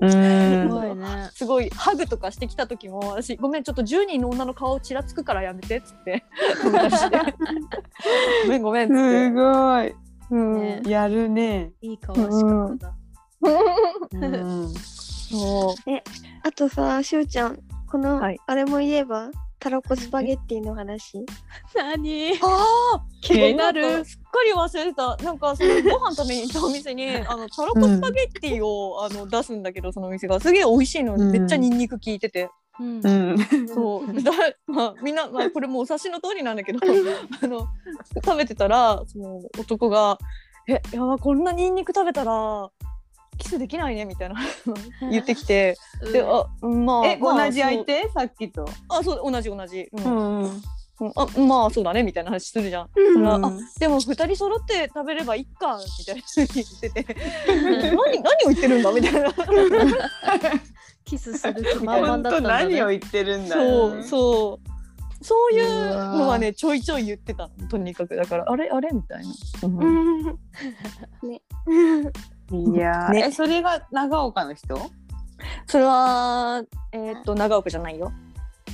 [0.00, 0.68] うすん。
[0.68, 1.30] ごいね。
[1.32, 6.24] すごいハグとかしてきた時も私ごめんちょっと10人の女の顔ちらつくからやめてっつって。
[8.44, 9.26] ごめんごめんっつって。
[9.28, 9.32] す。
[9.32, 9.94] ごい。
[10.30, 10.60] うん。
[10.60, 10.82] ね。
[10.86, 11.72] やるね。
[11.80, 12.20] いい顔し
[15.30, 15.74] そう。
[16.44, 17.58] あとさしおちゃん
[17.90, 18.38] この、はい。
[18.46, 19.30] あれも言えば？
[19.58, 21.24] たらこスパゲッティの話？
[21.74, 22.32] 何？
[22.34, 23.00] あー！
[23.20, 25.16] 気にななんかすっかり忘れてた。
[25.16, 32.50] なんかそのご飯食べに行ったお店に あのたらこスパゲッティを、あの出すんだけどそのお店がすげえ美味しいの、うんめっちゃニンニク効いてて。
[32.78, 33.00] うん。
[33.02, 33.68] うん。
[33.68, 34.22] そう。
[34.22, 34.32] だ、
[34.66, 36.78] まあ、みんな、まあ、 これもうお察しの通りなんだけど
[37.42, 37.66] あの
[38.24, 40.18] 食べてたらその男が
[40.68, 42.70] 「えやばこんなニンニク食べたら
[43.38, 44.36] キスできないね」みたいな。
[45.10, 45.76] 言ってきて。
[46.12, 48.08] であまあえまあ同じ相手？
[48.14, 48.66] さっきと？
[48.66, 50.04] そうあそう同じ同じ、うん。
[50.04, 50.42] ん。
[50.44, 50.62] うん。
[51.14, 52.88] あまあそうだねみたいな話するじゃん。
[52.94, 57.16] うんあでも二人揃って食べればいいかみたいな言ってて。
[57.46, 59.30] 何何を言ってるんだみたいな。
[61.04, 62.98] キスする気満々本当だったんだ何をね。
[62.98, 65.24] 言ってるんだそうそう。
[65.24, 67.48] そういうのはうねちょいちょい言ってた。
[67.58, 68.16] のとにかく。
[68.16, 68.90] だからあれあれ？
[68.92, 69.28] みたいな、
[69.62, 69.78] うん。
[69.78, 70.24] うん。
[71.28, 71.42] ね
[72.52, 74.78] いやーねえそれが長岡の人？
[75.66, 78.12] それはえーっと長岡じゃないよ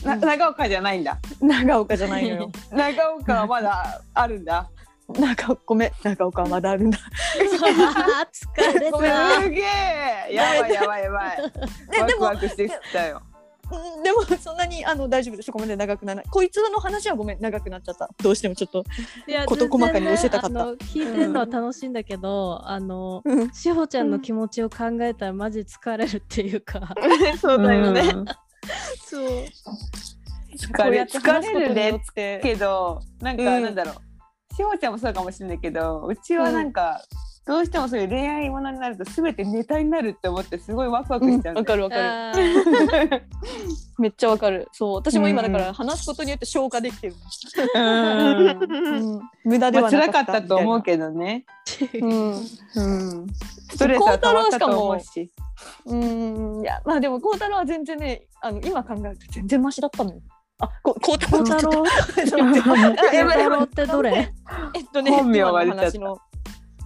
[0.04, 1.18] な長岡じゃないんだ。
[1.40, 4.68] 長岡じゃないのよ 長岡はまだあるんだ。
[5.08, 6.98] 長岡ごめん長岡はまだあるんだ
[7.36, 9.42] 疲れた。
[9.42, 10.34] すげえ。
[10.34, 11.38] やばいやばいやばい。
[12.00, 13.22] ワクワクしてきたよ。
[13.72, 18.84] う んでもそんなにあの大丈夫ですごめんね長くならないこいつの話はごめん長くなっちゃったどうしてもちょっと
[19.46, 26.94] 事細かに教えたかったね聞いてるのは楽しいんだけど、あのうんしほちゃんの気持ちを考えたらマジ疲れるっていうか。
[27.40, 28.02] そうだよね。
[29.04, 29.28] そう。
[30.56, 34.54] 疲れ疲れるねってけどなんかうんなんだろう。
[34.54, 37.00] しほちゃんもそうかもしれないけど、うちはなんか。
[37.44, 43.24] どうしてもそういう恋愛ものになると全てネタになるって思ってすごいワクワクしちゃうんだよわかるわかる。
[43.98, 44.68] めっちゃわかる。
[44.72, 47.14] そう私も今だから話すことによって消化できてる、
[47.74, 49.20] うん。
[49.44, 50.24] 無駄でまあはなかった。
[50.24, 51.44] 辛かったと思うけどね。
[51.94, 52.30] ど、うん。
[52.30, 53.26] うん。
[53.70, 55.32] ストレスは溜まったと思うし。
[55.86, 56.62] うん。
[56.62, 60.20] いやまあでも孝太郎は全然ねあの今考えると全然マシだったのよ。
[60.60, 61.84] あこ孝太郎 孝太郎
[62.24, 64.32] ちょってどれ？
[64.74, 66.08] えっとね本名が今の出ちゃった。
[66.08, 66.18] 話の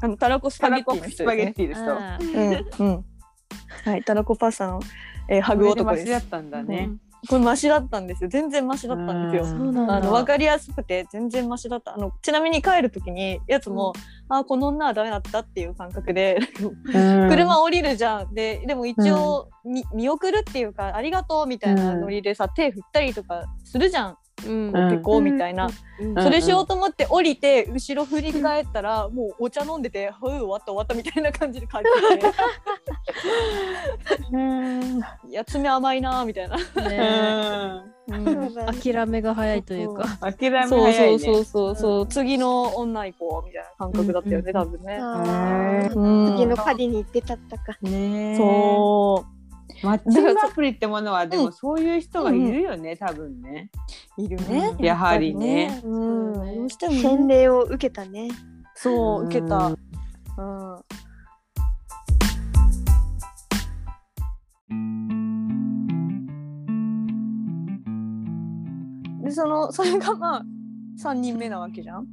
[0.02, 1.92] あのたらこスパゲッティのタラコス人ですねパゲッティですと。
[1.92, 2.78] あー。
[2.80, 3.04] うんうん。
[3.84, 4.80] はいたらこパスタの、
[5.28, 6.00] えー、ハグ男です。
[6.00, 6.90] マシだったんだね。
[7.28, 8.30] これマシだったんですよ。
[8.30, 9.50] 全然マシだったんですよ。
[9.50, 11.94] あの分かりやすくて全然マシだった。
[11.94, 13.94] あのちなみに帰る時にやつも、
[14.28, 16.38] あこの女はダメだったっていう感覚で、
[16.92, 18.34] 車降りるじゃん。
[18.34, 24.72] ででも一応、み見送るっていうかありがとうみたいなノリでさ、手振ったりとかするじゃんうん。
[24.72, 25.68] こうってこうみたいな、
[26.00, 26.18] うん。
[26.18, 31.88] んそれしようと思って降りて後ろ振り返ったら、もうお茶飲んでて「ふう終わった終わった」みたいな感じで帰って
[34.28, 35.00] き うん。
[35.00, 36.56] て「いや爪甘いな」みたいな。
[36.56, 38.54] ねうん。
[38.82, 40.04] 諦めが早いというか。
[40.20, 41.18] 諦めそう早いね。
[41.18, 44.52] そうそうそうそう、次の女行こうみたいな感覚だったよね、うん。
[44.52, 44.98] 多分ね。
[45.94, 46.36] うん。
[46.36, 47.76] 次のパリに行ってたったか。
[47.82, 49.36] ねそう
[49.86, 53.70] マッチングアプリってものはでうんもそういう人がいるよね、多分ね。
[54.18, 58.28] いるね、うんやはりねぱうん、どうしてもね洗礼を受けたね。
[58.74, 59.68] そう受けた。
[59.68, 59.78] う
[60.38, 60.82] うん。
[69.22, 70.42] でその それがまあ
[70.96, 72.06] 三人目なわけじゃん。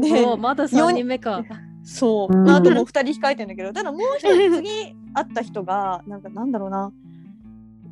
[0.00, 1.44] でおまだ3人目か。
[1.82, 6.92] そう、うんまあ、あともう2人控えてんだけどただもう一人 次会った人がなんかなんだろうな。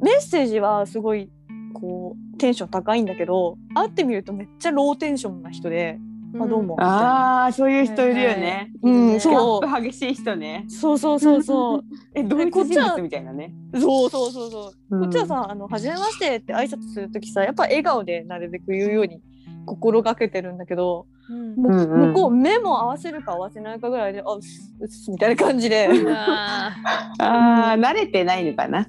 [0.00, 1.28] メッセージはすごい
[1.74, 5.98] こうテンション高いんだけど会ってみるとめっちゃローテンションな人で
[6.40, 6.76] 「あどうも」。
[6.80, 8.72] ああそういう人いるよね。
[8.82, 9.60] うん、ギャそう。
[9.66, 10.64] ップ激しい人ね。
[10.68, 11.84] そうそうそうそう。
[12.14, 13.52] え同一こっちは人物みたいなね。
[13.74, 15.02] そうそうそうそう、うん。
[15.02, 19.20] こっちはさ「あの初めまして」って挨拶する時さやっぱ笑顔でなるべく言うように
[19.66, 21.54] 心がけてるんだけどうん。
[21.56, 25.88] 向こう目も合わせるか合わせないかぐらいで「あうっすうっす」みたいな感じで。
[26.08, 26.72] あ
[27.18, 28.80] ああ慣れてないのかな。
[28.80, 28.82] う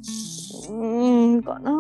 [0.71, 1.71] ーんかな。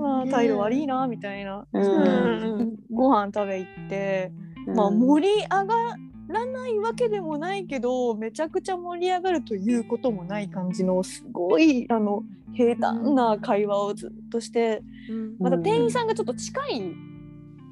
[0.00, 1.82] まあ態度悪いなみたいな、うん。
[1.82, 2.76] うん。
[2.90, 4.32] ご飯食べ行って、
[4.74, 5.66] まあ盛り上が
[6.28, 12.22] らないわけでもないけどめちゃくちゃ盛り上がるということもない感じのすごいあの
[12.52, 15.36] 平坦な会話をずっとしてーうん。
[15.38, 16.80] また店員さんがちょっと近い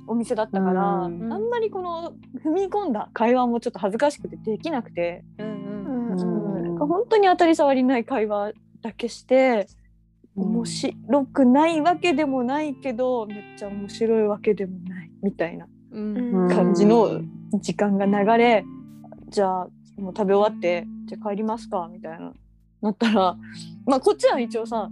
[0.09, 1.33] お店だったから、うん。
[1.33, 2.13] あんまりこの
[2.45, 6.65] 踏み込んだ会話もちょっと恥ずかしくてできなくて、うんうんうんうん。
[6.65, 8.53] なんか本当に当たり障りない会話
[8.83, 9.67] だけして
[10.35, 16.49] 面白くないわけでもないけどめっちゃ面白いわけでもないみたいなうん。
[16.49, 17.21] 感じの
[17.61, 18.65] 時間が流れ、
[19.29, 22.33] じゃあもう食べ終わってじゃあ帰りますかみたいな
[22.81, 23.37] なったら
[23.87, 24.91] まあこっちは一応さ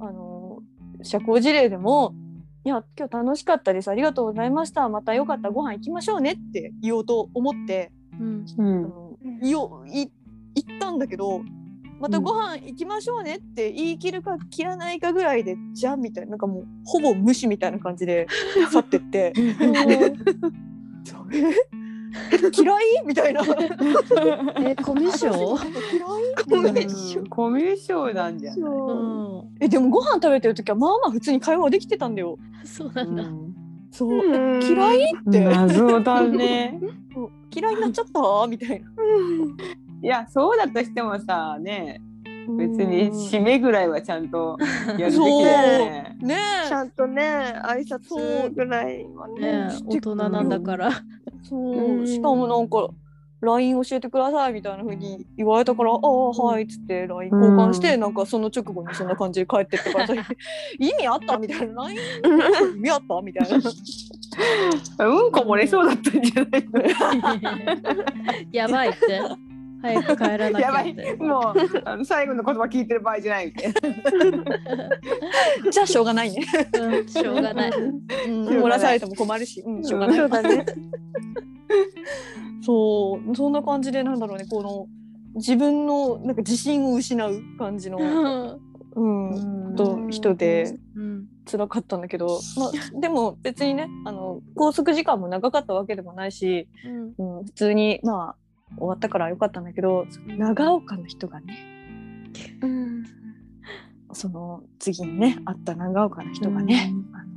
[0.00, 0.60] あの
[1.02, 2.14] 社交辞令でも
[2.64, 3.88] 「いや今日楽しかったです。
[3.88, 4.88] ありがとうございました。
[4.88, 8.44] またよかったらご飯行きましょうね」って言おうと思って、うん。
[8.56, 8.84] うん。
[8.84, 10.10] あの言おうい
[10.54, 11.42] 言ったんだけど。
[12.00, 18.28] またご飯行きましょうねって言い切るか切らないかぐらいでじゃんみたいななんかもうほぼ無視みたいな感じで
[18.70, 19.32] 去ってって
[22.56, 22.82] 嫌い？
[23.06, 23.42] みたいな。
[24.64, 25.38] えコミュ障？
[26.48, 26.62] 嫌い？
[26.62, 28.60] コミュ障コミュ障なんじゃない？
[28.60, 28.64] う
[29.44, 32.38] んえでもご飯食べてる時はまあまあ普通に会話できてたんだよ。
[32.64, 33.24] そうなんだ。
[33.90, 34.62] そう、うん。
[34.62, 34.98] 嫌い
[35.28, 36.78] って、謎だね。
[37.54, 38.46] 嫌いになっちゃった？
[38.46, 38.86] みたいな。
[40.00, 42.00] いやそうだとしてもさね
[42.56, 43.18] 別にうん。
[43.18, 44.56] 締めぐらいはちゃんと
[44.96, 46.16] やるべきだよね。
[46.22, 46.36] ね。
[46.68, 47.22] ちゃんとね
[47.64, 49.40] 挨拶ぐらいはね。
[49.40, 50.90] ねえ大人なんだから
[51.42, 51.60] そう。
[51.98, 52.06] うん。
[52.06, 52.88] しかもなんか
[53.40, 60.14] LINE 教えてくださいみたいな風に言われたから「ああはい」っつって LINE 交換して、なんかその直後にそんな感じで帰ってってからさ
[60.80, 61.38] 意味あった？
[61.38, 61.98] みたいな LINE
[62.76, 63.20] 意味あった？
[63.22, 63.56] みたいな。
[65.06, 66.68] うんこ漏れそうだったんじゃない
[68.52, 69.20] やばいって
[69.80, 70.94] 早く帰らなきやばい。
[71.18, 73.46] もうあの最後の言葉聞いてる場合じゃない。
[73.46, 73.80] みたいな
[75.70, 77.70] じゃあしょうがないね、うんしょうがない。
[77.70, 80.16] うん、漏らされても困るし、うん、しょうがない。
[80.16, 80.66] そうだね
[82.62, 84.46] そうそんな感じでなんだろうね。
[84.50, 84.86] この
[85.34, 87.98] 自分のなんか自信を失う感じの、
[88.94, 89.06] う
[89.72, 91.26] ん、と人でうん。
[91.50, 97.38] 辛かったんだけど、まあ、でも別にねあの拘束時間も長かったわけでもないし、うん。
[97.38, 98.36] うん、普通にまあ
[98.76, 101.58] 終わったからよかったんだけど長岡の人がね
[102.62, 103.04] うん
[104.12, 107.28] その次にね会った長岡の人がね、あの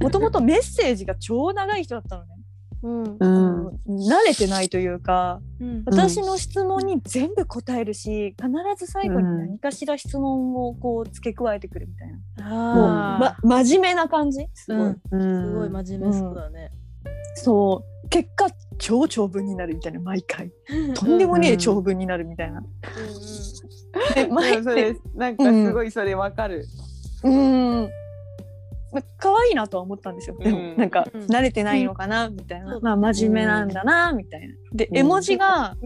[0.00, 2.39] もともとメッセージが超長い人だったのね。
[2.82, 3.16] うん。
[3.18, 5.82] 慣れてないというかうん。
[5.84, 12.12] 私の質問に全部答えるし必ず最後に何かしら質問をこう付け加えてくるみたい
[12.48, 14.46] な、もう、あま、真面目な感じ？
[14.54, 15.46] すごい、ーうん。
[15.46, 16.72] すごいま真面目そうだね。
[17.34, 18.08] そう。
[18.08, 18.46] 結果
[18.78, 20.50] 超長文になるみたいな毎回。
[20.94, 22.62] とんでもねえ長文になるみたいな、
[24.14, 26.66] で毎それなんかすごいそれわかる、
[27.22, 27.82] うん。
[27.84, 27.88] ま
[29.18, 30.36] 可愛いなとは思ったんですよ。
[30.38, 31.22] でも、うんなんかうん。
[31.26, 34.54] 慣れてないのかな、みたいな、まあ真面目なんだなみたいな。
[34.72, 34.96] でうん。
[34.96, 35.76] 絵文字が、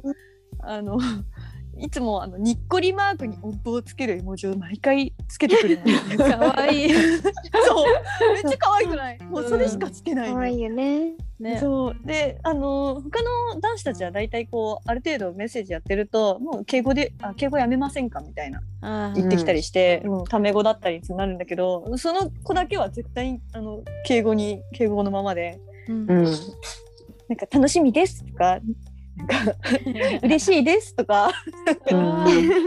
[0.61, 0.99] あの
[1.79, 5.91] いつもあのにっこりマークに音符をつける絵文字を毎回つけてくるの。
[5.91, 6.87] よかわい。
[6.87, 7.05] いそう。
[8.35, 9.23] めっちゃ可愛くない？
[9.25, 11.13] もうそれしかつけないの、可愛いよね。
[11.39, 11.59] ね。
[11.59, 11.97] そう。
[12.07, 19.13] であの他の男子たちは大体こうある程度メッセージやってるともう敬語であ敬語やめませんかみたいな。
[19.15, 20.25] 言ってきたりして、うん。
[20.25, 25.59] タメ語だったりになるんだけどその子だけは絶対あの敬語に敬語のままで。
[25.89, 26.11] うん。
[26.11, 26.25] うん。
[27.27, 28.61] なんか楽しみですとか
[29.17, 29.55] なんか
[30.23, 31.31] 嬉しいですとか。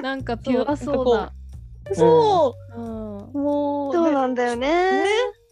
[0.02, 1.34] なんかピュアそうだ
[1.94, 4.68] そうんう、もうそうなんだよね。
[4.92, 5.06] ね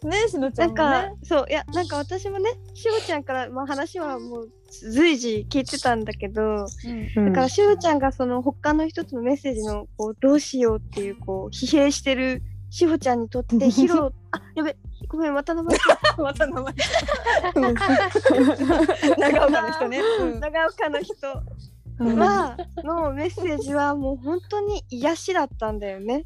[0.04, 1.08] ねしのちゃなんんもね。
[1.08, 6.66] かそういやなんか私もねしほちゃんから、まあ、話はもう随時聞いてたんだけど
[7.16, 12.42] だからしほちゃんがその他の人とのメッセージのこうどうしようっていうこう疲弊してる
[12.76, 14.76] しほちゃんにとって ヒロあやべ
[15.08, 15.78] ごめんまた名前。
[16.18, 16.74] また名前。
[19.18, 20.40] 長岡の人ね、うん。
[20.40, 21.14] 長岡の人。
[22.00, 22.18] うん。
[22.18, 26.24] はのメッセージはもう本当に癒しだったんだよね。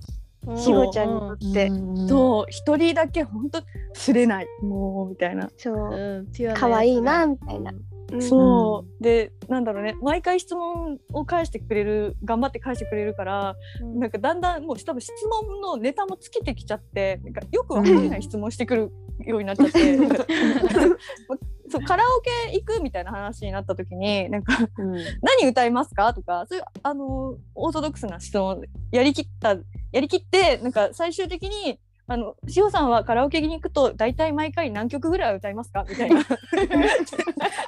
[0.57, 1.71] しほちゃんにとって。
[2.09, 2.47] そう。
[2.49, 4.49] 一人だけ本当すれない。
[4.63, 5.77] もうみたいな、そう。
[5.95, 6.33] うん。
[6.33, 7.71] ピュア可愛いなみたいな。
[7.71, 7.90] うん
[8.21, 9.03] そう。
[9.03, 9.97] でなんだろうね。
[10.03, 13.99] 毎回質問を返してくれる頑張って返してくれるから、うん。
[13.99, 18.93] なんかだんだんもう多分質問のネタも尽きてきちゃってなんかよくわからない質問してくる
[19.25, 19.97] ようになっちゃって、
[21.69, 24.93] そうカラオケ行くみたいな話になった時になんかうん
[25.23, 26.13] 何歌いますか？
[26.15, 29.57] とかそういうあのオーソドックスな質問やりきった
[29.93, 31.79] やりきってなんか最終的に
[32.11, 35.87] あのしおさんはカラオケに行くと大体毎回何曲ぐらい歌いますか？
[35.89, 36.17] みたいな。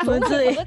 [0.04, 0.48] むずい。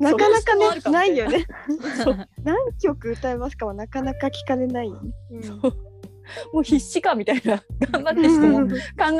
[0.00, 1.46] なかなかねかないよね。
[2.02, 2.28] そう。
[2.42, 4.88] 何曲歌いますかはなかなか聞かれない。
[4.88, 5.12] よね、
[6.52, 7.62] もう必死かみたいな。
[7.92, 8.74] 頑張って質問考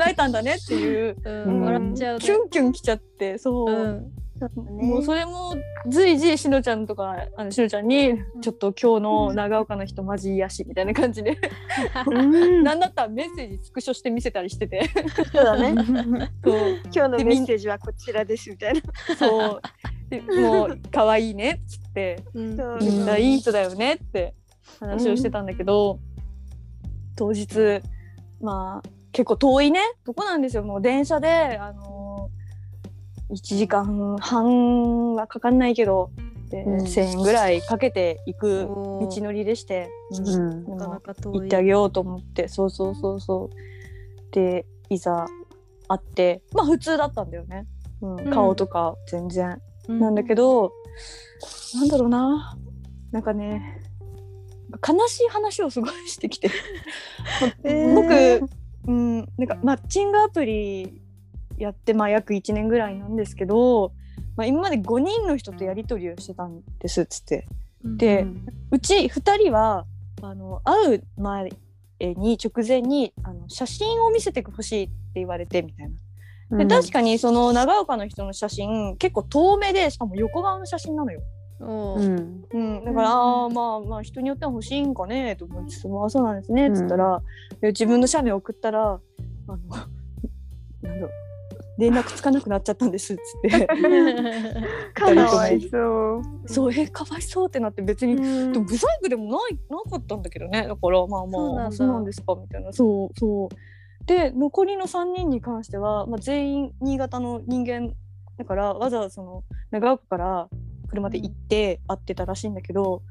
[0.05, 1.43] えたんだねっていう、うん。
[1.43, 2.25] うん笑っちゃうね。
[2.25, 3.37] キュンキュンきちゃって。
[3.37, 3.71] そう。
[3.71, 4.11] う、ん
[4.47, 5.55] もうそれも
[5.87, 11.37] 随時しのちゃんとかあのしのちゃんに「ちょっと今日の長岡の人マジ癒し」みたいな感じで。
[12.07, 12.63] うん。
[12.63, 14.89] なんだったらメッセージスクショして見せたりしてて。
[15.31, 15.83] そうだね。
[16.43, 16.79] そう。
[16.85, 18.81] 今日のメッセージはこちらですみたいな。
[19.15, 19.61] そう。
[20.09, 22.57] でもう可愛いねっつってうん。
[22.57, 24.33] そうめっちゃいい人だよねって
[24.79, 25.99] 話をしてたんだけど、
[27.15, 27.81] 当日
[28.41, 29.81] まあ結構遠いね。
[30.05, 30.63] とこなんですよ。
[30.63, 31.98] もう電車であのー、
[33.29, 36.11] 1時間半はかかんないけど
[36.49, 36.81] で、うん。
[36.81, 40.65] 1,000円ぐらいかけて行く道のりでして、うん。
[40.77, 41.39] なかなか遠い。
[41.41, 42.47] 行ってあげようと思って。
[42.47, 43.55] そうそうそうそう。
[44.31, 45.25] でいざ
[45.87, 47.65] 会ってまあ普通だったんだよね、
[48.01, 48.19] うん。
[48.19, 48.29] うん。
[48.31, 49.61] 顔とか全然。
[49.87, 49.99] うん。
[49.99, 50.71] なんだけど、
[51.75, 52.57] なんだろうな。
[53.11, 53.81] なんかね
[54.87, 56.49] 悲しい話をすごいしてきて。
[57.95, 58.49] 僕、
[58.87, 61.01] うん、なんかマッチングアプリ
[61.59, 63.91] やってまあ約1年ぐらいなんですけど、
[64.35, 67.47] まあ、今まで5人の人とやり取りをしてたんですっつって。
[67.83, 68.25] で、
[68.71, 69.85] うち2人は
[70.21, 71.49] あの会う前
[71.99, 75.95] に直前にあの写真を見せてほしいって言われてみたいな。
[76.57, 81.21] で確かにその長岡の人の写真結構遠目でしかも横顔の写真なのよ。
[81.59, 82.45] うん。
[82.51, 87.21] うん、だから、ああまあまあ人によっては欲しいんかねと思いつつもあそうなんですねっつったら、
[87.61, 88.99] で自分の写メ送ったらあ
[89.47, 89.57] の
[90.81, 91.28] なんだろう
[91.79, 93.67] 連絡つかなくなっちゃったんですっつって。
[94.93, 96.21] かわいそう。
[96.45, 98.51] そうえかわいそうってなって別に、うん。
[98.51, 100.67] でもブサイクでもないなかったんだけどね。
[100.67, 102.73] だからまあまあそうなんですかみたいな。
[102.73, 103.49] そうそう。
[104.05, 107.93] で残りの3人に関しては、まあ、全員新潟の人間
[108.37, 110.49] だからわざわざその長岡から
[110.89, 113.03] 車で行って会ってたらしいんだけど、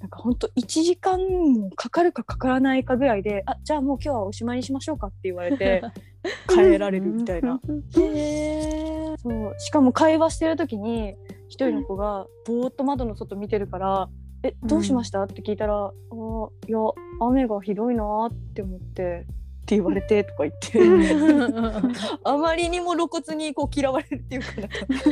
[0.00, 5.82] なんかほんと1時間もかかるかかからないかぐらいで「あじゃあもう今日はおしまいにしましょうか」って言われて
[6.48, 7.60] 帰られるみたいな。
[7.92, 9.54] そう。
[9.58, 11.16] しかも会話してる時に
[11.48, 14.08] 一人の子がぼーっと窓の外見てるから
[14.42, 16.78] 「えどうしました?」って聞いたら「あーいや
[17.20, 19.26] 雨がひどいな」って思って。
[19.64, 20.78] って言われて とか言って。
[22.22, 24.68] あまりにも露骨にこう嫌われるっていうかなん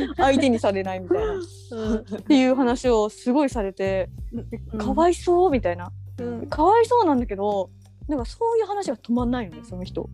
[0.09, 1.33] か相手にされないみたいな。
[1.95, 4.09] っていう話をすごいされて
[4.71, 4.77] うん。
[4.77, 5.91] かわいそうみたいな。
[6.19, 6.45] うん。
[6.47, 7.71] かわいそうなんだけど
[8.07, 10.09] なんかそういう話が止まんないのねその人。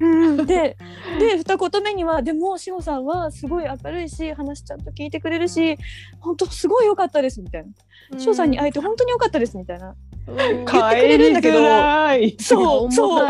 [0.00, 0.46] うん。
[0.46, 0.76] で
[1.18, 5.76] で二言目にはでも志保さんはすごい明るいし話ちゃんと聞いてくれるし
[6.20, 7.64] 本当すごい良かったですみたい
[8.10, 8.18] な。
[8.18, 9.94] 志保さんに会えて本当に良かったですみたいな。
[10.26, 10.36] うん。
[10.36, 11.58] 言ってくれるんだけど。
[12.16, 12.36] い。
[12.40, 13.28] そうそう。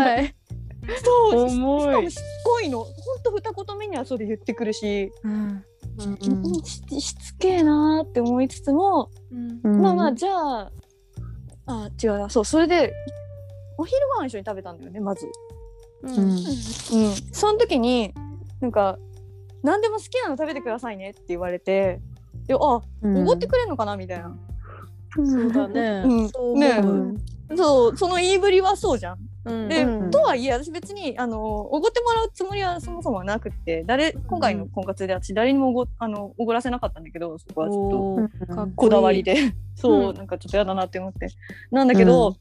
[1.03, 1.49] そう。
[1.49, 2.85] しかもしつこいの。
[2.85, 2.93] 本
[3.24, 5.32] 当二言目にはそれ言ってくるし、うん。
[5.32, 9.80] うんししつけえなーって思いつつも、うん。
[9.80, 10.70] まあまあじゃあ
[11.66, 12.28] あ違うな。
[12.28, 12.93] そうそれで
[13.79, 15.27] お昼ご飯一緒に食べたんだよねまず。
[16.03, 16.18] うん。
[16.18, 16.39] うん、
[17.33, 18.14] その時に
[18.61, 18.99] なんか
[19.62, 22.01] 何でも好きなの食べてくださいねって言われて
[22.47, 24.37] であおごってくれんのかなみたいな、
[25.14, 26.03] そうだね。
[26.05, 26.59] うん。
[26.59, 26.68] ね
[27.49, 27.57] うん。
[27.57, 29.18] そうその言いぶりはそうじゃん。
[29.45, 29.68] うん。
[29.68, 30.11] で、うん。
[30.11, 38.66] とはいえ私別にあのおごってもらうつもりはそもそもはなくって誰今回の婚活で私誰にもおごあのおごらせなかったんだけどそこはちょっと。
[38.77, 39.55] こだわりで。
[39.75, 40.16] そう、うん。
[40.16, 41.29] なんかちょっとやだなって思って。
[41.70, 42.37] なんだけど、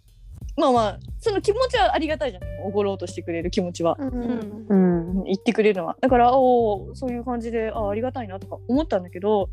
[0.56, 2.44] まあまあその気持ちはありがたいじゃん。
[2.66, 3.96] おごろうとしてくれる気持ちは。
[4.00, 4.66] うん。
[4.70, 5.24] うん。
[5.24, 5.98] 言ってくれるのは。
[6.02, 9.50] だからおーそういう感じであありがたいなとか思ったんだけど、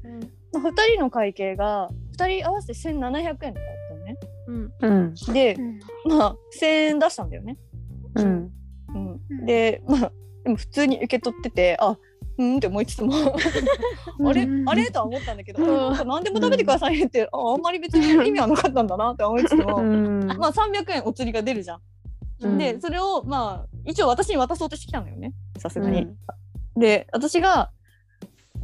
[0.53, 4.19] まあ、2人の会計が2人合わせて1700円だったのね。
[4.47, 4.73] うん。
[4.81, 5.15] うん。
[5.33, 5.59] で
[6.07, 7.57] まあ1000円出したんだよね、
[8.17, 8.51] うん。
[9.31, 10.13] うん、でまあ
[10.45, 11.97] でも普通に受け取っててあ
[12.41, 13.13] うんって思いつつも。
[13.15, 20.27] あれあれとは思ったんだけど、なんか何でも食べてくださいねって、ああんまり別に意味はなかったんだなって思いつつも、うん。
[20.27, 21.81] まあ300円お釣りが出るじゃん。
[22.41, 22.59] うん。
[22.59, 25.33] でそれをまあ一応私に渡そうとしてきたのよね。
[25.59, 26.03] さすがに。
[26.03, 26.81] うん。
[26.81, 27.71] で私が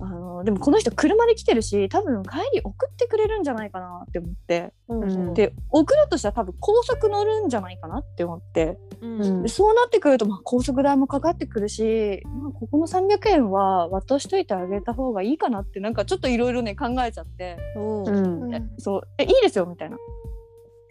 [0.01, 4.72] あのでもこの人車で来てるし多分帰り送ってくれるんじゃないかなって思って。
[4.88, 8.78] うんで送るとしたら多分高速乗るんじゃないかなって思って。
[9.01, 9.42] うん。
[9.42, 17.57] でそうなってくると、まあ、高速代もかかってくるし、まあ、ここの300円は渡しといてあげた方がいいかなってなんかちょっといろいろね考えちゃって。
[17.76, 18.11] う。
[18.11, 18.55] ん。
[18.55, 19.03] えそう。
[19.18, 19.97] えいいですよみたいな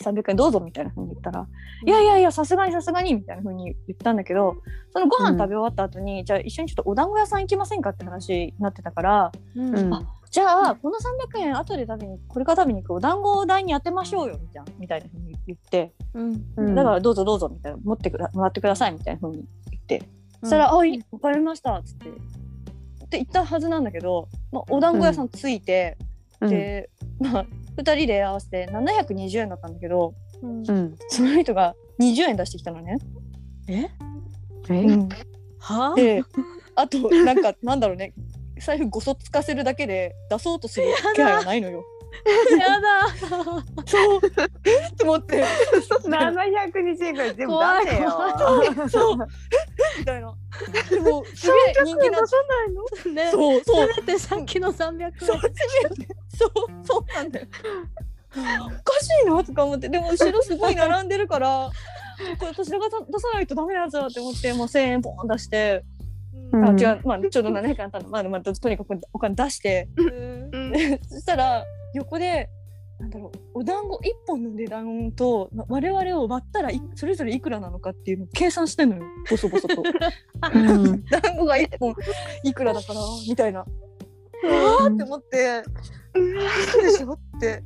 [0.02, 1.48] 300円どうぞみたいな風に言ったら、
[1.86, 4.58] いやいやいやさすがにさすがにみたいな風に言ったんだけど
[4.92, 9.76] そのご飯食べ終わった後に、じゃあ一緒にちょっとお団子屋さん行きませんかって話になってたからうん。
[9.76, 16.44] うんあじゃあこの300円後で食べにこれから食べに行くお団子代に当てましょうよみたいなみたいな風に言って、うん。
[16.58, 16.76] うん。
[16.76, 20.04] だからどうぞどうぞみたいな持ってくだもらってくださいみたいな風に言って、
[20.42, 22.10] そしたら「あいいわかりました」っつって。
[22.10, 25.98] って言ったはずなんだけど、まあ、お団子屋さん着いて、
[26.42, 26.50] うん。
[26.50, 26.90] で、
[27.20, 27.46] まあ、
[27.78, 30.70] 2人で合わせて720円だったんだけどうん。
[30.70, 32.98] うんその人が20円出してきたのね。
[33.68, 33.90] え？
[34.70, 34.86] え？
[35.60, 36.24] はで
[36.76, 38.14] あとなんかなんだろうね。
[38.60, 41.84] 財布ごそつかせるだけで出そうとする気配はないのよ。
[42.58, 43.08] やだ。
[43.86, 44.22] そう。
[44.66, 44.88] え？
[44.88, 45.44] っと思って。
[46.06, 48.10] 720円ぐらい全部怖い出せよ。
[48.12, 49.18] そうそう。
[50.00, 50.36] みたいな。
[50.90, 52.84] でもすげえ人気な出さないの？
[53.14, 53.32] ね。
[53.32, 53.90] そうそう。
[53.94, 55.14] せめてさっきの300円。
[55.20, 56.50] そうそう
[56.84, 57.48] そうなんだよ。
[58.36, 58.38] お
[58.84, 59.90] かしいなとか思って。
[59.90, 61.70] でも後ろすごい並んでるから
[62.40, 65.84] これ私が出さないとダメなやつだって思ってもう1,000円ポン出して、
[66.52, 66.66] うん。
[66.66, 67.02] あ違う。
[67.06, 69.88] まあちょうど700円あったのまあ、まあ、とにかくお金出して。
[69.96, 71.00] うん。
[71.10, 71.64] そしたら
[71.96, 72.50] 横で
[73.00, 79.84] なんだろうお団子1本の値段とま我々を割ったらいそれぞれいくらなのかっていうのを計算してんのよボソボソと。
[80.54, 81.94] うん団子が1本
[82.44, 83.66] いくらだからみたいな。
[84.44, 85.64] うわーって思って
[86.14, 87.64] 「嘘でしょ?」って。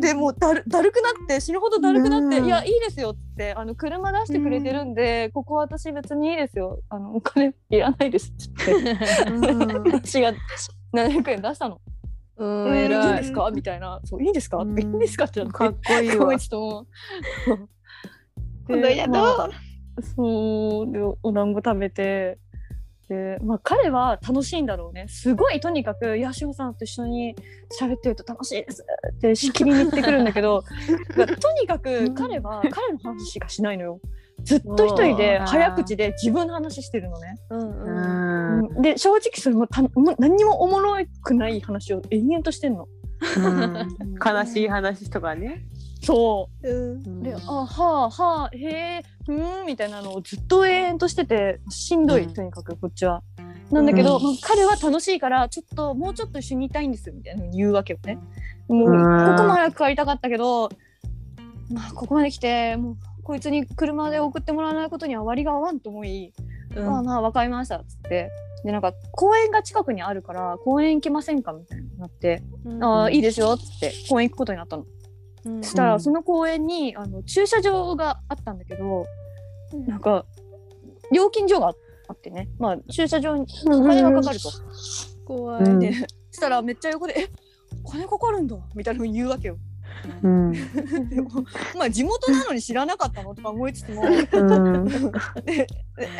[0.00, 8.98] でもうだるだるくなって死ぬほどだるくなって「うんいやいいですよ」ってあの車出してくれてるんで、ここは私別にいいですよあのお金いらないですって言っ
[9.68, 10.32] て私が
[10.92, 11.80] 700円出したの。
[12.36, 12.66] うん。
[12.66, 13.50] いいん偉いですか？
[13.54, 14.22] みたいな「そう。
[14.22, 14.78] いいですか?」うん。
[14.78, 16.38] いいんですか?」ってなってかっこいいわ。
[16.38, 16.86] と も。
[18.66, 19.50] この宿まあ
[20.16, 22.38] そうでお団子食べて。
[23.08, 25.06] で、まあ、彼は楽しいんだろうね。
[25.08, 27.36] すごいとにかく「いや志保さんと一緒に
[27.78, 28.82] 喋ってると楽しいです」
[29.16, 30.62] ってしきりに言ってくるんだけど。
[31.14, 34.00] とにかく彼は彼の話しかしないのよ。
[34.44, 37.36] ずっと一人でうん早口で自分の話してるのね。
[37.50, 42.88] うんううんんで正直それもたも何にもおもろくない話を延々としてんの。
[43.36, 43.88] うん
[44.24, 45.64] 悲しい話とかね。
[46.02, 53.22] そううんで、あはあはあへえふーんみたいなのをずっと永遠としててしんどい、うんとにかくこっちは。
[53.70, 58.18] なんだけど、うんまあ彼は楽しいからちょっともうちょっと一緒にいたいんですみたいな言うわけよね。
[58.68, 60.68] もううんここも早く帰りたかったけど、
[61.70, 66.32] まあ、ここまで来てもうこいつに車で送ってもらわないことには割が合わんと思い、
[66.74, 66.88] うん。
[66.88, 68.30] ああまあ分かりましたっつって。
[68.64, 72.84] でなんか公園が近くにあるから公園行きませんかみたいになって、うん。
[72.84, 74.86] ああいいですよっつって公園行くことになったの。
[75.44, 75.62] うん。
[75.64, 76.00] そしたら、うん。
[76.00, 79.06] その公園にあの駐車場があったんだけど、
[79.86, 80.24] なんか
[81.12, 81.74] 料金所が
[82.08, 82.48] あってね。
[82.58, 84.50] まあ駐車場にお金がかかると。
[85.24, 85.78] 怖いうん。
[85.80, 87.28] でそしたらめっちゃ横で「え
[87.84, 89.56] お金かかるんだ」みたいなふうに言うわけよ。
[90.22, 90.52] うん。
[91.08, 91.30] でも
[91.76, 94.02] まあ地元なのに知らなかったのとか思いつつも。
[94.02, 95.12] うん。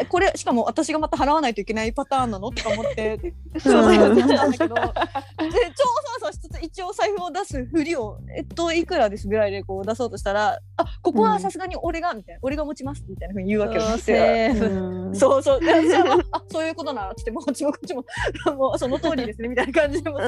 [0.09, 3.19] これしかも私がまた払わないといけないパターンなのとか思って
[3.55, 3.61] うん。
[3.61, 4.75] そうそうやってたんだけど。
[4.75, 4.83] で
[5.77, 13.83] 超そうそうしつつ一応財布を出すふりをえっといくらですぐらいでこう出そうとしたら「あここはさすがに俺が」みたいな「俺が持ちます」みたいなふうに言うわけよ。
[15.15, 15.61] そうそう。
[15.61, 18.05] で私はあそういうことならっつってもうこっちもこっちも
[18.57, 20.21] もうその通りですねみたいな感じでも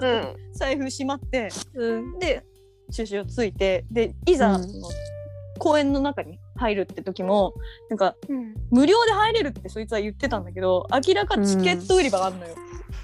[0.52, 1.48] 財布しまって。
[1.74, 2.18] うん。
[2.18, 2.44] で
[2.92, 4.60] 駐車場ついてでいざ、
[5.58, 7.54] 公園の中に入るって時も
[7.90, 12.54] なんかうん無料で入れるってそいつは言ってたんだけど明らかチケット売り場があるのよ。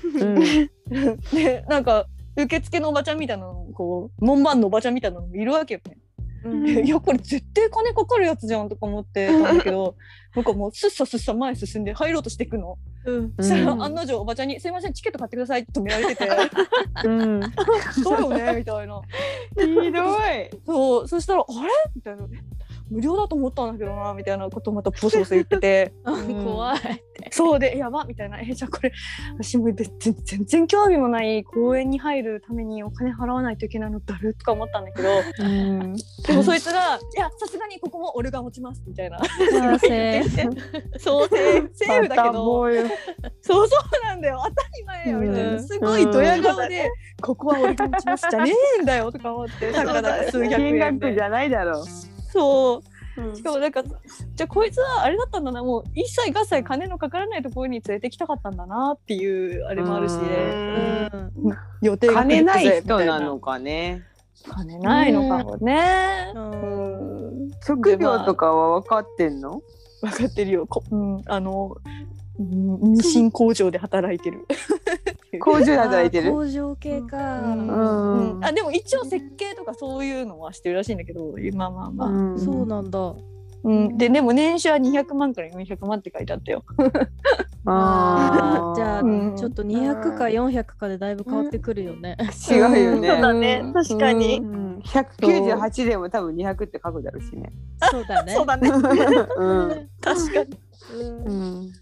[0.04, 0.70] うん
[1.32, 2.06] でなんか
[2.36, 5.96] 受付のおばちゃんみたいなのこう門番のおばちゃんみたいなのもいるわけよね。
[6.44, 9.96] うん いやこれ絶対金かかるやつじゃんとか思ってたんだけど
[10.34, 12.78] なんかもうすっさすっさ前進んで入ろうとしていくの。
[13.04, 16.28] うんそしたらうん案の定おばちゃんに「すいませんチケット買ってください」って止められてて
[17.04, 17.40] うん
[18.04, 19.00] 「そうよね」みたいな。
[19.56, 20.50] ひどい。
[20.66, 22.38] そうそしたら「あれ?」みたいな「え
[22.90, 25.92] 無料だと思ったんだけどな」みたいなことをまたボソボソ言ってて。
[26.04, 26.44] うん。
[26.44, 26.80] 怖い
[27.30, 28.92] そうで「やば」みたいな「えじゃあこれ
[29.38, 35.08] 私も全然興味もない公園に入るためにお金払わないといけないのだる」とか思ったんだけど。
[35.38, 35.94] うん。
[36.26, 39.18] でもそいつが「いやさすがにここも俺が持ちます」みたいな。
[39.20, 42.66] そうセーフだけど。
[43.42, 44.40] そうそうなんだよ。
[44.44, 45.62] 当たり前よみたいな、うん。
[45.66, 51.08] すごいドヤ顔で、ここは俺が持ちますじゃねえんだよとか思ってたかだか数百金円で。
[51.08, 51.84] 額じゃないだろう。
[52.32, 53.36] そう。
[53.36, 55.62] しかもなんかじゃあこいつはあれだったんだな。
[55.62, 61.56] もう一切合切金のかからないところに連れてきたかったんだなっていうあれもあるし、うんうん。
[61.82, 64.04] 予定が金ない人なのかね。
[64.48, 67.48] 金ないのかもね、ううん。
[67.48, 69.60] ん、職業とかは分かってんの？
[70.00, 70.66] 分かってるよ。
[70.66, 74.46] こ、うん、あのうんミシン工場で働いてる
[75.40, 76.30] 工場で働いてる。
[76.32, 77.16] 工場系か
[78.42, 83.14] あでも一応設計とかそういうのはしてるらしいんだけどまあまあまあ、そうなんだ
[83.62, 86.64] うん、ででも年収は200万から400万って書いてあったよ。
[87.66, 89.02] あーじゃあ
[89.36, 92.16] ちょっと200か400かでだいぶ変わってくるよね
[92.50, 92.68] 違うよ
[92.98, 93.08] ね。
[93.08, 97.52] そうだね確かにうん198でも多分200って書くだろうしね。
[97.90, 100.58] そうだねそうだねうん確かに。
[101.26, 101.72] うん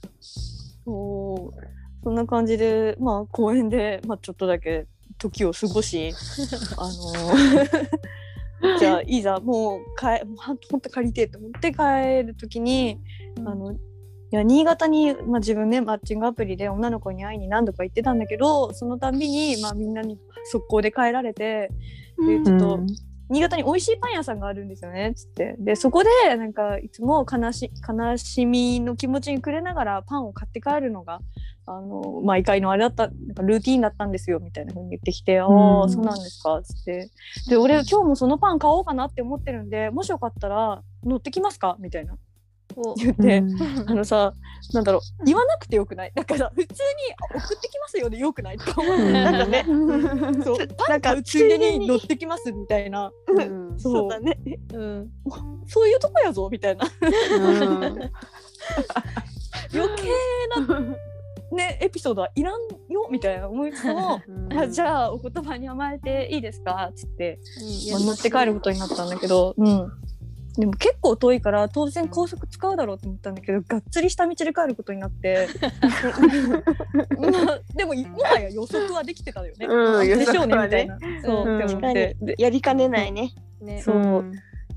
[0.89, 1.79] そう。
[2.03, 4.87] そんな感じでまあ公園で、まあ、ちょっとだけ
[5.19, 6.13] 時を過ごし
[6.79, 6.89] あ
[8.63, 12.99] の じゃあいざもう帰もうほんとほんと借りてえと思って帰る時に、
[13.45, 13.77] あのい
[14.31, 20.19] や新潟に、まあ、自分ねマッチングアプリで女の子に会いに何度か行ってたんだけどそのたんびに、まあ、みんなに
[20.51, 21.71] 速攻で帰られて
[22.27, 22.81] でちょっと、
[23.31, 25.57] 新潟に美味しいパン屋さんがあるんですよねっつって。
[25.59, 31.21] でそこでなんかいつも悲し悲しみの気持ちにくれながらパンを買って帰るのが
[31.67, 37.11] あの毎回のあれだったなんかルーティンだったんですよみたいな風に言ってきて「ああそうなんですか」っつって。
[37.49, 41.77] で俺今日もそのパン買おうかなって思ってるんでもしよかったら乗ってきますか？
[41.81, 42.15] みたいな。
[42.15, 42.17] お
[42.97, 43.43] 言って、
[43.87, 44.35] あのさ
[44.73, 46.13] なんだろう言わなくてよくない？
[46.15, 46.69] だから普通に
[47.43, 48.59] 「送ってきますよ」でよくない？
[48.59, 49.65] とか思ってなんかね。
[50.45, 50.69] そう。
[50.87, 51.87] パン買うついでに。
[51.87, 53.11] 乗ってきますみたいな。
[53.27, 53.79] うん。
[53.79, 53.93] そう。
[53.95, 54.39] そうだね。
[54.75, 55.11] うん。
[55.67, 56.87] そういうとこやぞみたいな。
[56.87, 58.11] うん。
[59.75, 60.09] 余計
[60.61, 60.81] な
[61.53, 64.21] ねエピソードはいらんよみたいな思いつつも
[64.55, 66.89] あじゃあお言葉に甘えていいですか？
[66.91, 67.39] っつって、
[67.91, 69.93] まあ、乗って帰ることになったんだけど、うん、
[70.59, 75.49] でも結構遠いから当然高速使うだろうと思ったんだけどがっつり下道で帰ることになって。
[77.17, 79.67] まあでももはや予測はできてたよね。
[79.67, 80.53] うんでしょうね。
[80.53, 80.99] 予測はねみたいな。
[81.23, 82.17] そう、うんって思って。
[82.21, 83.31] でやりかねないね。
[83.61, 83.83] ね。
[83.83, 84.25] そう。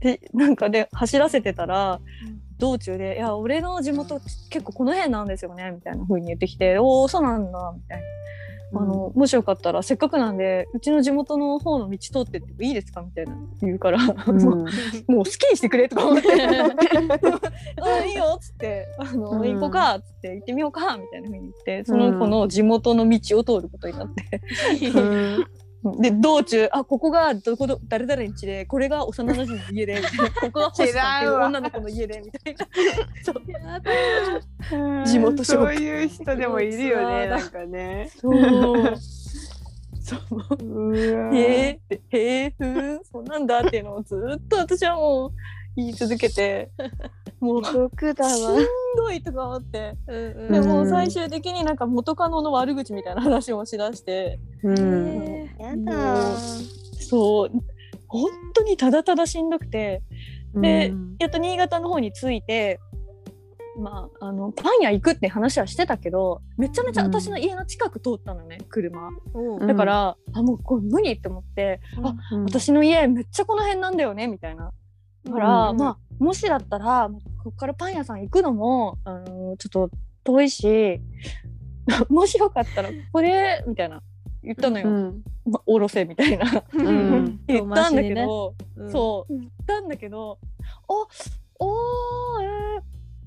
[0.02, 2.00] でなんかで走らせてたら、
[2.60, 4.20] 道中で「いや俺の地元
[4.52, 8.04] 結構この辺なんですよね」みたいな風に言ってきて「おおそうなんだ」みたいな。
[8.74, 13.02] あのもしよかったらせっかくなんでうちの地元の方の道通ってってもいいですか？
[13.02, 13.36] みたいな。
[13.62, 14.66] 言うから、もうもう
[15.20, 16.28] 好きにしてくれとか思って
[17.82, 19.42] 「あ いいよ」っつって「あの、うん。
[19.42, 24.42] 行こうか」っつって「行ってみようか」みたいな風に言ってその子の地元の道を通ることになって、
[25.84, 30.30] で道中あここがどこど誰々の家でこれが幼馴染の家でみたいな。
[30.42, 32.68] ここが星さんっていう女の子の家でみたいな。
[33.24, 35.06] そう。
[35.06, 38.12] 地元紹そう介いう人でもいるよねなんかね。
[38.16, 38.96] そう。
[40.02, 40.16] そ
[40.60, 40.64] う。
[40.64, 41.36] うわ。
[41.36, 45.32] へえってへえふーんそうなんだっていうのをずっと私はもう
[45.76, 46.72] 言い続けて
[47.40, 48.60] もうし毒だわ。
[48.60, 48.66] ん
[48.98, 49.98] どいとか思って。
[50.08, 50.52] うんうん。
[50.54, 54.40] でもうん最終的になんか元カノの悪口みたいな話もしだして。
[54.64, 54.78] うん。
[54.80, 56.38] えやだ。
[57.00, 57.50] そう
[58.08, 60.04] 本当にただただしんどくて。
[60.54, 62.82] でやっと新潟の方に着いて
[63.80, 69.10] まああのパン屋行くって話はしてたけどめちゃめちゃ私の家の近く通ったのね車。
[69.34, 69.66] おう。
[69.66, 72.44] だから、あもうこれ無理って思って、あうん。
[72.46, 74.66] 私の家めっちゃこの辺なんだよねみたいな。
[74.66, 74.72] だ
[75.30, 77.10] から、うんまあもしだったら
[77.44, 79.90] ここからパン屋さん行くのもあのちょっと
[80.24, 81.02] 遠いし
[82.10, 84.04] もしよかったらここでみたいな
[84.44, 85.24] 言ったのよ、うん。
[85.46, 86.64] まあ、おろせみたいな。
[86.74, 87.40] うん。
[87.48, 88.92] 言ったんだけど、うん。
[88.92, 90.40] そう、うん言ったんだけど
[90.88, 91.02] お
[91.64, 92.71] おーえー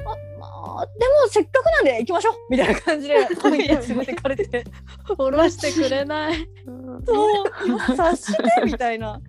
[0.00, 0.04] あ
[0.38, 0.90] まあで
[1.24, 4.64] もせっかくなんで行きましょうみたいな感じで パン屋連れてかれて
[5.06, 6.48] 下ろしてくれない。
[7.06, 9.20] そう察してみたいな。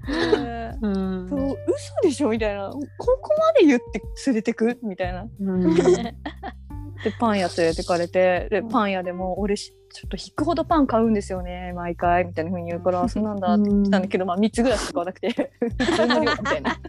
[0.82, 1.30] うん。
[1.30, 1.56] そう嘘
[2.04, 2.70] でしょみたいな。
[2.70, 2.80] こ
[3.22, 4.78] こまで言って連れてく？
[4.82, 5.28] みたいな。
[5.40, 5.76] うん
[7.04, 16.80] でパン屋連れてかれてでパン屋でも俺しちょっと引くほどパン買うんですよね毎回みたいな風に言うからそうなんだって言ってたんだけど、まあ3つぐらいしか買わなくて普通の量みたいな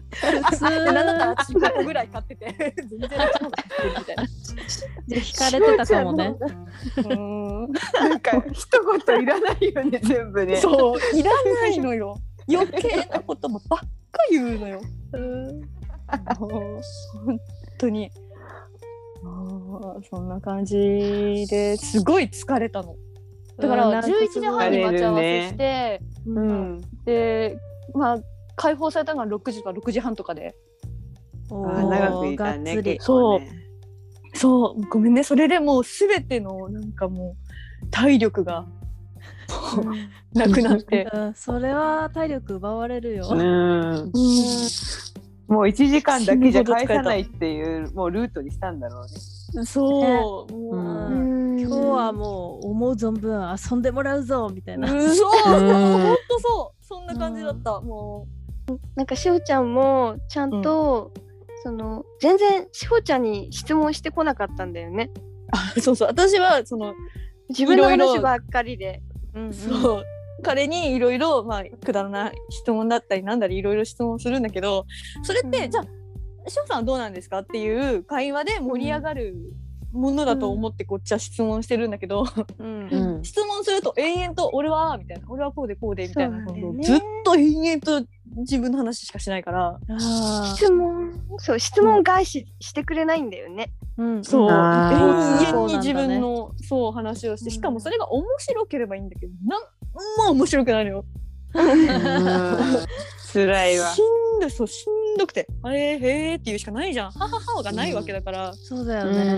[0.49, 4.23] 普通でなんだったら私5個ぐらい買ってて全然私の方が買ってるみたいな。
[5.09, 6.35] 引かれてたかもね。
[6.97, 7.71] うーん。
[7.93, 8.67] なんか一
[9.05, 10.57] 言いらないよね全部ね。
[10.57, 12.17] そういらないのよ。
[12.51, 13.87] 余計なこともばっか
[14.31, 14.81] 言うのよ。
[16.39, 16.81] もう
[17.25, 17.39] 本
[17.77, 18.11] 当に
[19.23, 20.75] あーそんな感じ
[21.49, 22.95] ですごい疲れたの。
[23.57, 26.81] だからうんなんか11時半に待ち合わせして、うん。
[27.05, 27.57] で
[27.93, 28.17] まあ
[28.55, 30.55] 解放されたのが6時とか6時半とかで。
[31.49, 32.93] おあー長くいたねがっつり。
[32.93, 33.51] 結構ね。
[34.33, 34.81] そう。
[34.89, 35.23] ごめんね。
[35.23, 37.35] それでもう全てのなんかも
[37.83, 38.67] う体力が
[40.33, 41.07] なくなって。
[41.11, 43.27] うんそれは体力奪われるよ。
[43.31, 44.11] うん
[45.47, 49.05] もう1時間だけじゃ返さないっていうもうルートにしたんだろう
[49.59, 49.65] ね。
[49.65, 54.91] そう、もううん今日はもう思う存分遊んでもらうぞみたいな。
[54.91, 55.09] うん。
[55.15, 55.73] そう、うん。
[56.01, 56.85] ほんとそう。
[56.85, 58.27] そんな感じだった、も
[58.95, 61.11] なんかしほちゃんもちゃんと、
[61.63, 65.09] その全然しほちゃんに質問してこなかったんだよね。
[65.15, 65.19] う
[65.51, 66.09] あそうそう。
[66.09, 66.93] 私はその
[67.49, 69.01] 自分の話ばっかりで。
[69.33, 69.53] うん。
[69.53, 70.03] そう
[70.43, 74.85] 彼にいろいろまあくだらない質問だったりなんだりいろいろ質問するんだけど
[75.23, 75.71] それって、うん。
[75.71, 75.85] じゃあ
[76.49, 79.35] 翔さんはどうなんですかっていう会話で盛り上がる
[79.91, 82.25] ものだと思ってこっちは質問してるんだけど、
[82.59, 82.89] うん。
[82.89, 83.23] うん。
[83.25, 86.45] 質問すると延々と「俺は」みたいな「俺はこうでこうで」みたいな。
[86.45, 88.07] ずっと延々と
[88.37, 89.79] 自分の話しかしないから。
[89.89, 93.71] あ質問そう質問返ししてくれないんだよね。
[93.97, 94.23] ーうん。
[94.23, 94.49] そう。
[94.49, 99.63] 永遠に自分のそう話をしてしかもそれが面白ければいいんだけどなん
[100.17, 101.05] も面白くないのよ。
[101.53, 101.67] うん
[103.33, 105.97] 辛いわしんどいそうしんんどくて「あれ？
[105.97, 109.33] へえ」っていうしかないじゃん「ははは」がないわけだから、そうだよね。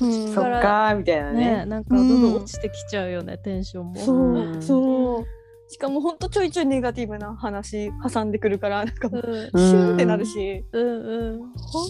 [0.00, 1.66] うんうんそっかーみたいなねね。
[1.66, 3.96] なんかどんどん落ちてきちゃうよね、テンションも。
[3.96, 5.24] そう、うんそう
[5.68, 11.38] しかもほんとちょいちょいネガティブな話挟んでくるからなんかもううんシュンってなるし、うんうん。
[11.56, 11.88] 本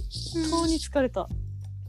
[0.50, 1.22] 当に疲れた。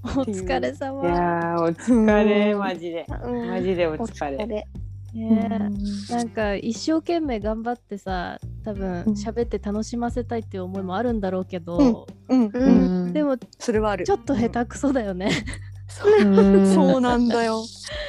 [0.04, 1.04] お疲れ様。
[1.04, 3.06] いやーお疲れうんマジで。
[3.24, 4.66] うんマジでおお疲れ。
[5.14, 5.48] ね。
[5.50, 6.16] うん。
[6.16, 9.14] なんか一生懸命頑張ってさ多分うん。
[9.14, 13.08] 喋って楽しませたいっていう思いもあるんだろうけど、うん、ううん。
[13.10, 13.14] ん。
[13.14, 14.06] でもそれはある。
[14.06, 15.32] ちょっと下手くそだよね。
[16.20, 16.26] う。
[16.26, 16.74] ん。
[16.74, 17.64] そうなんだよ。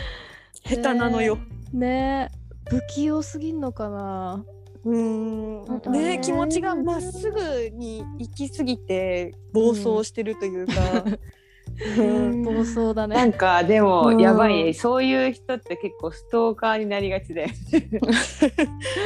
[0.64, 1.38] 下手なのよ、
[1.74, 2.30] ね
[2.70, 4.44] 不器用すぎんのかな。
[4.84, 5.64] うん。
[5.92, 6.16] ね。
[6.16, 10.72] ね気持ちがまっすぐに行き過ぎて暴走してるというか、
[11.04, 11.18] う ん
[12.44, 13.16] 暴走だね。
[13.16, 14.20] なんかでもうん。
[14.20, 14.64] やばい。
[14.64, 17.46] ね、そういう人って結構ストーカーになりがちで、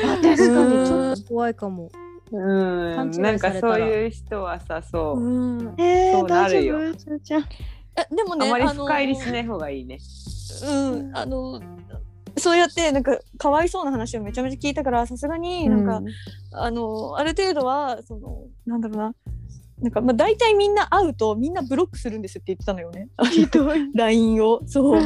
[0.04, 0.36] あ確かに。
[0.36, 1.90] ちょっと怖いかも。
[2.30, 5.74] うん、なんかそういう人はさそう、うん。
[5.78, 6.78] えー、そうなるよ。
[8.10, 9.98] でもねあまり深入りしない方がいいね。
[10.64, 11.16] うん。
[11.16, 11.60] あの
[12.36, 16.00] そうやってなんかかわいそうな話をめちゃめちゃ聞いたからさすがになんか、
[16.52, 19.14] あのある程度はそのなんだろうな
[19.80, 23.08] なんかまあ大体みんな会うとみんなブロックするんですって言ってたのよね。
[23.30, 23.90] ひどい。
[23.94, 24.60] LINE を。
[24.66, 25.02] そう、うん。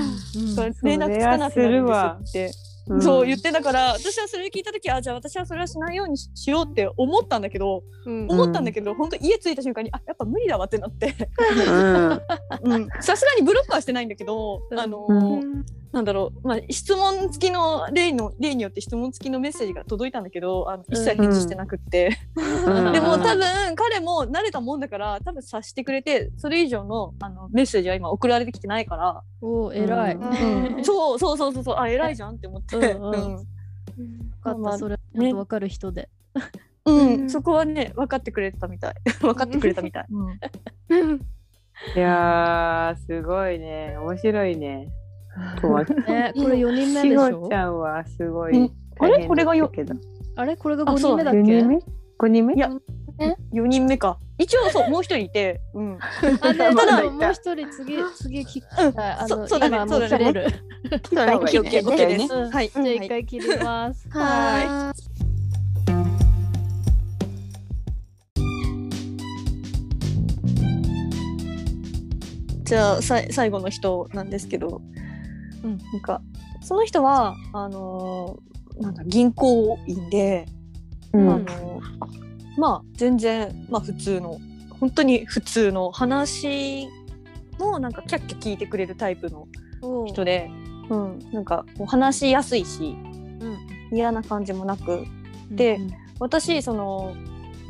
[0.83, 1.87] 連絡つかなくなるん
[2.21, 2.51] ですって。
[2.89, 3.03] うん。
[3.03, 8.27] そう言ってたから私はそれ聞いた時あじゃあ私はそれはしないようにししようって思ったんだけどうん。
[8.31, 11.15] 思ったんだけど、本当家着いた瞬間にあやっぱ無理だわってなって。
[13.01, 14.79] さすがにブロックはしてないんだけど、うん。
[14.79, 22.93] あのうーなんだろう、まあ、質問付きの例の例によって質問付きのメッセージが届いたんだけどあの一切返事してなくって、うん。
[22.93, 30.15] でも多分彼も慣れたもんだから多分察してくれてそれ以上のあのメッセージは今送られてきてないから、おー偉い。
[30.17, 30.77] うん。
[30.77, 30.85] うん。
[30.85, 31.77] そうそうそうそうそう。
[31.77, 32.77] あ偉いじゃんって思って。
[32.77, 33.37] うんうん。
[33.37, 33.37] うん。
[33.37, 33.39] よ
[34.43, 36.09] かっまあたそれちゃんとわかる人で。
[36.85, 38.95] うん、そこはね分かってくれたみたい。
[39.21, 41.21] 分かってくれたみたい、うん。
[41.95, 43.97] いやーすごいね。
[43.99, 44.89] 面白いね。
[45.61, 47.41] とはねこれ四人目しでしょ？
[47.41, 47.55] ごち。
[47.55, 48.73] ゃんはすごいうん。
[48.99, 49.27] あれ？
[49.27, 49.95] これがよけど。
[50.37, 50.57] あれ？
[50.57, 51.69] これがあ五人目だっ4け人？
[51.69, 51.77] 目
[52.19, 52.55] ?5 人目？
[52.55, 52.71] いや。
[53.53, 53.97] 4人目？
[53.99, 54.19] か。
[54.39, 56.01] 一応そうもう一人いて、うん、あ
[56.41, 58.89] たただもう一人次次聞きた。
[58.89, 58.93] い。
[58.97, 59.79] あのそそうだね。
[59.89, 60.33] そううだね
[62.51, 64.09] はい、じゃあ一回切ります。
[64.11, 64.93] は
[72.65, 74.81] じゃあさい最後の人なんですけど、
[75.63, 75.79] うん。
[75.79, 76.21] なんか
[76.61, 80.47] その人はあのーなんだ銀行員で、
[81.13, 81.31] うん。
[81.31, 81.83] あのー
[82.59, 84.39] まあ全然まあ普通の
[84.81, 86.89] 本当に普通の話
[87.59, 89.47] もなんかキャッキャ聞いてくれるタイプの
[89.81, 90.51] お人で、
[90.91, 92.97] うん、なんかこう話しやすいし
[93.41, 93.97] うん。
[93.97, 95.05] 嫌な感じもなく。
[95.51, 95.91] でうん。
[96.19, 97.15] 私その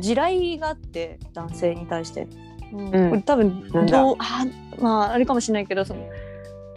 [0.01, 2.27] 地雷があって男性に対して。
[2.73, 3.23] うん。
[3.23, 4.45] 多分どうあ
[4.81, 6.07] まああれかもしれないけどその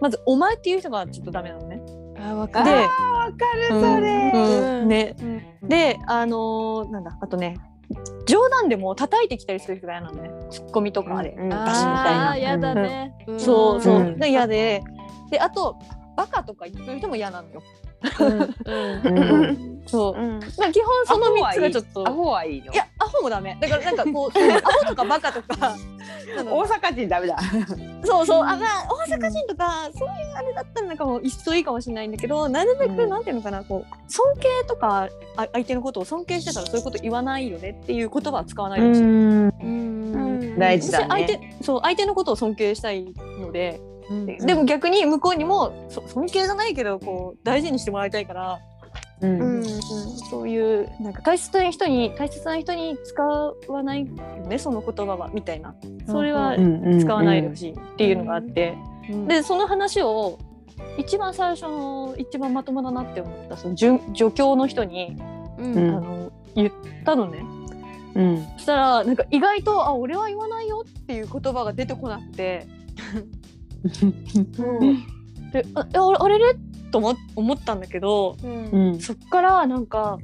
[0.01, 1.81] まず「お前」っていう人がちょっとダメなのね。
[2.19, 2.77] あわかでる。
[2.77, 2.89] わか
[3.69, 4.31] るうんそれ。
[4.33, 4.87] うん。
[4.87, 5.15] ね。
[5.19, 7.57] うんであのーなんだあとね
[8.25, 10.29] 冗談でも叩いてきたりする人が嫌なのね。
[10.49, 12.31] ツッコミとかで、うんみたいな。
[12.31, 13.13] あーやだね。
[13.29, 13.39] ん。
[13.39, 14.19] そうそう、うん。
[14.19, 14.83] で嫌で。
[15.29, 15.77] であと
[16.15, 17.61] バカとか言ってる人も嫌なのよ。
[19.87, 20.39] そう、うん。
[20.39, 22.07] まあ基本その3つがちょっと。
[22.07, 22.73] アホはいいの。
[22.73, 22.75] い。
[22.75, 23.57] やアホもダメ。
[23.61, 25.75] だからなんかこうアホとかバカとか。
[26.43, 27.37] 大阪人ダメだ。
[28.03, 33.09] そうそう、あ、まあ、大阪人とか、そういうあれだったら、なんかもう一層いいかもしれないんだけど、なるべく、うん。
[33.09, 39.03] なんていうのかな、こう、尊敬とか、あ相手のことを尊敬してたら、そういうこと言わないよねっていう言葉は使わないでほしい。
[39.03, 39.53] うん。
[39.61, 40.55] うん。
[40.55, 41.05] 私大事だね。
[41.09, 43.05] 相手、そう、相手のことを尊敬したい
[43.39, 43.79] ので、
[44.09, 48.59] うんでも逆に向こうにも、そ尊敬じゃないけど、こう、大事にしてもらいたいから、
[49.21, 49.65] ううんん。
[50.29, 54.13] そういう、なんか大切な人に、大切な人に使わないよ
[54.47, 55.75] ね、その言葉は、みたいな。
[56.07, 56.55] それは
[56.99, 58.77] 使わないでほしいっていうのがあって。
[59.09, 60.39] うんでその話を
[60.97, 65.15] 一番最初の一番まともだなって思ったその助助教の人に、
[65.59, 65.95] うんうん。
[65.95, 66.71] あの言っ
[67.05, 67.45] たのね。
[68.15, 68.47] うん。
[68.57, 72.65] そしたらなんか意外と「あ俺は言わないよ」っていう言葉が出てこなくて
[75.51, 76.55] であああれれ
[76.91, 78.65] と思思ったんだけどうん。
[78.65, 78.99] うん。
[78.99, 80.17] そっからなんか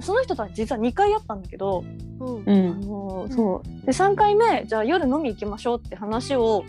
[0.00, 1.84] その人とは実は2回会ったんだけど、
[2.20, 2.36] うん。
[2.36, 2.80] うあん。
[2.80, 3.86] のそう。
[3.86, 6.64] で3回目じゃあ夜飲み行きましょうって話を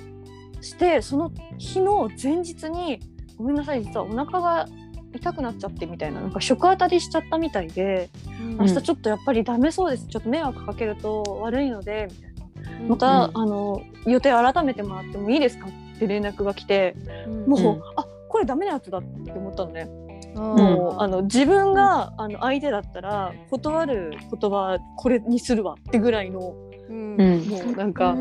[0.61, 2.99] してその日の前日に
[3.37, 4.67] 「ごめんなさい実はお腹が
[5.13, 8.09] 痛くなっちゃって」みたいななんか食当たりしちゃったみたいで
[8.59, 10.07] 「明日ちょっとやっぱりダメそうです。
[10.07, 12.39] ちょっと迷惑かけると悪いので」みたいな。
[12.89, 13.37] また、うん。
[13.41, 15.67] あの予定改めてもらってもいいですか？
[15.67, 15.75] って
[16.07, 16.95] 連絡が来て
[17.47, 17.81] もう、うん。
[17.95, 19.85] あこれダメなやつだって思ったのね。
[20.35, 26.53] ももうあの自分があの相手だったら断る言葉これにするわってぐらいの
[26.89, 27.15] うん。
[27.19, 27.47] うん。
[27.47, 28.15] もうなんか、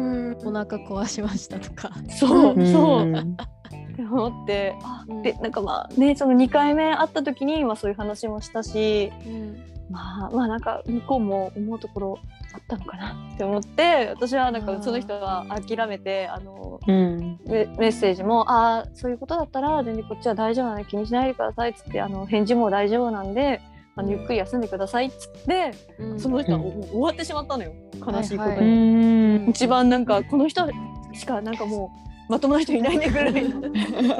[0.45, 1.91] お腹壊しましたとか。
[2.11, 5.23] そうそう、んって思ってあうん。
[5.23, 12.19] でなんかまあねその2回目会った時に、まあ、そういう話もしたしうんまあまあなんか向こうも思うところ
[12.53, 17.39] あったのかなって思って私はなんかその人は諦めてあのうん。
[17.47, 23.61] メメッセージも「ああそういうことだったら全然こっちは大丈夫なので気にしないでください」っつってあの返事も大丈夫なんで
[23.97, 26.21] あのゆっくり休んでくださいっつってうん。
[26.21, 27.73] その人はうん終わってしまったのよ。
[28.07, 28.57] 悲しいことに。
[28.57, 28.67] はいはい。
[28.67, 29.49] ん。
[29.51, 30.69] 一番なんかこの人
[31.15, 31.91] しかなんかも
[32.29, 33.63] うまともな人いないねぐらいの。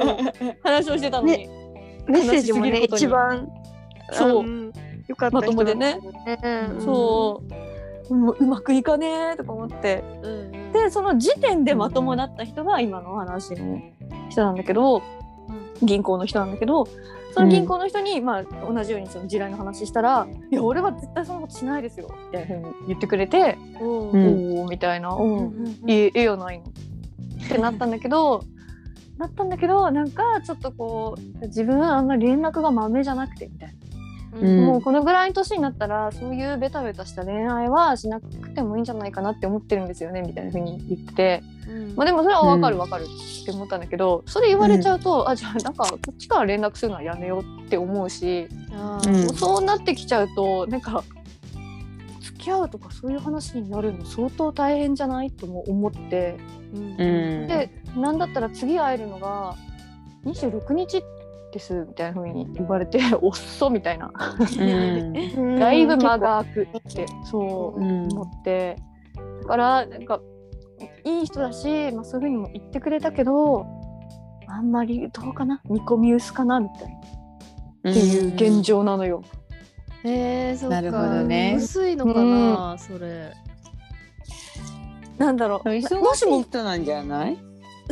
[0.63, 1.47] 話をしてたのに、
[2.07, 3.47] メッセージもね一番
[4.11, 4.73] そうん
[5.09, 5.99] よかったまともでね、
[6.43, 6.81] うん。
[6.81, 7.43] そ
[8.09, 8.15] う。
[8.15, 10.03] もううまくいかねえとか思って。
[10.23, 10.71] うんうん。
[10.71, 13.81] でその時点でまともだった人が今の話の
[14.29, 15.01] 人なんだけど
[15.81, 16.87] 銀行の人なんだけど
[17.33, 25.39] その銀行の人に、まあ、同じようにその地雷の話したら「いや俺は絶対そんなことしないですよ」みたいなふうに言ってくれて「おおお」みたいな「ううんん
[25.83, 25.89] うん。
[25.89, 28.43] いいええよないの」ってなったんだけど
[29.17, 33.75] なったんだけどなんかちょっとこう自分あんまり連絡がまめじゃなくてみたいな。
[34.33, 34.65] うん。
[34.65, 41.95] もうこのぐらいの年になったらそういうベタベタした恋愛はしなくてもいいんじゃないかなって思ってるんですよねみたいな風に言ってて、うん。
[41.95, 43.79] まあ、でもそれは分かる分かるって思ったん。
[43.79, 48.47] だけど、それ言われちゃうと、あじゃあなんかこっちから連絡するのはやめようって思うし、
[49.05, 49.33] うん。
[49.35, 51.03] そうなってきちゃうとなんか
[52.21, 56.37] 付き合うとかそういう話になるの相当大変じゃないとも思って。
[56.73, 56.81] うん。
[56.81, 59.55] うんでなんだったら次会えるのが
[60.25, 61.01] 26日
[61.51, 64.11] ですみたいな風に言われて おっそみたいな。
[65.37, 65.59] うん。
[65.59, 67.79] だいぶ間が空くってそう。
[67.79, 68.07] うん。
[68.11, 68.77] 思って、
[69.41, 70.19] だからなんか
[71.03, 73.65] いい人だし、まあ、そういうふうにも言ってくれたけど
[74.47, 76.89] あんまりどうかな煮込み薄かなみたい
[77.83, 77.91] な。
[77.91, 79.23] っていう現状なのよ。
[80.03, 80.75] へえそっか。
[80.75, 81.55] なるほどね。
[81.57, 83.33] 薄いのかな、それ。
[85.17, 85.69] なんだろう。
[85.69, 87.37] 忙もしい人なんじゃない？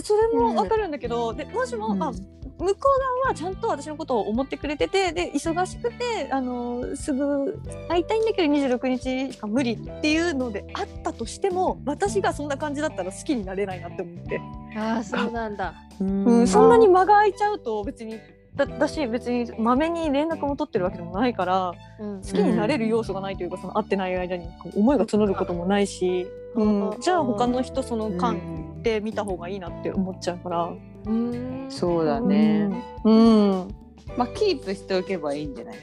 [0.03, 2.03] それもわかるんだけど、でもしも、うん。
[2.03, 2.11] あ
[2.59, 14.41] 向こう側はちゃんと私のことを思ってくれててで忙しくてあのすぐ会いたいんだけど26日しか無理っていうのであったとしても私がそんな感じだったら好きになれないなって思って。
[14.75, 15.73] ああそうなんだ。
[15.99, 18.19] うん、そんなに間が空いちゃうと別に
[18.55, 22.21] だだし別にまめに連絡も取ってるわけでもないからうん。
[22.21, 27.01] 好きになれる要素がないというか、その会ってない間に思いが募ることもないし、うんうん。
[27.01, 30.71] じゃあ他の人その間うんで見た方がいいなって思っちゃうから。
[31.07, 31.65] うん。
[31.69, 32.69] そうだね。
[33.03, 33.75] うん、うん。
[34.17, 35.75] まあキープしておけばいいんじゃない？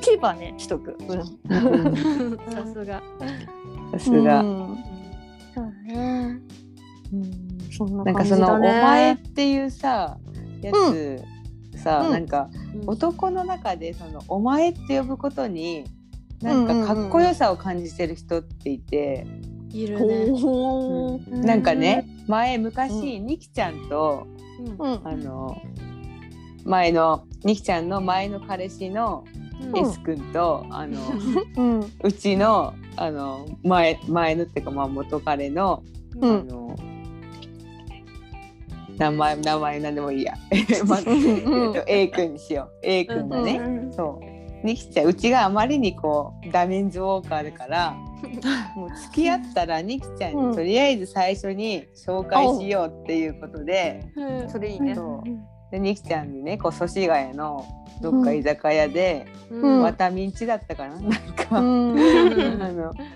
[0.00, 0.96] キーパーねしとく。
[1.00, 1.10] うん。
[1.10, 2.38] うん。
[2.52, 3.02] さすが。
[3.92, 4.40] さすが。
[4.42, 4.78] うん。
[5.54, 6.40] そうね。
[7.12, 7.58] うん。
[7.70, 7.96] そん。
[7.96, 8.44] ななんか感じだね。
[8.44, 10.18] その「お前」っていうさ
[10.60, 11.22] やつ、
[11.76, 12.12] さ、うん。
[12.12, 12.82] なんかうん。
[12.86, 15.84] 男の中でその「お前」って呼ぶことに
[16.42, 19.26] なんかかっこよさを感じてる人っていて、
[19.74, 20.40] いるね。
[20.40, 21.38] ほう。
[21.40, 24.26] なんかね前昔、ニキちゃんと
[25.02, 25.60] あの
[26.64, 29.24] 前のニキちゃんの前の彼氏の
[29.62, 29.78] うん。
[29.78, 31.00] S 君と、あの
[32.02, 35.82] うちのあの前前のっていうかまあ元彼の、
[36.20, 36.40] うん。
[36.40, 36.76] あの
[38.96, 40.34] 名前名前なんでもいいや、
[40.86, 41.06] まあうん。
[41.08, 42.70] えっと A 君にしよう。
[42.82, 43.60] A 君がね、
[43.90, 44.66] そう。
[44.66, 47.96] ニキちゃんうちがあまりにこうダメンズウォーカーだから
[48.76, 50.50] もう付き合ったらニキちゃんうん。
[50.50, 54.48] にとりあえず最初に紹介しようっていうことで、うん。
[54.48, 54.94] それいいね。
[54.94, 55.28] そう。
[55.70, 57.64] でニキちゃんにねこう祖師ヶ谷の
[58.00, 59.82] どっか居酒屋で、うん。
[59.82, 61.00] ワタミンチだったかな？
[61.00, 61.98] なんか、うん。
[62.62, 62.68] あ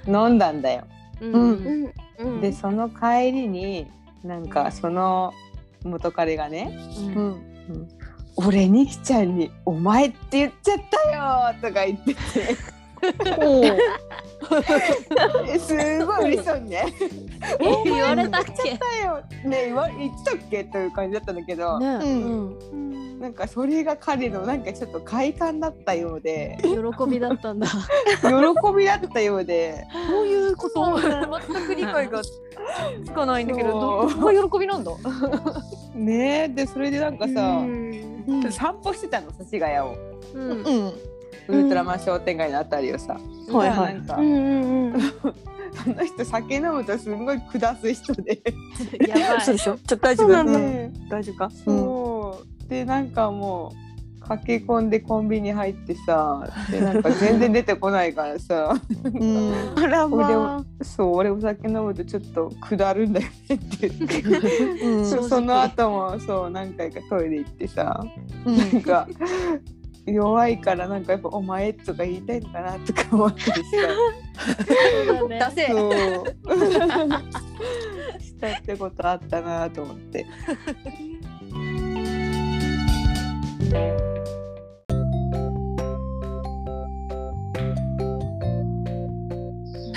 [0.06, 0.84] の飲んだんだよ。
[1.20, 1.32] うん。
[1.32, 1.92] うん。
[2.18, 2.40] うん。
[2.40, 3.86] でその帰りに
[4.24, 5.32] なんかその
[5.84, 7.14] 元彼がねうん。
[7.16, 7.88] うん
[8.40, 12.20] 「俺ニキちゃんにお前って言っちゃったよ」とか言ってて
[15.46, 15.74] え す
[16.06, 16.86] ごい嬉しそうにね。
[17.60, 22.06] え 言われたっけ「だよね言わ言ってたっけ?」という感じだったんだけど、ねうう
[22.76, 23.20] ん。
[23.20, 26.56] なんかそれが彼のなんかちょっと快感だったようで。
[26.62, 26.68] 喜
[27.10, 27.66] びだったんだ。
[27.66, 29.84] 喜びだったようで。
[30.08, 30.98] どういうこと。
[31.00, 32.30] 全く理解がつ
[33.12, 34.92] かないんだけどどど喜びなんだ？
[35.94, 36.48] ねえ。
[36.48, 38.52] でそれでなんかさ、うん。
[38.52, 39.96] 散歩してたの祖師ヶ谷を。
[40.34, 40.50] うん。
[40.50, 40.92] うん
[41.48, 43.18] ウルトラマン商店街のあたりをさ、
[43.50, 43.94] はいはい。
[43.94, 45.00] なんか、うんうんうん。
[45.00, 48.40] その人酒飲むとすんごい下す人で、
[49.06, 49.40] やばい。
[49.44, 49.76] そうでしょ？
[49.76, 50.28] ちょっと大丈夫？
[50.28, 50.58] そうなんだ。
[50.58, 51.50] ね大丈夫か？
[51.50, 52.68] そう。
[52.68, 58.74] でなんかもう駆け込んでコンビニ入ってさでなんか全然出てこないからさ。
[59.04, 59.52] うん。
[59.76, 65.06] あら俺まをそう俺お酒飲むとちょっと下るんだよねって言って、うん。
[65.06, 68.04] そう その後もそう何回かトイレ行ってさ。
[68.44, 69.06] なんか
[70.12, 73.52] 弱いからなんかやっぱ「お前」とか言いたいのかなとか思ってさ
[74.66, 75.38] そうだね。
[75.54, 76.24] 出せそう
[78.46, 80.26] ってことあったなと思って。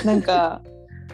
[0.04, 0.62] なんか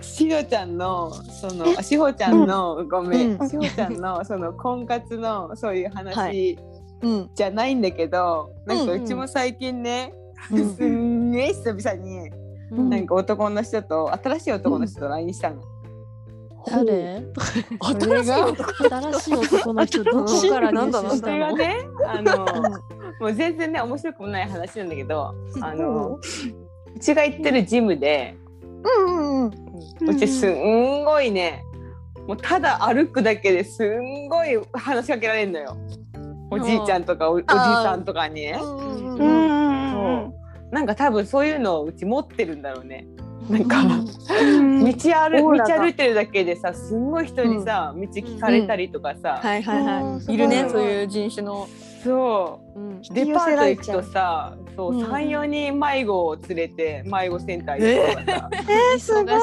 [0.01, 3.49] しほちゃんのそのあしほちゃんの、ごめん、うん。
[3.49, 6.76] しほちゃんのその婚活のそういう話、はうん
[7.35, 9.03] じゃないんだけどなんかうんうん。
[9.03, 10.13] うちも最近ね、
[10.51, 12.29] うん すんげえ久々に
[12.71, 12.89] うん。
[12.89, 15.61] なんか男の人と新しい男の人と LINE したの。
[16.69, 17.23] 誰？
[18.01, 18.47] それが？
[19.13, 19.73] 新しい男？
[19.73, 21.55] の人どこから入手そしたの？
[21.55, 22.45] ねあの
[23.21, 28.35] もう全然ね面白くもない話なんだけどあのうちが行ってるジムで
[28.83, 29.51] うんうん
[30.01, 30.09] うん。
[30.09, 31.63] うちすんごいね
[32.27, 35.77] もうただ歩くだけですんごい話しかけられるのよ。
[36.49, 38.57] おじいちゃんとかおおじさんとかにね。
[38.59, 40.33] そう。
[40.71, 43.07] なんか多分そういうのをうち持ってるんだろうね。
[43.49, 43.83] なんか。
[43.83, 50.37] 道歩道歩いてるだけでさすんごい人にさ、道聞かれたりとかさ、はいはいはい。
[50.37, 51.67] るねすごいそういう人種の。
[52.03, 52.79] そう。
[52.79, 53.01] うん。
[53.01, 58.49] デパート行くとさそう、うん三四人迷子を連れて迷子センター行くとかさ、
[58.95, 59.35] 忙しすごい。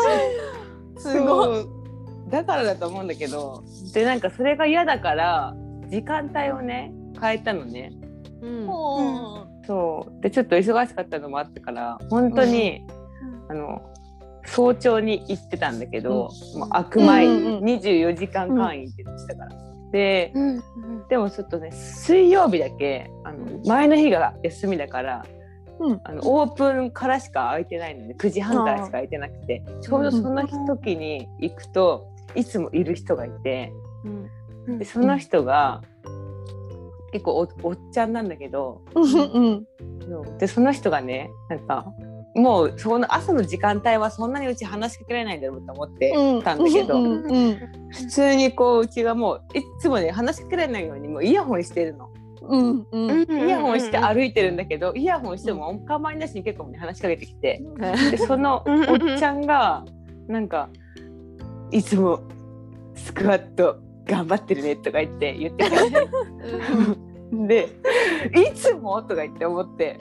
[1.27, 1.69] そう。
[2.31, 3.63] だからだと思うんだけど。
[3.93, 5.55] でなんかそれが嫌だから
[5.95, 7.93] 時間帯をね変えたのね。
[8.43, 8.47] い。
[8.47, 8.67] うん。
[9.67, 10.23] そう。
[10.23, 12.85] でちょっと忙しかったのもあってから本当に、
[13.49, 13.81] あの
[14.45, 17.65] 早朝に行ってたんだけど、もう開く前うんうんうん。
[17.65, 19.57] に24時間会員って言ってたから、
[19.93, 20.63] でうん
[21.09, 25.27] でもちょっとね水曜日だけあの前の日が休みだから、
[25.79, 26.01] うん。
[26.03, 33.73] あのオープンからしか空いてないので9時半からしか空いてなくてちょうどその時に行くといつもいる人がいて
[34.05, 34.31] うん
[34.67, 35.83] でその人が
[37.13, 38.83] 結構おおっちゃんなんだけど。
[38.95, 39.67] うん
[40.39, 41.87] でその人がねなんか
[42.35, 47.25] もうその朝の時間帯はそんなにうち話しかけられないんだろうと思ってうんたんだけど、うん。
[47.25, 47.59] うん
[47.91, 52.11] 普通にこううちがもういつもね話しかけられないようにもうイヤホンしてるの。
[52.43, 53.47] うんうん。
[53.47, 57.63] イヤホンして歩いてるんだけど、イヤホンしてもお構いなしに結構ね話しかけてきて。
[58.11, 59.85] でそのおっちゃんが
[60.27, 60.69] なんか
[61.71, 62.21] 「いつも
[62.95, 65.65] スクワット頑張ってるね」とか言って言って
[67.33, 67.69] で
[68.51, 69.99] 「いつも?」とか言って思って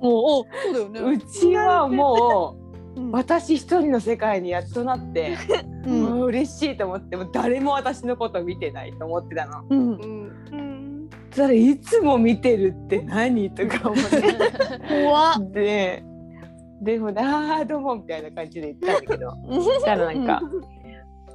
[0.00, 1.14] もうおそうだよね。
[1.14, 2.56] うちはも
[2.96, 5.36] ううん私一人の世界にやっとなって、
[5.86, 9.64] うんもう嬉しいと思ってもう誰も私のこと見てないと思ってたの。
[9.68, 14.22] うんうんそしたらいつも見てるって何とか思って。
[15.04, 15.50] 怖っ。
[15.52, 16.02] で
[16.80, 20.42] でもああどうもみたいな感じで言ったんだけどそしたらなんか、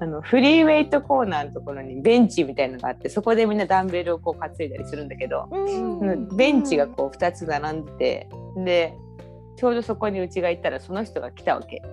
[0.02, 5.48] あのフリーウェイトコーナーのところにベンチみたいのがあってそこでみんなダンベルをこう担いだりするんだけど、
[6.36, 8.98] ベンチがこう2つ並んでてで
[9.58, 11.84] ちょうどそこにうちが行ったらその人が来たわけ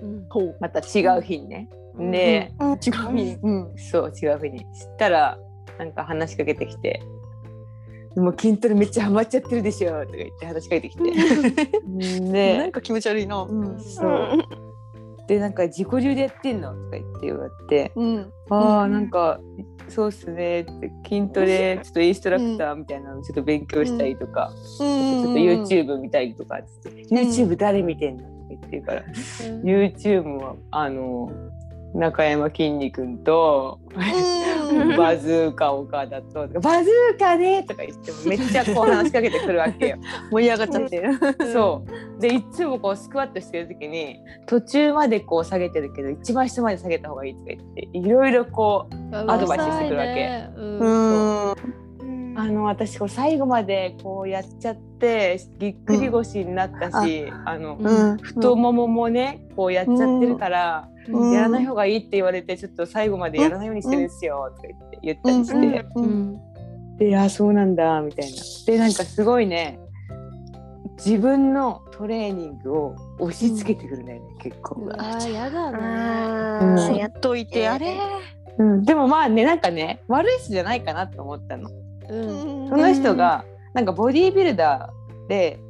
[0.00, 0.26] うん。
[0.60, 1.68] また違う日にね。
[1.98, 3.38] で、違う日。
[3.42, 3.74] うん。
[3.76, 4.64] そう違う日にし
[4.96, 5.38] たら
[5.78, 7.02] なんか話しかけてきて。
[8.14, 11.02] でも筋トレめっちゃハマっちゃってるでしょとか言って話しかけてきて
[12.32, 13.42] でなんか気持ち悪いな。
[13.42, 13.78] うん。
[13.78, 14.67] そう。
[15.28, 16.72] でなんか自己流でやってんの？
[16.72, 18.32] とか言って言われて、うん。
[18.50, 19.38] ああなんか
[19.88, 28.22] そうっすねって筋トレちょっとインストラクターみたいなのちょっと勉強したりとか、ちょっと YouTube 見たりとかっつって、YouTube 誰見てんの？
[28.22, 29.02] とか言ってるから、
[29.62, 31.30] YouTube はあの
[31.94, 34.57] 中山きんに君とうん。
[34.96, 39.96] バズーカ岡田と「バズーカね!」とか言ってもめっちゃこう話しかけてくるわけよ。
[40.30, 41.18] 盛り上がっちゃってる。
[41.52, 41.84] そ
[42.18, 50.64] うでいつもこうスクワットしてる時に途中までこう下げてるけど一番下まで下げた方がいいとか言っていろいろこうアドバイスしてくるわけう
[51.84, 51.87] ん。
[52.38, 58.16] あの私こう最後までこうやっちゃってぎっくり腰になったし、あのうん。
[58.18, 61.32] 太もももねこうやっちゃってるから、うん。
[61.32, 66.40] やらない方がいいって言われてちょっと最後までやらないようにしてるんですよとか言って言ったりして、うんうん
[66.98, 68.36] で「あそうなんだ」みたいな。
[68.66, 69.80] でなんかすごいね
[70.96, 74.76] 自分のトレーニングを押し付けてくるんだよね、結構。
[74.82, 75.78] うわーやだね。
[75.80, 76.76] あうん。
[76.76, 77.96] ーやっといてやれ。
[78.58, 81.68] うん、でもまあねなんかね悪い人じゃないかなと思ったの。
[82.08, 82.68] うん。
[82.68, 83.44] その人が
[83.74, 85.60] なんかボディービルダーで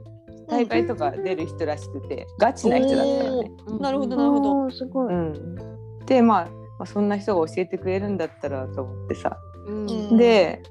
[0.48, 3.50] 大会とか出る人らしくてガチな人だったのね。
[3.66, 3.80] うん。
[3.80, 4.70] なるほどなるほど。
[4.70, 5.14] すごい。
[5.14, 5.56] うん、
[6.06, 6.50] で、まあ、ま
[6.80, 9.36] あそんな人が教えてくれるんだったらと思ってさ、
[9.66, 10.16] うん。
[10.16, 10.62] で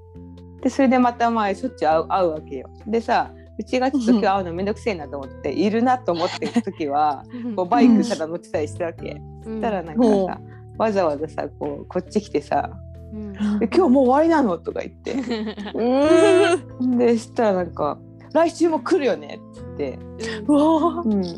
[0.62, 2.70] でそれでまたまあしょっちゅう会う会うわけよ。
[2.88, 7.24] でさうちがちょっと今日会うのめんどくせえなと思って いるなと思ってる時は
[7.56, 9.22] こうバイクただ乗ってたりしたわけ。
[9.44, 10.42] そしたらなんかさ
[10.78, 12.72] わざわざさこうこっち来てさ
[13.14, 15.16] うん「で今日もう終わりなの?」とか言って。
[15.74, 16.98] うん。
[16.98, 17.98] でしたらなんか
[18.34, 20.00] 「来週も来るよね」っつって
[20.48, 21.32] うわ「うん、で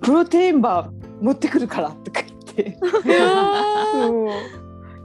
[0.00, 2.22] プロテインバー持ってくるから」とか
[2.56, 2.78] 言って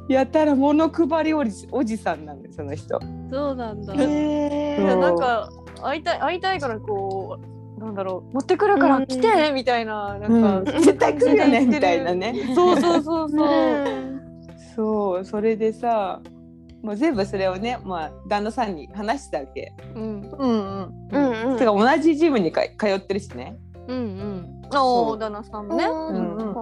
[0.10, 3.00] やたら物配りおじおじさんなんだよその人。
[3.32, 3.94] そうなんだ。
[3.94, 5.50] なんか
[5.82, 7.40] 会いたい会いたいからこ
[7.78, 12.34] うなんだろう持ってくるから来てみたいななんか、絶対来るよねみたいなね。
[12.56, 14.23] そうそうそうそう。
[14.76, 16.22] そうそれでさ
[16.84, 19.72] もう全部それをね、まあ、旦那さんに話したわけ。
[19.96, 21.10] うんうんうん。
[21.12, 23.58] うんうんてか同じジムにか通ってるしね。
[23.88, 24.78] うんうん。
[24.78, 25.86] おお旦那さんもね。
[25.86, 26.54] うんうん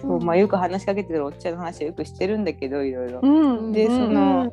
[0.00, 3.20] そうまあ、よく話しかけてるおっちゃんの話はよくしてるんだけどいろいろ。
[3.22, 3.28] う
[3.70, 4.52] んでそうんの、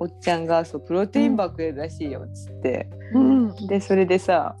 [0.00, 4.56] おっちゃんがそうプロテインバーくれるらしいよっつって、うんでそれでさ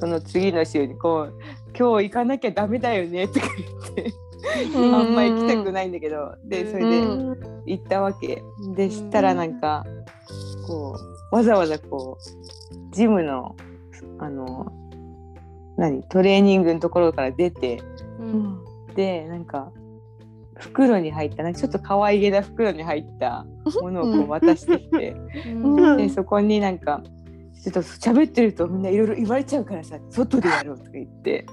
[0.00, 1.34] その次の週にこう
[1.78, 3.46] 「今日行かなきゃダメだよね」とか
[3.94, 4.27] 言って。
[4.74, 6.34] うんあんま行きたくないんだけど。
[6.44, 8.42] でそれでうん行ったわけ
[8.74, 9.84] でしたらなんか
[10.66, 10.96] こ
[11.32, 13.54] うわざわざこうジムの
[14.18, 14.72] あの
[15.76, 17.82] 何トレーニングのところから出て
[18.20, 18.64] うん。
[18.94, 19.70] でなんか
[20.56, 23.46] 袋に入ったなんかちょっと可愛げな袋に入った
[23.80, 25.14] ものをこう渡してきて、
[25.46, 25.96] うん。
[25.96, 27.02] でそこになんか
[27.62, 31.46] ちょっと喋ってるとみんないろいろ言われちゃうからさ外でやろうとか言って。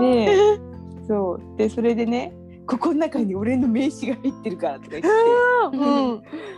[0.00, 0.73] で
[1.06, 1.56] そう。
[1.56, 2.32] でそれでね
[2.66, 5.08] ここの中に俺の名刺が入ってるからとか言って。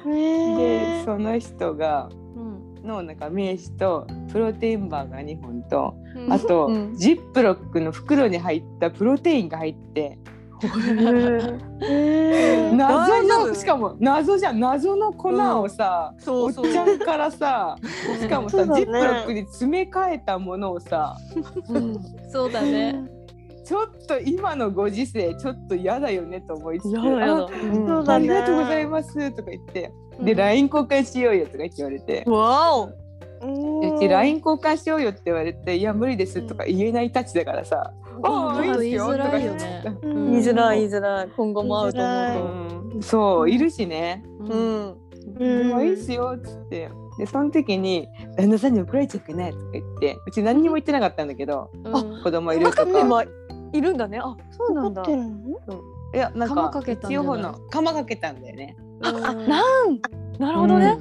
[0.05, 0.57] うん。
[0.57, 2.83] でその人がうん。
[2.85, 6.33] のなんか名刺とプロテインバーが2本とうん。
[6.33, 6.97] あと、うん。
[6.97, 10.19] ジップロックの袋に入ったプロテインが入って。
[12.73, 14.61] 謎のしかも謎じゃん。
[14.61, 15.29] 謎の粉
[15.61, 17.77] をさ、おっちゃんからさ
[18.19, 21.15] しかもさ、ジップロックに詰め替えたものをさ
[21.69, 21.99] うん。
[22.31, 23.16] そうだね。
[23.67, 28.15] ちょっと今のご時世ちょっと嫌だよねと思いつつあそうだね。
[28.15, 32.25] ありがとうございますとか言って、でうん LINE 交換しようよとか言われて。
[32.29, 32.85] わお。
[32.87, 37.93] うち LINE 交換しようよって言われて「いや無理です」とか言えないたちだからさ
[38.25, 39.99] 「ああいいっすよ」とか言っ言いづらいよね。
[40.01, 40.07] て。
[40.07, 40.31] うん。
[40.31, 41.29] 言いづらい言いづらい。
[41.37, 44.25] 今後も会うと思うんそういるしね。
[44.41, 44.97] うとうん
[45.39, 45.71] 「うん。
[45.71, 46.89] まあいいっすよ」っつって。
[47.19, 52.23] でその時に「旦那さんに怒られちゃうかな」とか言ってうち何にも言ってなかったんだけどうん。
[52.23, 52.85] 子供いるとか
[53.77, 54.19] いるんだね。
[54.19, 55.03] あそうなんだ。
[55.03, 55.37] 怒ってるの？
[56.15, 58.77] いやなんか釜かけ一応ほの釜かけたんだよね。
[59.01, 59.21] うん。
[59.21, 59.47] なん？
[60.39, 60.97] なるほどね。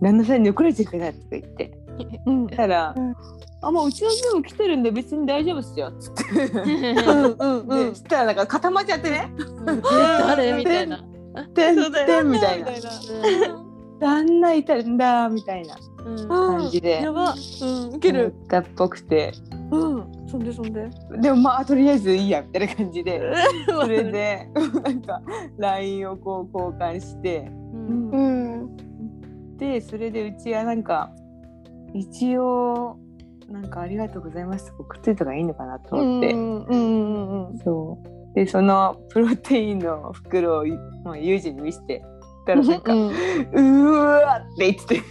[0.00, 1.78] 旦那さんに怒られちゃうかなとか言って。
[2.26, 2.46] うん。
[2.48, 3.14] たら「うん。
[3.62, 6.22] あもううちのジム来てるんで別に大丈夫っすよ」っつって。
[6.44, 7.68] うんうん。
[7.68, 9.30] で、そしたらなんか固まっちゃってね。
[9.38, 9.82] うん。
[9.82, 10.52] 誰？
[10.54, 10.98] みたいな。
[11.54, 12.70] 「てんてん」みたいな。
[12.70, 13.64] みたいな
[14.00, 16.28] 「旦那いたんだ」みたいなうん。
[16.28, 17.02] 感じで。
[17.02, 17.34] やば。
[17.62, 18.34] うんウケる。
[18.36, 19.32] 思ったっぽくて。
[19.70, 20.90] うんそんでそんで。
[21.20, 23.20] でもまあとりあえずいいやみたいな感じで。
[23.68, 24.48] それで
[24.82, 25.22] なんか
[25.58, 27.50] LINE をこう交換して。
[27.72, 28.10] うん。
[28.10, 29.56] うん。
[29.56, 31.12] でそれでうちはなんか
[31.92, 32.98] 一応
[33.48, 38.34] なんか「ありがとうございます」とか送っといた方がいいのかなと思って、うんうんうんうんそう。
[38.34, 40.64] でそのプロテインの袋を
[41.04, 42.04] まあユージに見せて
[42.44, 45.02] たらなんか「うーわ!」って言ってて。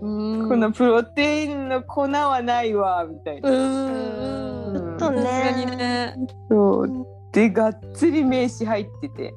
[0.00, 0.48] うん。
[0.48, 3.50] このプロテインの粉はないわみたいな。
[3.50, 4.72] うん。
[4.92, 4.98] うん。
[4.98, 6.14] そうね
[6.48, 7.06] そう。
[7.32, 9.34] でがっつり名刺入ってて、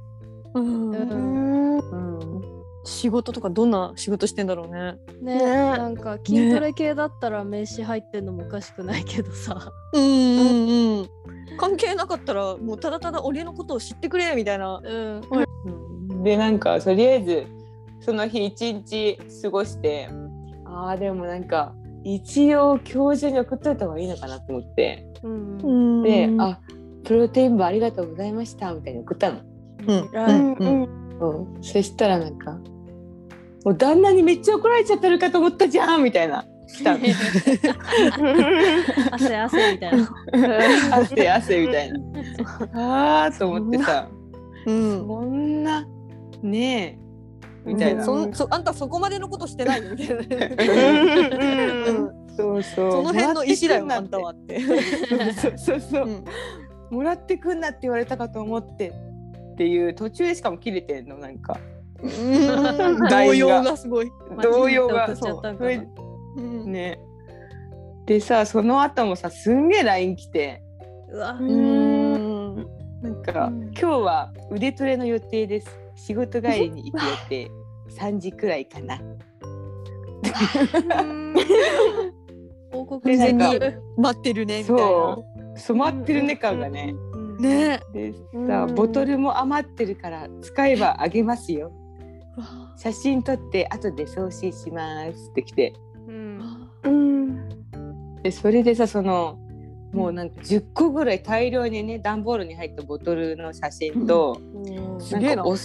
[0.56, 0.92] うん。
[0.92, 1.78] うん。
[1.78, 1.96] う
[2.40, 2.42] ん、
[2.84, 4.96] 仕事とかどんな仕事してんだろうね。
[5.22, 5.46] ねね。
[5.46, 9.72] なんか筋トレ系だったら名刺入ってんのもおかしくないけどさ。
[9.94, 11.10] うんうんうん
[11.56, 14.82] 関係なかったらもうただただ俺のことを知ってくれみたいな。
[14.84, 15.22] うん。
[16.24, 17.46] でなんかとりあえず
[18.00, 20.10] その日一日過ごして
[20.66, 21.74] あーでもなんか
[22.04, 25.06] 一応今日中に送っといた方がいいのかなと思って。
[25.24, 26.04] うん。
[26.04, 26.60] で「あ
[27.06, 29.40] プロテインバーありがとうございました」みたいに送ったの。
[29.88, 30.10] うん。
[30.12, 30.54] うん。
[30.54, 31.04] うん。
[31.20, 32.52] うん、そしたらなんか
[33.64, 36.46] もう旦那にめっちゃ怒られちゃってるかと思ったじゃんみたいな。
[36.68, 37.00] 来たの
[39.12, 40.10] 汗汗みたいな。
[40.98, 42.00] 汗汗みたいな。
[43.26, 44.10] あーと思ってさ。
[44.66, 45.08] うん。
[45.08, 45.88] こんな
[46.44, 47.04] ねえ。
[47.66, 48.04] みたいな。
[48.04, 50.24] そんそあんたそこまでのことしてないよみたいな。
[51.88, 52.24] うん。
[52.36, 52.92] そうそう。
[52.92, 54.60] その辺の石だよあんもらってくんなたはって。
[55.34, 56.08] そうそうそう。
[56.08, 56.26] うん。
[56.92, 58.90] もらってくんなって言われたかと思って。
[59.54, 61.58] っていう途中でしかも切れてんのなんか。
[63.10, 64.12] 動揺がすごい。
[64.42, 65.16] 動揺が。
[65.16, 65.42] そう。
[65.58, 65.88] それ
[66.66, 67.00] ね。
[68.06, 70.62] でさその後もさすんげえ LINE 来て。
[71.10, 71.38] うわ。
[71.40, 71.93] うん。
[73.04, 73.64] なんか、うん。
[73.64, 75.78] 今日は腕トレの予定です。
[75.96, 77.52] 仕事帰りに行く予定。
[78.00, 78.98] 3時くらいかな。
[82.72, 84.82] 報告で全なんかに待ってるねみたいな。
[84.82, 85.26] そ
[85.56, 85.60] う。
[85.60, 87.82] 染まってるね感がね、うんね。
[87.94, 88.48] でうん。
[88.48, 91.74] さボトルも余ってるから使えばあげますよ。
[92.78, 95.74] 写真撮って後で送信しますって来て。
[96.08, 96.70] うん。
[96.84, 97.50] うん
[98.24, 99.38] でそれでさその
[99.94, 104.42] もうなんか10個ぐらい大量にね段ボールに入ったボトルの写真と、
[105.00, 105.36] すげえな。
[105.38, 105.58] なんかおっ,、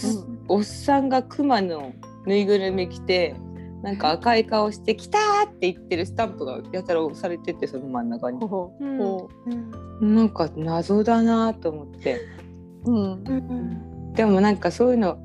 [0.47, 1.93] おっさんがクマの
[2.25, 3.35] ぬいぐるみ着て
[3.81, 5.17] なんか赤い顔して「来た!」
[5.49, 8.39] って言ってるスタンプがやたら押されててその真ん中に。
[10.01, 12.21] なんか謎だなと思って。
[12.85, 13.23] ううん。
[13.25, 14.13] うん。
[14.13, 15.17] でもなんかそういうの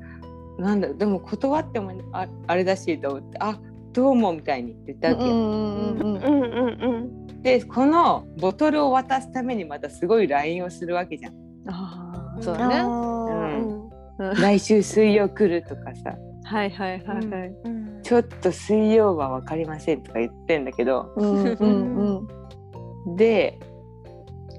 [0.57, 3.59] なんだでも断ってもああれだしと思って「あ
[3.93, 7.24] どうも」みたいに言ったわけよ。
[7.45, 11.33] でこのボトルを渡すためにまたすごい LINE をするわけじゃん。
[11.67, 12.75] あそうだね。
[12.77, 12.87] あ
[14.17, 14.33] うん。
[14.41, 16.17] 来週水曜来るとかさ。
[16.43, 17.27] はいはいはいはい。
[17.27, 21.13] ーうんちょっと水曜は分かりませんとか言ってんだけど。
[21.17, 22.27] うんうん
[23.05, 23.15] うん。
[23.15, 23.59] で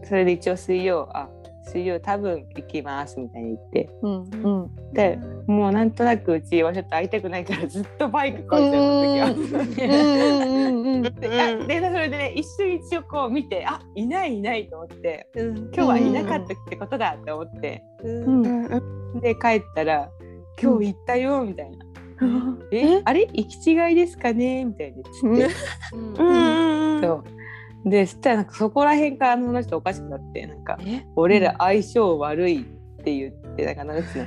[0.05, 1.29] それで一応水曜あ
[1.69, 3.91] 水曜多分行きますみたいに言って。
[4.03, 4.71] うんうん。
[4.93, 9.35] でもうなんとなくうちはちょっと会いたくないからずっとバイクこいてる時は。
[11.67, 15.29] でそれでね一瞬一応こう見てあいないいないと思って。
[15.35, 15.57] うん。
[15.57, 17.83] 今日はいなかったってことだって思って。
[19.21, 20.09] で帰ったら
[20.63, 21.79] 「今日行ったよ」みたいな
[22.73, 23.27] 「えあれ？
[23.33, 25.55] 行き違いですかね?」みたいに言って。
[25.95, 27.01] うんうん。
[27.03, 27.25] そう
[27.87, 32.61] でそしたらなんかそこら辺からあの人おかしくなってなんかえ「俺ら相性悪い」
[33.01, 34.25] って言ってなんかなんつうの？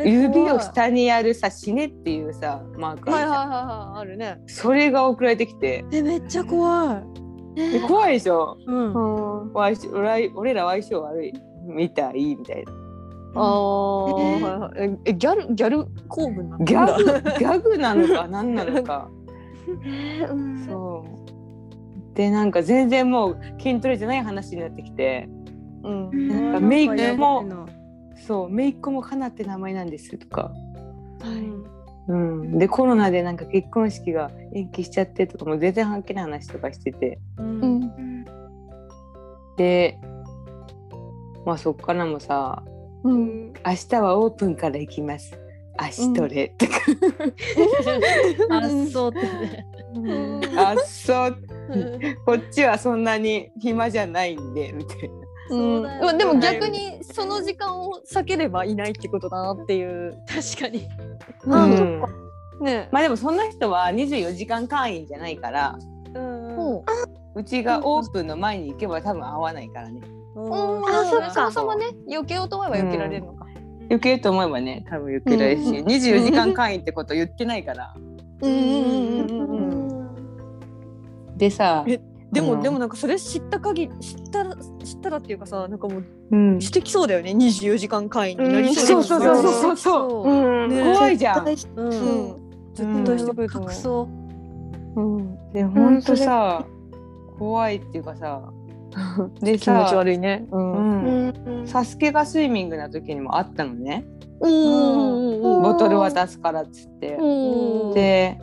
[0.00, 4.40] え 指を下にやるさ「死ね」っていうさマークあはいはいるじゃんはいはいあるね。
[4.46, 5.84] それが送られてきて。
[5.92, 7.02] えめっちゃ怖
[7.56, 7.80] え。
[7.86, 8.56] 怖いでしょ？
[8.60, 8.64] い。
[8.66, 9.52] うん。
[9.54, 11.32] 俺俺ら相性悪い
[11.66, 12.72] みたいみたいな
[13.36, 14.98] ああはいはいえ？
[15.10, 17.04] えギャルギャル構文なのギャグ？
[17.38, 19.08] ギャグなのか 何なのか。
[19.84, 20.66] えーうん。
[20.66, 21.17] そう
[22.18, 25.28] でなんか全然もう筋トレじゃない話になってきて。
[25.84, 26.28] うん。
[26.28, 27.44] なんかメイクも
[28.26, 30.50] そう姪っ子もかなって名前なんですとか、
[32.08, 37.20] うんうん、でコロナでなんか結婚式が延期しちゃってとかもう全然関係ない話とかしてて。
[37.38, 38.24] うんうん。
[39.56, 40.00] で
[41.46, 42.64] まあそっからもさ
[43.04, 45.38] うん「明日はオープンから行きます」
[45.78, 46.72] 「足トレ」とか
[48.50, 49.66] あそうってね。
[50.56, 51.36] 「あそう。
[52.26, 53.04] こっちはそん。
[53.04, 54.54] なに暇じゃないん。
[54.54, 55.14] で」みたいな。
[55.50, 60.86] うだよまあでも逆にその時間を避ければいないってことだなっていう確かに。
[61.44, 62.02] うん。
[62.60, 63.36] ねまあでもそん。
[63.36, 65.78] な人は24時間会員じゃないから
[66.14, 66.82] うん。
[67.34, 70.00] うちがオープンの前に行けば多分会わないからね
[70.34, 70.84] うん。
[70.84, 73.37] あそっかそもそもね避けようと思えば避けられるの
[73.88, 77.94] か余計と思えばね多分余計られるし、うん24時間会員ってこと言ってないから。
[78.40, 79.40] うんうんうんうん。
[79.40, 82.00] ううんんでさ、え
[82.32, 89.02] でうんもでもなんかそれ知った限り知ったら知ったらっていうかさなんかもううん、してきそうだよね24時間会員になりそう。
[89.02, 90.66] そうそうそうそうそうう。
[90.66, 90.68] ん。
[90.68, 91.44] ね怖いじゃん。
[91.46, 91.88] 絶対う。
[91.88, 92.30] うん。
[92.32, 94.08] ん絶対してくれると思隠うそ
[94.96, 95.00] う。
[95.00, 95.52] うん。
[95.52, 96.66] でほんとさ、
[97.38, 98.42] 怖いっていうかさ
[99.40, 100.46] で気持ちさ、悪いね。
[100.50, 101.04] ううん。
[101.04, 101.66] ん、うん。
[101.66, 104.04] サスケがスイミングな時にもあったのね。
[104.40, 107.16] おボトル渡すからっつって。
[107.20, 108.38] おで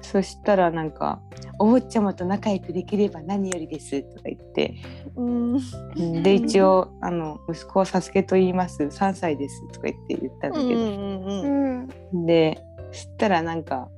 [0.00, 1.20] そしたらなんか
[1.58, 4.74] 「お坊ちゃまと仲良くできれば何よりです」とか言って。
[5.16, 6.22] うん。
[6.22, 8.84] で一応あの「息子はサスケと言います。
[8.84, 12.62] 3歳です」とか言って言ったんだけど、うんで
[12.92, 13.88] そしたらなんか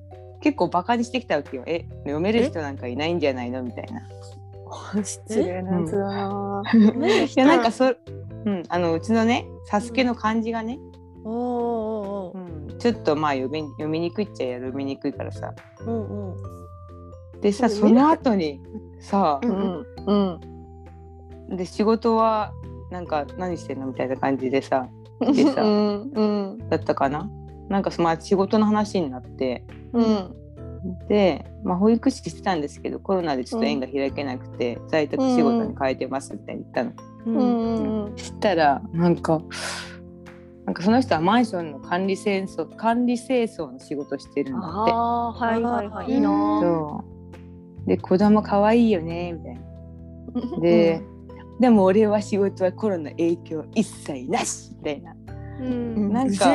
[0.40, 4.00] 結構バカにしてきたわけよ「え読める人なんかいないんじゃないの?」みたいな。
[5.02, 6.62] 失礼なやつだな。
[6.74, 10.78] いやなんかそ、うん、あのうちのね「サスケの漢字がね、
[11.24, 15.52] おーおうん、ちょっとまあ読み読みにくいっちゃ読みにくいからさ。
[15.80, 16.36] ーうんう
[17.36, 17.40] ん。
[17.40, 18.60] でさその後に
[19.01, 21.56] さ、うんうん。
[21.56, 22.52] で仕事は
[22.90, 24.88] なんか何してんのみたいな感じでさ
[25.20, 26.22] でさうんう
[26.56, 26.59] ん。
[26.68, 27.30] だったかな。
[27.68, 29.64] なんかそまあ仕事の話になって。
[29.92, 30.36] うん
[31.09, 36.93] で、まあ、保育士してたんですけどコロナでちょっと縁が開けなくて、在宅仕事に変えてますみたいに言ったの。
[37.27, 39.43] ううんしたらなんか
[40.65, 44.93] なんかその人はマンションの管理清掃管理清掃の仕事してるんだって。
[44.93, 47.05] あはいはいはいいいな。
[47.86, 50.61] で子供可愛いよねみたいな。
[50.61, 51.02] で、
[51.61, 55.15] でも俺は仕事はコロナ影響一切なしみたいな。
[55.60, 56.12] うん。
[56.12, 56.50] なんか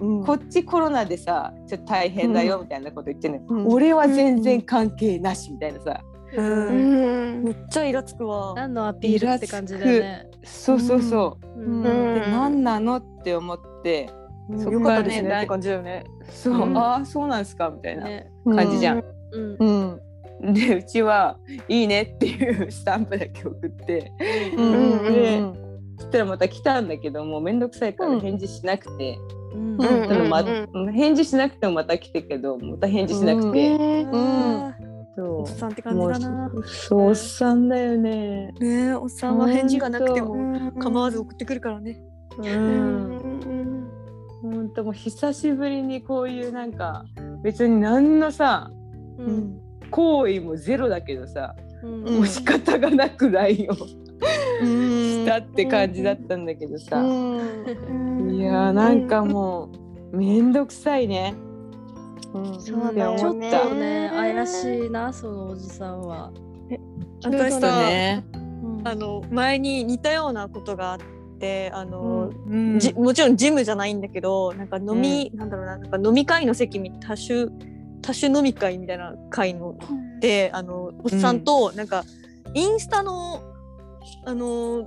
[0.00, 0.24] うん。
[0.24, 3.66] こっちコロナでさちょっと大変だよみたいなこと言ってんのよ、うん。
[3.68, 6.00] 俺は全然関係なしみたいなさ、
[6.36, 7.40] ううん。
[7.40, 8.54] んめっちゃイラつくわ。
[8.56, 10.26] 何のアピールって感じだよね。
[10.44, 11.62] そうそうそう、う。
[11.62, 11.82] ん。
[11.84, 12.14] うん。
[12.14, 14.10] で何なのって思って
[14.56, 16.04] そよっからねかったですねって感じだよね。
[16.30, 16.76] そう、うん。
[16.78, 18.30] ああそうなんすかみたいなね。
[18.44, 19.04] 感じじゃん。
[19.32, 19.56] うん。
[19.60, 20.54] うん。
[20.54, 21.36] でうちは
[21.68, 24.12] いいねっていうスタンプだけ送って。
[24.56, 24.72] うん。
[24.72, 25.12] うん。
[25.12, 25.67] で
[25.98, 29.18] そしたらまた来たんだけどもうめんどくさいから返事しなくて、
[29.52, 30.28] うん。
[30.28, 30.92] まうん。
[30.92, 34.74] 返事しなくてもまた来てけどまた返事しなくて、うん。
[35.16, 35.84] そおっさんってう。
[35.84, 36.50] 感じだな。
[36.64, 38.52] そうおっさんだよね。
[38.60, 42.00] ねえおっさんは返事がなくてほも構わず送ってくるからね。
[42.38, 42.42] う。
[42.42, 43.16] うん。
[43.16, 43.90] ん
[44.42, 46.72] 本当もう久しぶりにこういうなん。
[46.72, 47.04] か
[47.42, 48.70] 別に何のさ
[49.18, 49.60] ううんん
[49.90, 53.74] 行為もゼロだけどさ、もう仕方がなく LINE を
[54.60, 54.68] うん。
[54.68, 58.30] したって感じだったんだけどさ、うん。
[58.34, 59.70] いやーなんかも
[60.12, 61.34] うめんどくさいね。
[62.34, 62.60] うん。
[62.60, 63.18] そうだよね。
[63.50, 66.32] ちょっとね怪しいなそのおじさんは。
[67.24, 68.24] 私さ、ね。
[68.84, 70.98] あの前に似たようなことがあっ
[71.38, 72.78] てあの、うん。
[72.78, 77.46] じもちろんジムじゃないんだけどなんか飲み、なんだろうななんか飲み会の席み多種
[78.02, 79.76] 多種飲み会みたいな会の
[80.20, 82.04] であのおっさんとなんか
[82.54, 83.42] インスタの
[84.24, 84.86] あの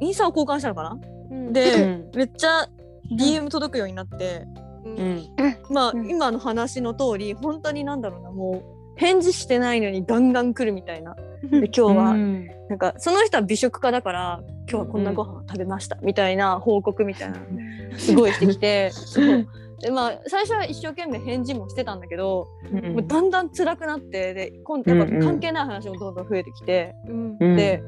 [0.00, 0.98] インスタを交換したのかな？
[1.30, 1.52] うん。
[1.52, 2.10] で、うん。
[2.14, 2.68] めっちゃ
[3.10, 4.46] DM 届くようになって、
[4.84, 5.28] うん。
[5.70, 6.10] まあ、うん。
[6.10, 8.62] 今の話の通り本当になんだろうなも
[8.96, 11.14] う返事してないのにガンガン来るみたいな。
[11.42, 12.46] で今日は、うん。
[12.68, 14.40] なんかその人は美食家だから
[14.70, 18.90] 今日はこんなご飯を食べましたみたいな報告みたいなのすごいしてきて
[19.80, 22.94] でまあ最初は一生懸命返事もしてたんだけど、うん。
[22.94, 25.20] もうだんだん辛くなってで今度やっうんうん。
[25.20, 27.36] ぱ関係ない話もどんどん増えてきて、うん。
[27.38, 27.56] うん。
[27.56, 27.82] で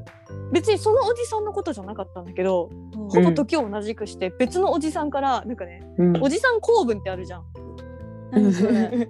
[0.53, 6.23] 別にそのおじさんのことじゃなかったんだけどほぼ時を同じくして別のおじさんからなんかねうん。
[6.23, 7.45] おじさん公文ってあるじゃん。
[8.31, 9.09] 何それ。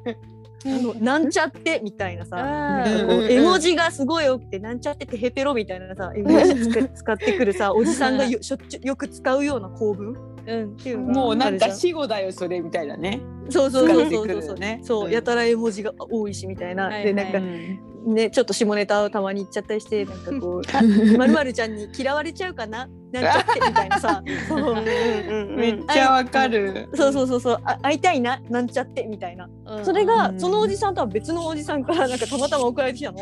[0.62, 2.84] あのなんちゃってみたいなさ
[3.30, 13.20] 絵文字がすごい多くてなんちゃっててへペロみたいなさ絵文字使ってくるさおじさんがよしょっちゅうよく使うような構文うんっていうもうなんか死後だよそれみたいなね。
[13.48, 15.12] そうそうそうそうそうねそううん。
[15.12, 17.80] やたら絵文字が多いしみたいな、はいでなんかうん
[18.14, 20.62] ねちょっと下ネタをたまに言っちゃったりしてなんかこう
[21.18, 22.88] 「まるまるちゃんに嫌われちゃうかな？
[23.12, 24.22] なんちゃって」みたいなさ。
[24.24, 26.88] めっちゃわかる。
[26.94, 27.58] そうそうそうそう。
[27.62, 28.40] あ会いたいな？
[28.48, 29.50] なんちゃってみたいな。
[29.66, 29.84] うん。
[29.84, 33.18] それが、うんそのおじさんとは別のおじさんからなんかたまたま送られてきたの？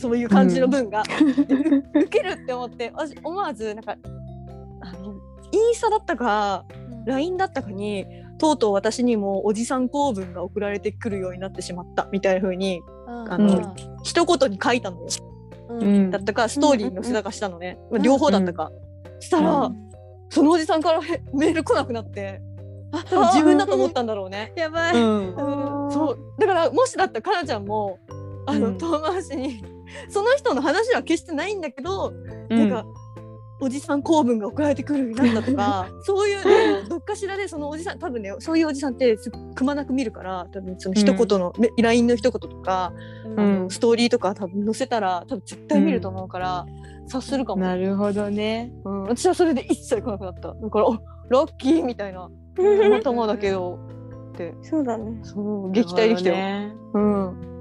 [0.00, 1.02] そういう感じの文が。
[1.46, 1.54] で
[2.00, 3.96] うウケるって思って私思わずなんか
[4.80, 5.11] あの
[5.52, 6.64] インスタだったか
[7.06, 8.06] LINE だったかに
[8.38, 15.06] とうとう私にもおじさん公文が送られてくるようになってしまったみたいな風にああの一言に書いたのよ。
[15.68, 16.10] うん。
[16.10, 18.72] だったかストーリーのせたかしたのね、まあ両方だったか。
[19.20, 19.90] したら、うん。
[20.30, 22.40] そのおじさんからへ メール来なくなって
[23.32, 24.52] 自分だと思ったんだろうね。
[24.56, 24.92] やばい。
[24.92, 26.40] そう。
[26.40, 27.98] だからもしだったらかなちゃんも
[28.46, 28.78] あの、うん。
[28.78, 29.62] 遠回しに
[30.08, 32.12] その人の話は決してないんだけど、
[32.48, 32.84] なんか
[33.62, 42.92] おじさん公文が送られてくるようになったとか そういうのをどっかしらでそのおじさん多分ねそういうおじさんってすくまなく見るから多分その一言の、め LINE の一言とか、
[43.24, 46.66] うんあのストーリーとか多分載せたら多分絶対見ると思うから、
[47.06, 48.72] 察するかも、なるほどね。
[48.84, 50.98] うん、私はそれで一切来なくなっただからお
[51.30, 53.78] ラッキーみたいな たまたまだけど
[54.32, 55.20] ってそうだね。
[55.22, 56.36] そう撃退できたよ。
[56.36, 56.74] ね。
[56.94, 57.51] うん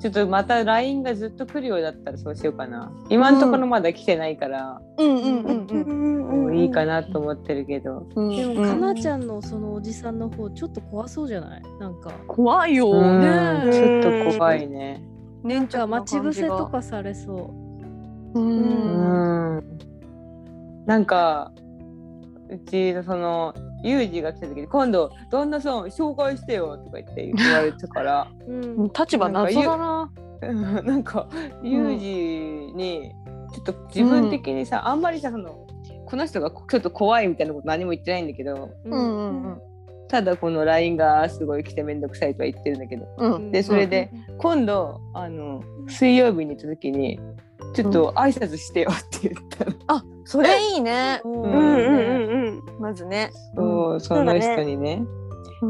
[0.00, 2.92] ちょっとまた LINE がずっと来るようだったらそうしようかな。
[3.08, 8.06] 今のところまだ来てないから、うんうんうんうんいいかなと思ってるけど。
[8.14, 11.62] うんでも、うんかなちゃんのそのおじさんの方、ちょっと怖そうじゃない？
[11.80, 12.12] なんか。
[12.26, 13.72] 怖いようんね。
[13.72, 15.02] ちょっと怖いね。
[15.42, 16.66] なんか待ち伏せと。
[16.66, 17.52] かされそ
[18.34, 18.40] う。
[18.40, 19.62] うんん。
[20.86, 21.52] なんか、
[22.50, 28.52] うちのその、ユージが来た時に、今度、旦那さん紹介してよとか言って 言われてから、う。
[28.52, 28.86] うん。
[28.88, 30.10] 立場謎だな。
[30.40, 31.28] うんなんか、
[31.62, 33.12] ユージに、
[33.52, 35.66] ちょっと自分的にさ、あんまりさ、その、
[36.06, 39.62] この人がちょっと怖いみたいなこと何も言ってないんだけど、うんうんうん
[40.08, 43.50] ただこの LINE がすごい来てめんどくさいとは言ってるんだけど、うん。
[43.52, 47.20] でそれで今度あの水曜日に行った時に
[47.74, 51.20] ちょっと挨拶してよって言ったの、あ、それいいね。
[51.24, 53.30] ううんうんうんうんまずね。
[53.56, 55.02] そうその人にね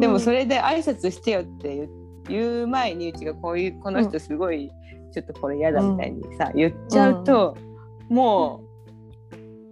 [0.00, 0.38] でもそれ。
[0.38, 1.88] れで挨拶してよって
[2.28, 4.70] 言う前にうちがこういうこの人すごい
[5.12, 7.56] ちょっとこれ嫌だみたいにさ、言っちゃうと、
[8.08, 8.60] も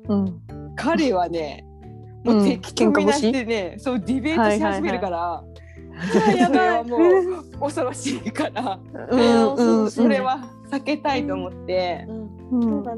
[0.09, 0.25] うん。
[0.25, 0.41] う
[0.77, 1.65] 彼はね
[2.25, 5.45] うんもう敵と見なしてね、そうディベートし始めるから、
[6.37, 8.79] やばいもう恐ろしいから、
[9.11, 9.91] うんうん。
[9.91, 10.21] それ。
[10.21, 12.07] は避けたいと思って。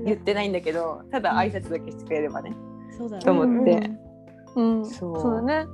[0.05, 2.53] 言ってないんだけどただ挨拶だけしてくれればね、
[2.97, 3.25] そうだね。
[3.25, 3.91] と思って、
[4.57, 4.85] うん。
[4.85, 5.21] そう。
[5.21, 5.67] そうだね。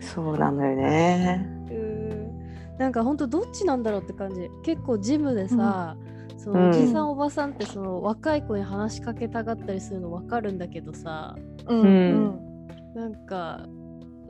[0.00, 1.46] そうなのよね。
[1.70, 2.78] うん。
[2.78, 4.48] なんかほんとどっちなんだろうって感じ。
[4.64, 5.96] 結構ジムでさ、
[6.38, 6.70] そのうん。
[6.70, 11.36] おじさんおばさんってその若い子に話しかけたがったりするの分かるんだけどさ。
[11.68, 12.66] ううん。
[12.94, 13.66] なんか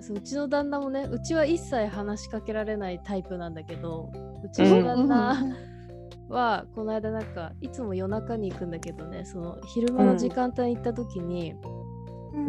[0.01, 4.11] そううちの旦那もねうちは一切話しかけられないタイプなんだけど
[4.45, 5.43] うちの旦那
[6.33, 11.55] はこの間なんかいつも夜中に行くんだけどねその昼間の時間帯に行った時に、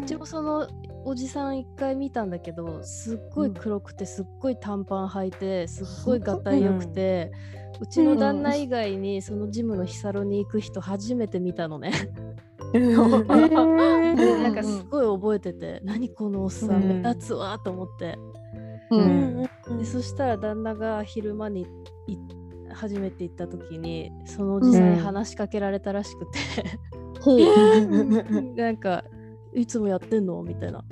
[0.02, 0.68] うちもその
[1.06, 7.32] おじさん一回見たんだけどすっごい黒くてすっごい短パン履いてすっごいがたいよくて、
[7.82, 11.92] うちの旦那以外にそのジムのヒサロに行く人初めて見たのね。
[12.74, 18.18] なんかすごい覚えてて、何このおっさん目立つわと思って、
[18.90, 19.44] うん。
[19.78, 21.68] でそしたら旦那が昼間に
[22.08, 22.18] い
[22.74, 26.40] 初めて行った時にそのおじさんに話しかけられたらしくて、
[27.22, 27.40] ほう。
[28.56, 29.04] なんか
[29.54, 30.84] 「いつもやってんの?」みたいな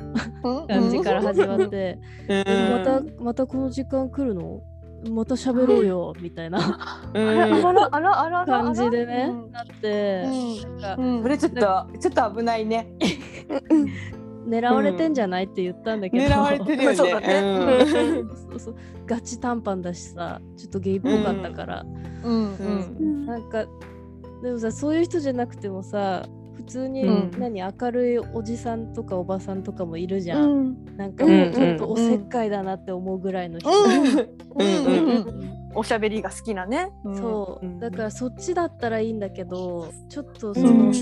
[0.68, 2.00] 感じから始まって
[2.30, 4.62] 「えまたまたこの時間来るの
[5.10, 6.60] また喋ろうよ」みたいな
[7.14, 8.64] あらあらあらあらあら。
[8.64, 9.52] 感じでねうん。
[9.52, 11.22] なってうんなんかうん。
[11.24, 11.60] これちょっと
[12.00, 12.88] ちょっと危ないね。
[14.52, 17.28] 狙われてんじゃないって言ったんだけど、狙われてるよそうだね。
[17.28, 17.86] ね
[18.50, 18.76] そうそう
[19.06, 20.42] ガチ短パンだしさ。
[20.58, 21.86] ちょっとゲイっぽかったから、
[22.24, 22.56] うん。
[22.58, 22.98] うん。
[23.00, 23.26] うん。
[23.26, 23.66] なんか
[24.44, 26.26] でもさそういう人じゃなくてもさ
[26.56, 27.32] 普通に、うん。
[27.40, 30.98] 何明るいおじさんとかおばさんとかもいるじゃん、うん。
[30.98, 33.86] なんかもうちょっとうんおせっかいだなって思うぐらいの人、うん。
[34.60, 34.86] うん。
[34.86, 35.06] うん。
[35.06, 35.52] うん。
[35.74, 36.92] おしゃべりが好きなね。
[37.16, 37.80] そう、うん。
[37.80, 39.20] だからそっちだったらいいん。
[39.20, 40.90] だけどちょっとそうん。
[40.90, 40.94] の、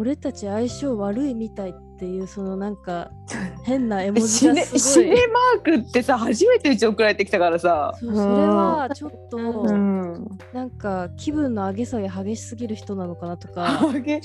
[0.00, 3.10] 俺たち相性悪いみたいっていうそのなんか
[3.64, 7.94] 変な絵文字がすごいシネマークってさ初めてうち送られてきたからさ。
[7.98, 10.28] そうそれはちょっと、ん。
[10.52, 14.20] なんか気分の上げ下げ激しすぎる人なのかなとかね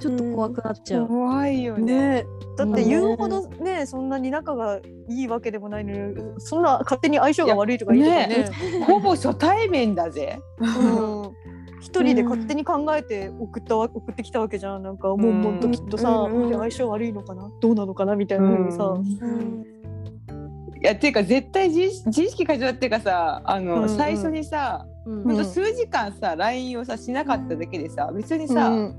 [0.00, 1.06] ちょっと怖くなっちゃう。
[1.06, 2.22] 怖いよね。
[2.22, 2.26] ね
[2.56, 8.50] だって言うほどねそんなに仲がいいわけでもないのにそんな勝手に相性が悪いとか言うとかね
[8.86, 10.38] ほぼ初対面だぜ。
[10.60, 11.45] うん
[11.80, 14.82] 一人で勝手に考えて送ったわ送ってきたわけじゃん。
[14.82, 15.42] なんかもん。
[15.42, 17.50] もんときっとさ、うん相性悪いのかな？
[17.60, 18.16] どうなのかな？
[18.16, 19.64] みたいなふうにさ、うん。
[20.82, 23.88] いやっていうか絶対自意識自意識過剰っていうかさあの、うんうん。
[23.88, 25.24] 最初にさうん。
[25.24, 28.96] ほんと数時間さ LINE をさしなかっただけでさ別にさ、うん。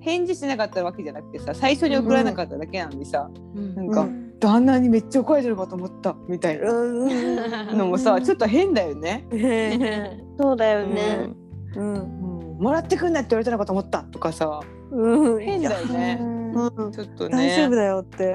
[0.00, 3.74] 返事しなかったわけじゃなくてさ最初に送らなかっただけなのにさ、うん。
[3.74, 4.26] なんか、うん。
[4.38, 9.26] 旦那にめっちゃ怒られてるかと思ったみたいなのもさちょっと変だよね。
[9.32, 11.30] ね そうだよね。
[11.76, 11.94] うん。
[11.94, 14.60] うんもらってくんなって言われたのかと思ったとかさ。
[14.90, 15.40] うん。
[15.40, 16.18] 変だよね。
[16.20, 17.36] うんちょっとね。
[17.36, 18.34] 大丈夫だよって。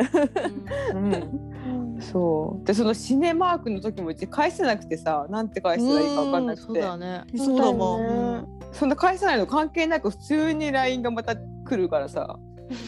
[0.93, 2.65] うん、そう。
[2.65, 7.23] でそのシネマークの時もうち返せなくてさなんて返したらいいか分かんなくそうてだね。
[7.35, 8.47] そうだもん。
[8.71, 11.41] そんな返さないの関係なく普通に LINE がまた来
[11.75, 12.37] るからさ、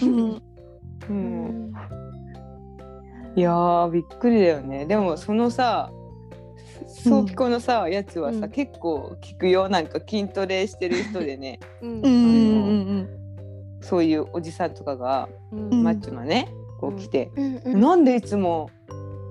[0.03, 0.41] うん。
[1.09, 1.73] うん。
[3.35, 4.85] いやーびっくりだよね。
[4.85, 5.89] でもそのさ
[6.94, 8.49] 早期校のさ、やつはさ、うん。
[8.49, 9.68] 結構聞くよ。
[9.70, 11.60] なんか筋トレしてる人でね。
[11.82, 11.90] うん。
[11.90, 13.10] うんうん
[13.82, 15.84] そういうおじさんとかが、うん。
[15.84, 16.48] マッチョなね
[16.80, 18.70] こう来て、うなんでいつも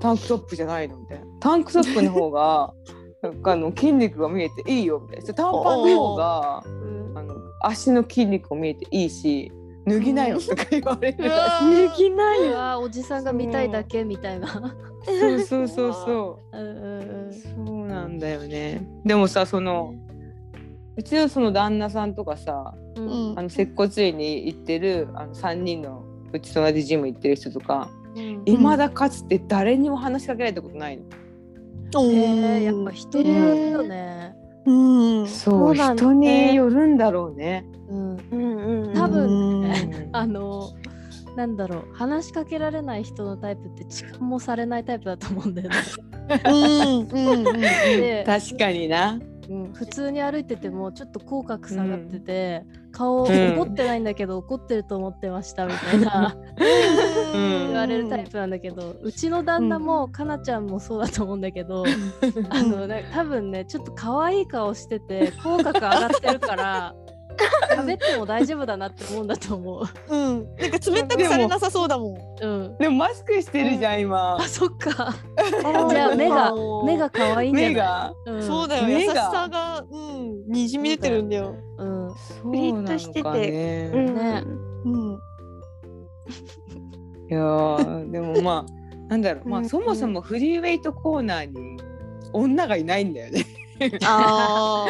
[0.01, 1.25] タンクトップじゃないのみたいな。
[1.41, 2.75] タンクトップの方が
[3.23, 5.35] なんかあの筋肉が見えていいよみたいな。
[5.35, 7.13] 短パンの方がうん。
[7.15, 9.53] あの足の筋肉も見えていいし
[9.87, 14.75] 脱ぎなよとか言われる、脱ぎないわおじさんが見たいだけみたいな。
[15.05, 16.57] そうそうそうそう。
[16.57, 18.87] んうんうそうなんだよね。
[19.05, 19.95] でもさその
[20.97, 23.05] うちのその旦那さんとかさうん。
[23.05, 28.43] うんあの接骨院に行ってるあの3人のうちと同じジム行ってる人とかうん。
[28.45, 31.05] いまだかつて誰にも話しかけられたことないの。
[32.01, 34.35] へえやっぱ人によるよね。
[34.65, 34.73] う
[35.23, 35.27] ん。
[35.27, 37.67] そうそうなんだ人によるんだろうね。
[37.89, 38.17] うん。
[38.31, 39.63] うんうん多分うん。
[39.63, 40.71] ね あの
[41.37, 45.77] なんだろう話しかけられない人のタイプって痴漢もされないタイプだと思うんだよね。
[46.47, 49.19] うんうんうんで確かにな。
[49.49, 53.53] うん普通に歩いててもちょっと口角下がってて、顔うん。
[53.59, 56.37] 怒ってないんだけど怒ってると思ってましたみたいな。
[57.35, 57.67] うん。
[57.69, 61.85] 言われるタイプなんだけどうちの旦那もかなちゃんもそうだと思うんだけど
[62.51, 66.95] あのね多分ねちょっと可愛い顔してて口角上がってるから
[67.77, 69.85] 喋っても大丈夫だなって思うんだと思う。
[70.09, 70.57] うん。
[70.57, 72.45] なんか冷たくされなさそうだもん。
[72.45, 74.37] うん、でもマスクしてるじゃん今。
[74.37, 74.43] あ。
[74.43, 75.15] そっか。
[75.65, 78.15] あ じゃあ目がー目が可愛いんじゃない目が。
[78.27, 79.31] うん、そうだよ優し目が。
[79.31, 80.45] さがうん。
[80.49, 81.55] にじみ出てるんだよ。
[81.79, 83.91] うん、そうなのかね。
[83.95, 84.15] うん。
[84.15, 84.43] ね。
[84.85, 85.19] うん。
[87.31, 88.73] いやーでもまあ
[89.09, 89.49] なんだろう。
[89.49, 89.65] まうん。
[89.65, 91.79] あそもそもフリーウェイトコーナーに
[92.33, 93.45] 女がいないんだよね。
[94.05, 94.87] あ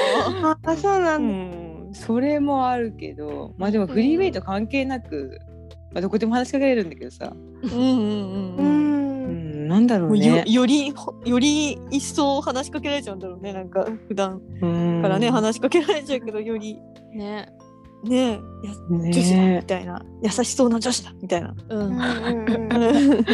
[0.64, 1.50] あそうなうん。
[1.50, 1.71] だ。
[1.92, 5.38] んそれもあるけどまあでもフリーウェイト関係なく、
[5.92, 8.82] まあ、どこでも話しかけられるんだけどさ、ーうんうんうんううん。
[9.24, 10.44] うんん、なんだろもうね。
[10.46, 10.92] より
[11.24, 14.40] より一層話しかけられちゃうんだろうねなんか普段。
[14.60, 16.78] うんからね話しかけられちゃうけどより。
[17.12, 17.48] ね。
[18.04, 18.32] ね。
[18.32, 18.38] や
[18.90, 19.12] ね。
[19.12, 20.04] 女子だみたいな。
[20.22, 21.54] 優しそうな女子だみたいな。
[21.68, 21.80] うん。
[21.80, 23.24] うんうんうん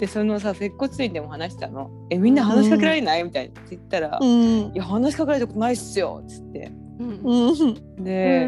[0.00, 3.60] でそのさ接骨院でも話したの「えみんな話しかけられない?」みたいな。
[3.60, 4.28] って言ったら「うん。
[4.28, 6.72] いや話しかけられたことないっすよ」っつって
[7.98, 8.46] で、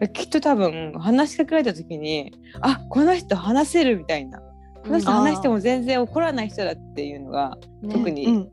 [0.00, 0.08] うん。
[0.12, 4.40] きっと多分話しかけられた時にあこの人話せるみたいな。
[4.82, 7.56] この人話しても全然怒らない人だっていうのが、
[7.90, 8.48] 特うにん。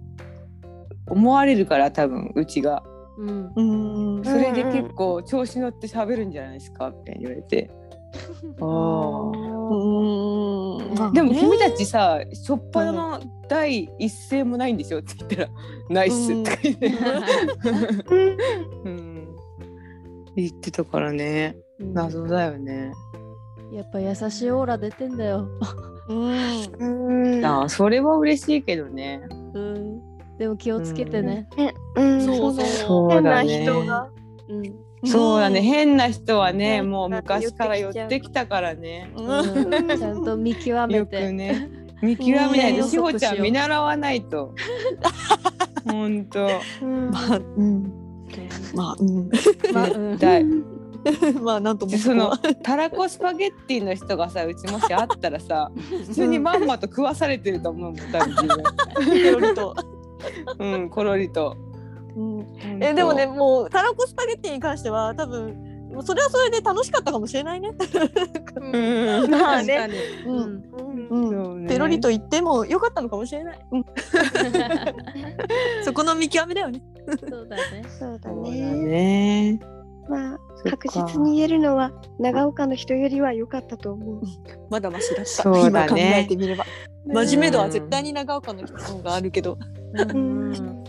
[1.07, 2.83] 思われるから多分うちが。
[3.17, 3.51] うん。
[3.55, 4.23] うん。
[4.23, 7.69] それで結構調子乗って喋るんじゃないですかみたいに言われて。
[8.61, 11.01] あうん。
[11.01, 15.49] あでも君たちさしょっぱなの第一声もないんでしょって言ったら
[15.89, 16.87] 「ナイス」って言って、
[18.85, 19.10] うん、
[20.35, 22.93] 言ってたからねうん謎だよね。
[23.71, 25.47] やっぱ優しいオーラ出てんだよ。
[26.09, 29.21] うんうんああそれは嬉しいけどね。
[29.53, 30.01] うん。
[30.37, 31.47] でも気をつけてね。
[31.95, 33.43] うんそうそうそう変な。
[33.43, 34.09] 人が
[34.49, 35.07] うん。
[35.09, 39.11] そうだね変な人はねねもう昔から寄ってきたからね。
[39.15, 41.31] うんちゃんと見極めよくて。
[41.31, 41.69] ね
[42.01, 44.53] 見極めないうんとしほちゃん見習わないと。
[45.89, 46.47] ほんと。
[46.81, 48.00] うんまあうん
[48.73, 49.29] まあうん。
[49.73, 50.11] まあうん。
[50.17, 50.45] 絶対。
[51.41, 55.71] まあなんともでそのたらこスパゲッティの人がさうちもしあったらさ
[56.07, 58.35] 普通にまんまと食わされてると思うもん多分。
[58.99, 59.75] 自ペロリと。
[60.57, 61.57] 分うんコロリと。
[62.15, 62.45] うん。
[62.79, 65.71] えでもねもうたらこスパゲッティに関しては多分
[66.03, 67.71] それはそれで楽しかったかもしれないね。
[68.55, 69.31] うん。
[69.31, 69.89] まあね。
[70.25, 70.63] うん。
[71.09, 71.67] うん。
[71.67, 73.59] ペロリと言ってもよかったのかもしれない。
[73.71, 73.85] うん。
[75.83, 76.81] そこの見極めだよね。
[77.19, 77.83] そうだね。
[77.99, 79.59] そうだねね。
[80.09, 80.39] まあ
[80.69, 84.21] 確実に言えるのは長岡の人よりは良かったと思う
[84.69, 85.31] まだマシだった。
[85.31, 86.65] そうだね今考えてみれば。
[87.05, 89.57] 真面目度は絶対に長岡の人の方があるけど。
[89.93, 90.83] うん。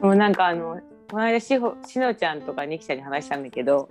[0.00, 0.80] もうなんかあの
[1.10, 3.88] この間しほしのちゃんとかにきちゃんに話したんだけど、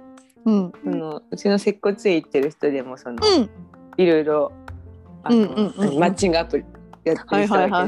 [0.47, 0.71] うん。
[0.83, 3.49] そのうちの接骨院行ってる人でもその、うん。
[3.97, 4.51] いろいろ
[5.23, 6.65] あの、うんうんうんうんマッチングアプリ
[7.03, 7.75] やってる人だけね。
[7.75, 7.87] は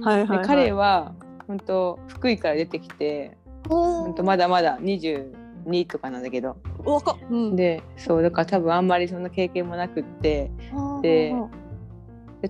[0.00, 0.38] はいはい。
[0.38, 1.14] で彼は
[1.46, 3.36] 本当福井から出てきて
[3.68, 7.16] お本当まだまだ22とかなんだけど若っ。
[7.30, 7.56] うん。
[7.56, 10.50] でそうだから多分あんまりそんな経験もなくって
[11.00, 11.32] で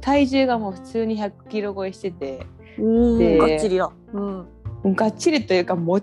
[0.01, 2.47] 体重がもう普通に100キロ超えしてて
[2.79, 3.91] おでーがっちりだ。
[4.15, 4.95] うん。
[4.95, 6.01] がっちりというかも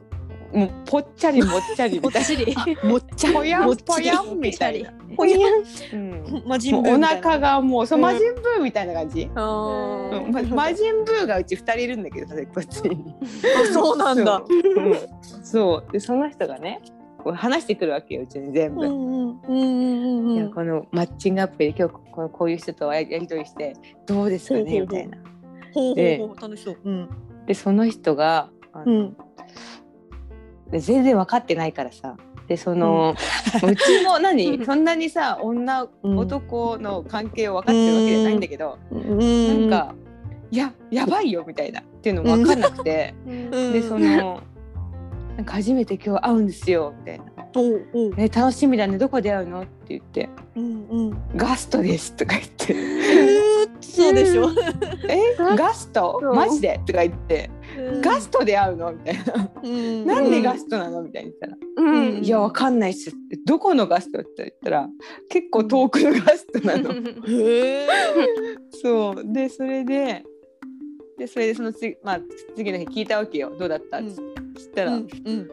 [0.53, 2.56] もうぽっちゃりもっちゃりみたい ちり。
[2.84, 3.86] もっちゃなぽやんもっちり。
[3.86, 4.90] ぽやんみたいな。
[4.90, 7.07] うブーみたいな。
[7.07, 8.03] 腹がもうそううん。
[8.03, 9.34] 魔人ブーみたいな感じ、うん。
[10.32, 13.15] ま魔人ブーがうち2人いるんだけど接骨院に。
[13.22, 14.44] あそうなんだ。
[14.44, 15.91] そう,、うん、そう。
[15.91, 16.82] でその人がね
[17.23, 18.86] こう話してくるわけようちに全部。
[18.86, 23.73] うんうんうんうんうんいやこのマッチングアプリで今日このこういう人とややり取りして
[24.06, 25.18] どうですかねみたいな。
[25.73, 26.78] ほうでほうほう楽しそう。
[26.84, 27.10] うん。
[27.45, 29.18] でその人があの、うん
[30.72, 32.15] で全然分かってないからさ。
[32.48, 33.15] でその、
[33.64, 34.65] うちも何？
[34.65, 36.18] そんなにさ女、うん。
[36.18, 39.69] 男の関係を分かってるわけじゃないんだけど、うん。
[39.69, 39.95] なんか
[40.52, 43.52] 「いややばいよ」みたいなっていうのも分かんなくて、うん。
[43.52, 44.41] でその
[45.38, 47.26] 「なんか初めて今日会うんですよ」みたいな。
[47.56, 48.98] おうおう「え楽しみだね。
[48.98, 50.30] どこで会うの?」って言って。
[50.56, 52.73] うんうん「ガストです」とか言って。
[52.73, 54.49] えーそうでしょ。
[55.10, 55.35] 「え？
[55.57, 56.19] ガスト？
[56.35, 57.49] マジで?」とか言って
[58.02, 59.15] 「ガストで会うの?」みたい
[60.06, 62.23] な「なんでガストなの?」みたいに言ったら「うん。
[62.23, 64.89] いやわかんないっす」って「どこのガスト?」って言ったら
[65.30, 66.91] 結構遠くのガストなの。
[66.91, 67.88] へえ。
[68.72, 69.23] そう。
[69.34, 70.23] でそれで
[71.18, 72.22] でそれでその次,、まあ、
[72.56, 73.52] 次の日聞いたわけよ。
[73.57, 73.99] どうだった？
[73.99, 74.22] って、そ
[74.61, 75.07] したら、うん。
[75.26, 75.49] うん。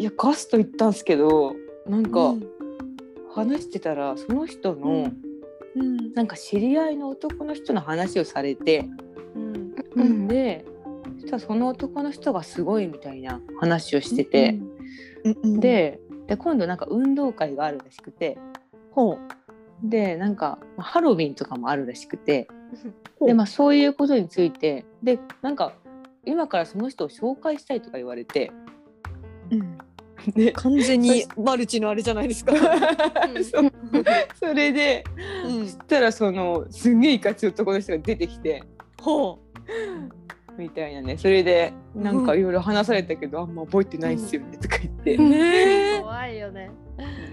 [0.00, 1.54] いやガスト行ったんすけど
[1.86, 2.48] なんか、うん。
[3.32, 5.10] 話してたらその人の、
[5.76, 6.12] うん。
[6.14, 8.88] なんか知り合いの男の人の話をされて、
[9.36, 9.74] うん。
[9.94, 10.26] うん。
[10.28, 10.73] でそ
[11.26, 14.58] したらその男の人がすごいみたいな話をしてて、
[15.24, 15.60] うんうん。
[15.60, 18.38] でで今度なんか運動会があるらしくて。
[18.92, 19.18] ほ
[19.82, 22.48] でなんかまあハロウィンとかもあるらしくて。
[23.20, 23.26] う。
[23.26, 24.84] でまあそういうことについて。
[25.02, 25.74] でなんか
[26.24, 28.52] 今からその人を紹介したいとか言われて。
[29.50, 29.56] う。
[29.56, 29.78] うん。
[30.32, 32.54] で完全にマルチのあれじゃないですか。
[33.50, 33.72] そう。
[34.38, 35.04] それで
[35.44, 35.66] うん。
[35.66, 38.62] そしたらそのすんげえいかつい男の人が出てきて。
[39.00, 39.38] ほ
[40.58, 41.16] みたいなね。
[41.16, 45.22] それでなんかいろいろ話されたけど、あんま覚えてないっすよねとか言って、う。
[45.22, 46.00] へえ。
[46.00, 46.70] 怖いよね。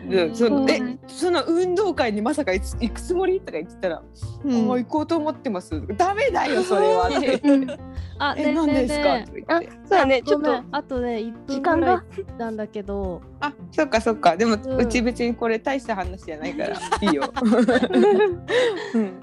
[0.09, 4.01] でそのうんえその運動会にまさか行くつもりとか言ってたら
[4.43, 7.69] 「もう行こうと思ってます」ダメだよそれは」とか言ってうん。
[8.17, 9.25] あ、「え何ですか?」ね。
[9.27, 9.69] とか言あって。
[9.69, 10.21] そうだね。
[10.23, 12.03] ちょっとあとね、1分時間ぐらいが？
[12.39, 14.35] なんだけど、あそっかそっか。
[14.35, 17.31] でも、ううんち別にこれ大した話じゃないからいいよ。
[18.95, 19.13] うん。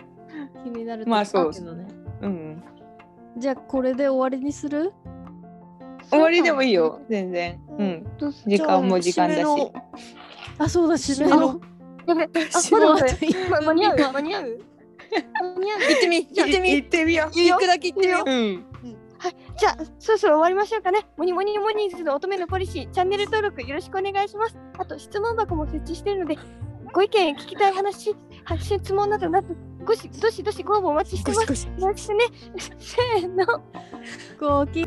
[0.65, 1.53] 気になるまあそう。
[1.53, 1.87] けどね。
[1.91, 1.98] うん、
[3.39, 4.93] じゃあ、これで終わりにする？
[6.11, 7.61] 終わりでもいいよ全然。
[7.79, 8.07] うん。
[8.47, 9.73] 時間も時間だし。
[10.59, 11.41] あ、そうだ、締めの。
[11.41, 11.61] ろ。
[12.07, 13.97] やべあ締めまだ待って今ま間に合う？
[13.99, 14.13] 今。
[14.13, 14.43] 間に合う？
[14.43, 16.73] 行ってみ行ってみ。
[16.73, 17.39] 行ってみよう。
[17.39, 18.31] 行くだけ行ってみよう。
[18.31, 18.65] うん。
[19.59, 21.07] じゃあそろそろ終わりましょうかね。
[21.17, 24.57] モニモニモニーズの乙女のポリシーチャンネル登録よろしくお願いします。
[24.79, 26.39] あと質問箱も設置しているので
[26.93, 29.49] ご意見聞きたい話、発信質問などなど
[29.89, 31.67] ごしどしどしご応募お待ちしてます。
[31.67, 32.27] よろしくね。
[32.79, 33.47] せーの。
[34.39, 34.87] ごき